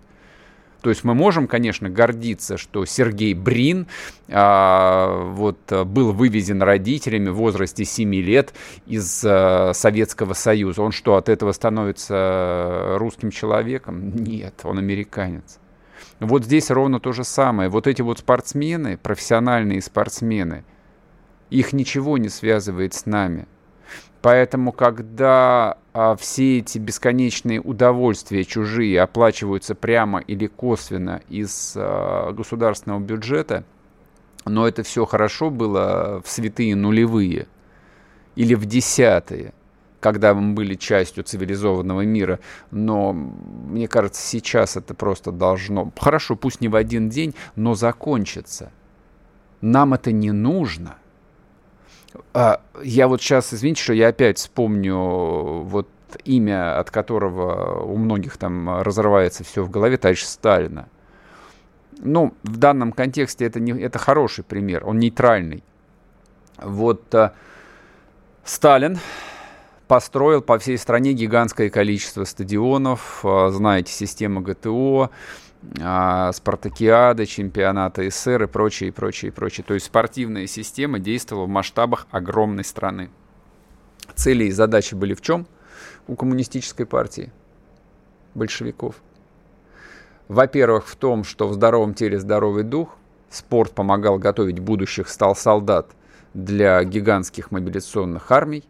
То 0.83 0.91
есть 0.91 1.05
мы 1.05 1.15
можем, 1.15 1.47
конечно, 1.47 1.89
гордиться, 1.89 2.59
что 2.59 2.85
Сергей 2.85 3.35
Брин 3.35 3.87
а, 4.29 5.25
вот, 5.31 5.59
был 5.87 6.13
вывезен 6.13 6.61
родителями 6.61 7.29
в 7.31 7.37
возрасте 7.37 7.85
7 7.85 8.15
лет 8.17 8.53
из 8.87 9.23
а, 9.25 9.73
Советского 9.75 10.35
Союза. 10.35 10.83
Он 10.83 10.91
что, 10.91 11.15
от 11.15 11.29
этого 11.29 11.53
становится 11.53 12.97
русским 12.99 13.31
человеком? 13.31 14.15
Нет, 14.15 14.61
он 14.65 14.79
американец. 14.79 15.61
Вот 16.19 16.45
здесь 16.45 16.71
ровно 16.71 16.99
то 17.01 17.13
же 17.13 17.25
самое. 17.25 17.69
Вот 17.69 17.87
эти 17.87 18.03
вот 18.03 18.19
спортсмены, 18.19 18.97
профессиональные 18.97 19.81
спортсмены, 19.83 20.65
их 21.51 21.73
ничего 21.73 22.19
не 22.19 22.29
связывает 22.29 22.95
с 22.95 23.07
нами. 23.07 23.47
Поэтому, 24.21 24.73
когда 24.73 25.79
а, 25.95 26.17
все 26.17 26.59
эти 26.59 26.79
бесконечные 26.79 27.61
удовольствия 27.61 28.45
чужие 28.45 29.01
оплачиваются 29.01 29.75
прямо 29.75 30.21
или 30.21 30.47
косвенно 30.47 31.21
из 31.29 31.75
а, 31.77 32.33
государственного 32.33 33.01
бюджета, 33.01 33.65
но 34.47 34.67
это 34.67 34.83
все 34.83 35.05
хорошо 35.05 35.51
было 35.51 36.23
в 36.25 36.31
святые 36.31 36.75
нулевые 36.77 37.47
или 38.37 38.55
в 38.55 38.65
десятые, 38.65 39.53
когда 40.01 40.33
мы 40.35 40.55
были 40.55 40.75
частью 40.75 41.25
цивилизованного 41.25 42.01
мира. 42.03 42.41
Но 42.71 43.13
мне 43.13 43.87
кажется, 43.87 44.23
сейчас 44.23 44.77
это 44.77 44.95
просто 44.95 45.31
должно, 45.31 45.93
хорошо, 45.97 46.37
пусть 46.37 46.63
не 46.63 46.69
в 46.69 46.77
один 46.77 47.11
день, 47.11 47.35
но 47.55 47.75
закончиться. 47.75 48.73
Нам 49.61 49.95
это 49.95 50.11
не 50.11 50.33
нужно. 50.33 50.97
А, 52.35 52.61
я 52.83 53.09
вот 53.09 53.21
сейчас, 53.21 53.53
извините, 53.55 53.83
что 53.83 53.93
я 53.93 54.09
опять 54.09 54.39
вспомню 54.39 54.97
вот 54.97 55.89
имя, 56.25 56.79
от 56.79 56.91
которого 56.91 57.83
у 57.85 57.97
многих 57.97 58.37
там 58.37 58.83
разрывается 58.83 59.45
все 59.45 59.63
в 59.63 59.71
голове, 59.71 59.97
товарищ 59.97 60.23
Сталина. 60.25 60.89
Ну, 61.99 62.35
в 62.43 62.57
данном 62.57 62.93
контексте 62.93 63.47
это, 63.47 63.61
не, 63.61 63.73
это 63.81 63.99
хороший 63.99 64.45
пример, 64.45 64.87
он 64.87 64.99
нейтральный. 64.99 65.63
Вот 66.59 67.15
а, 67.15 67.33
Сталин 68.45 68.99
построил 69.87 70.43
по 70.43 70.59
всей 70.59 70.79
стране 70.79 71.13
гигантское 71.13 71.71
количество 71.71 72.25
стадионов, 72.25 73.21
а, 73.25 73.51
знаете, 73.51 73.93
система 73.93 74.41
ГТО, 74.41 75.11
спартакиады, 76.33 77.27
чемпионаты 77.27 78.11
СССР 78.11 78.45
и 78.45 78.47
прочее, 78.47 78.89
и 78.89 78.91
прочее, 78.91 79.31
и 79.31 79.33
прочее. 79.33 79.65
То 79.67 79.75
есть 79.75 79.87
спортивная 79.87 80.47
система 80.47 80.99
действовала 80.99 81.47
в 81.47 81.49
масштабах 81.49 82.07
огромной 82.11 82.65
страны. 82.65 83.11
Цели 84.15 84.45
и 84.45 84.51
задачи 84.51 84.95
были 84.95 85.15
в 85.15 85.21
чем 85.21 85.47
у 86.09 86.17
коммунистической 86.17 86.85
партии, 86.85 87.33
большевиков? 88.35 88.97
Во-первых, 90.29 90.87
в 90.87 90.97
том, 90.97 91.25
что 91.25 91.49
в 91.49 91.55
здоровом 91.55 91.95
теле 91.95 92.19
здоровый 92.19 92.65
дух, 92.65 92.97
спорт 93.31 93.73
помогал 93.73 94.19
готовить 94.19 94.59
будущих 94.59 95.09
стал 95.09 95.37
солдат 95.37 95.91
для 96.35 96.83
гигантских 96.85 97.51
мобилизационных 97.51 98.31
армий. 98.31 98.65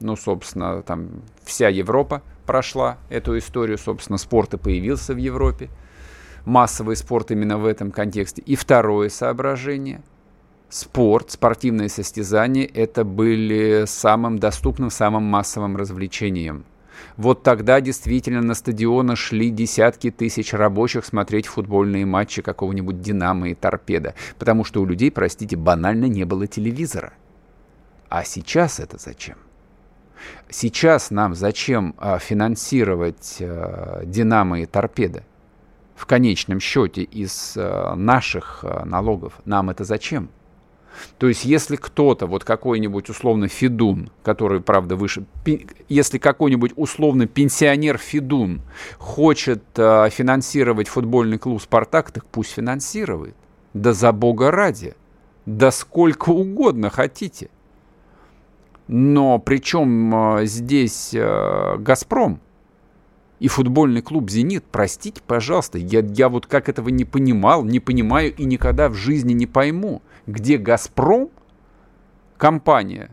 Ну, 0.00 0.16
собственно, 0.16 0.82
там 0.82 1.22
вся 1.42 1.68
Европа 1.68 2.22
прошла 2.46 2.98
эту 3.10 3.36
историю, 3.36 3.78
собственно, 3.78 4.16
спорт 4.16 4.54
и 4.54 4.56
появился 4.56 5.12
в 5.12 5.16
Европе 5.16 5.68
массовый 6.44 6.96
спорт 6.96 7.30
именно 7.30 7.58
в 7.58 7.66
этом 7.66 7.90
контексте. 7.90 8.42
И 8.42 8.56
второе 8.56 9.08
соображение. 9.08 10.02
Спорт, 10.68 11.30
спортивные 11.30 11.88
состязания– 11.88 12.68
это 12.74 13.04
были 13.04 13.84
самым 13.86 14.38
доступным, 14.38 14.90
самым 14.90 15.24
массовым 15.24 15.76
развлечением. 15.76 16.64
Вот 17.16 17.42
тогда 17.42 17.80
действительно 17.80 18.42
на 18.42 18.54
стадионы 18.54 19.16
шли 19.16 19.50
десятки 19.50 20.10
тысяч 20.10 20.52
рабочих 20.52 21.04
смотреть 21.04 21.46
футбольные 21.46 22.06
матчи 22.06 22.42
какого-нибудь 22.42 23.00
«Динамо» 23.00 23.48
и 23.48 23.54
«Торпеда», 23.54 24.14
потому 24.38 24.64
что 24.64 24.82
у 24.82 24.86
людей, 24.86 25.10
простите, 25.10 25.56
банально 25.56 26.04
не 26.04 26.24
было 26.24 26.46
телевизора. 26.46 27.12
А 28.08 28.24
сейчас 28.24 28.78
это 28.78 28.98
зачем? 28.98 29.36
Сейчас 30.50 31.10
нам 31.10 31.34
зачем 31.34 31.94
а, 31.98 32.18
финансировать 32.18 33.38
а, 33.40 34.02
«Динамо» 34.04 34.60
и 34.60 34.66
«Торпеда»? 34.66 35.24
В 35.98 36.06
конечном 36.06 36.60
счете 36.60 37.02
из 37.02 37.54
э, 37.56 37.94
наших 37.96 38.60
э, 38.62 38.84
налогов. 38.84 39.32
Нам 39.44 39.68
это 39.68 39.82
зачем? 39.82 40.30
То 41.18 41.28
есть, 41.28 41.44
если 41.44 41.76
кто-то, 41.76 42.26
вот 42.26 42.44
какой-нибудь 42.44 43.08
условно 43.08 43.48
Федун, 43.48 44.10
который, 44.22 44.60
правда, 44.60 44.94
выше, 44.94 45.24
если 45.88 46.18
какой-нибудь 46.18 46.72
условно 46.76 47.26
пенсионер 47.26 47.98
Федун 47.98 48.62
хочет 48.98 49.64
э, 49.76 50.08
финансировать 50.10 50.86
футбольный 50.86 51.38
клуб 51.38 51.60
«Спартак», 51.60 52.12
так 52.12 52.24
пусть 52.26 52.52
финансирует. 52.52 53.34
Да 53.74 53.92
за 53.92 54.12
бога 54.12 54.52
ради. 54.52 54.94
Да 55.46 55.72
сколько 55.72 56.30
угодно 56.30 56.90
хотите. 56.90 57.50
Но 58.86 59.38
причем 59.38 60.40
здесь 60.44 61.12
«Газпром» 61.12 62.40
и 63.38 63.48
футбольный 63.48 64.02
клуб 64.02 64.30
«Зенит», 64.30 64.64
простите, 64.70 65.22
пожалуйста, 65.26 65.78
я, 65.78 66.00
я 66.00 66.28
вот 66.28 66.46
как 66.46 66.68
этого 66.68 66.88
не 66.88 67.04
понимал, 67.04 67.64
не 67.64 67.80
понимаю 67.80 68.34
и 68.34 68.44
никогда 68.44 68.88
в 68.88 68.94
жизни 68.94 69.32
не 69.32 69.46
пойму, 69.46 70.02
где 70.26 70.58
«Газпром», 70.58 71.30
компания, 72.36 73.10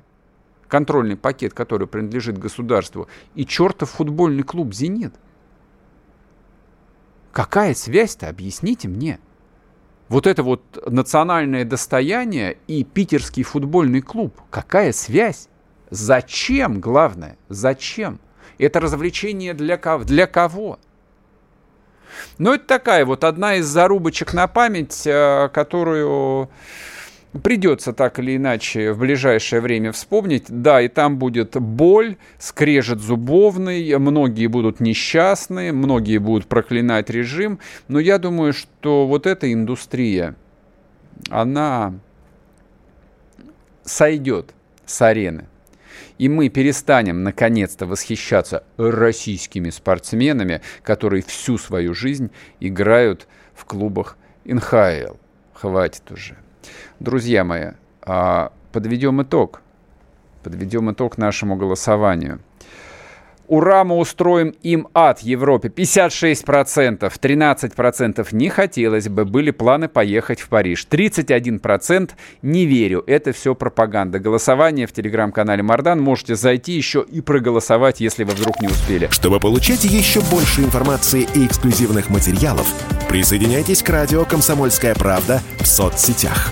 контрольный 0.67 1.15
пакет, 1.15 1.53
который 1.53 1.87
принадлежит 1.87 2.37
государству, 2.37 3.07
и 3.35 3.45
чертов 3.45 3.91
футбольный 3.91 4.43
клуб 4.43 4.73
«Зенит». 4.73 5.13
Какая 7.31 7.73
связь-то, 7.73 8.29
объясните 8.29 8.87
мне. 8.87 9.19
Вот 10.07 10.25
это 10.25 10.41
вот 10.41 10.61
национальное 10.89 11.65
достояние 11.65 12.57
и 12.67 12.83
питерский 12.83 13.43
футбольный 13.43 14.01
клуб. 14.01 14.39
Какая 14.49 14.93
связь? 14.93 15.49
Зачем, 15.89 16.79
главное, 16.79 17.37
зачем? 17.49 18.19
Это 18.57 18.79
развлечение 18.79 19.53
для 19.53 19.77
кого? 19.77 20.03
Для 20.03 20.27
кого? 20.27 20.79
Ну, 22.37 22.53
это 22.53 22.65
такая 22.65 23.05
вот 23.05 23.23
одна 23.23 23.55
из 23.55 23.65
зарубочек 23.65 24.33
на 24.33 24.47
память, 24.47 25.03
э, 25.05 25.49
которую 25.53 26.49
придется 27.43 27.91
так 27.91 28.19
или 28.19 28.37
иначе 28.37 28.93
в 28.93 28.99
ближайшее 28.99 29.61
время 29.61 29.91
вспомнить. 29.91 30.45
Да, 30.47 30.81
и 30.81 30.87
там 30.87 31.17
будет 31.17 31.57
боль, 31.57 32.17
скрежет 32.39 32.99
зубовный, 32.99 33.97
многие 33.97 34.47
будут 34.47 34.79
несчастны, 34.79 35.71
многие 35.73 36.17
будут 36.17 36.47
проклинать 36.47 37.09
режим. 37.09 37.59
Но 37.87 37.99
я 37.99 38.17
думаю, 38.17 38.53
что 38.53 39.07
вот 39.07 39.27
эта 39.27 39.51
индустрия, 39.51 40.35
она 41.29 41.93
сойдет 43.83 44.53
с 44.85 45.01
арены 45.01 45.45
и 46.17 46.29
мы 46.29 46.49
перестанем 46.49 47.23
наконец-то 47.23 47.85
восхищаться 47.85 48.63
российскими 48.77 49.69
спортсменами, 49.69 50.61
которые 50.83 51.23
всю 51.23 51.57
свою 51.57 51.93
жизнь 51.93 52.31
играют 52.59 53.27
в 53.53 53.65
клубах 53.65 54.17
НХЛ. 54.45 55.15
Хватит 55.53 56.11
уже. 56.11 56.37
Друзья 56.99 57.43
мои, 57.43 57.71
а, 58.01 58.51
подведем 58.71 59.21
итог. 59.21 59.61
Подведем 60.43 60.91
итог 60.91 61.17
нашему 61.17 61.55
голосованию. 61.55 62.39
Ура, 63.47 63.83
мы 63.83 63.97
устроим 63.97 64.55
им 64.63 64.87
ад 64.93 65.19
Европе. 65.19 65.69
56%, 65.69 67.11
13% 67.21 68.27
не 68.31 68.49
хотелось 68.49 69.07
бы, 69.09 69.25
были 69.25 69.51
планы 69.51 69.87
поехать 69.87 70.41
в 70.41 70.49
Париж. 70.49 70.87
31% 70.89 72.11
не 72.41 72.65
верю, 72.65 73.03
это 73.05 73.31
все 73.33 73.55
пропаганда. 73.55 74.19
Голосование 74.19 74.87
в 74.87 74.91
телеграм-канале 74.91 75.63
Мардан. 75.63 76.01
Можете 76.01 76.35
зайти 76.35 76.73
еще 76.73 77.05
и 77.09 77.21
проголосовать, 77.21 78.01
если 78.01 78.23
вы 78.23 78.33
вдруг 78.33 78.61
не 78.61 78.67
успели. 78.67 79.07
Чтобы 79.11 79.39
получать 79.39 79.83
еще 79.83 80.21
больше 80.31 80.61
информации 80.61 81.27
и 81.35 81.45
эксклюзивных 81.45 82.09
материалов, 82.09 82.67
присоединяйтесь 83.09 83.83
к 83.83 83.89
радио 83.89 84.25
«Комсомольская 84.25 84.95
правда» 84.95 85.41
в 85.59 85.65
соцсетях 85.65 86.51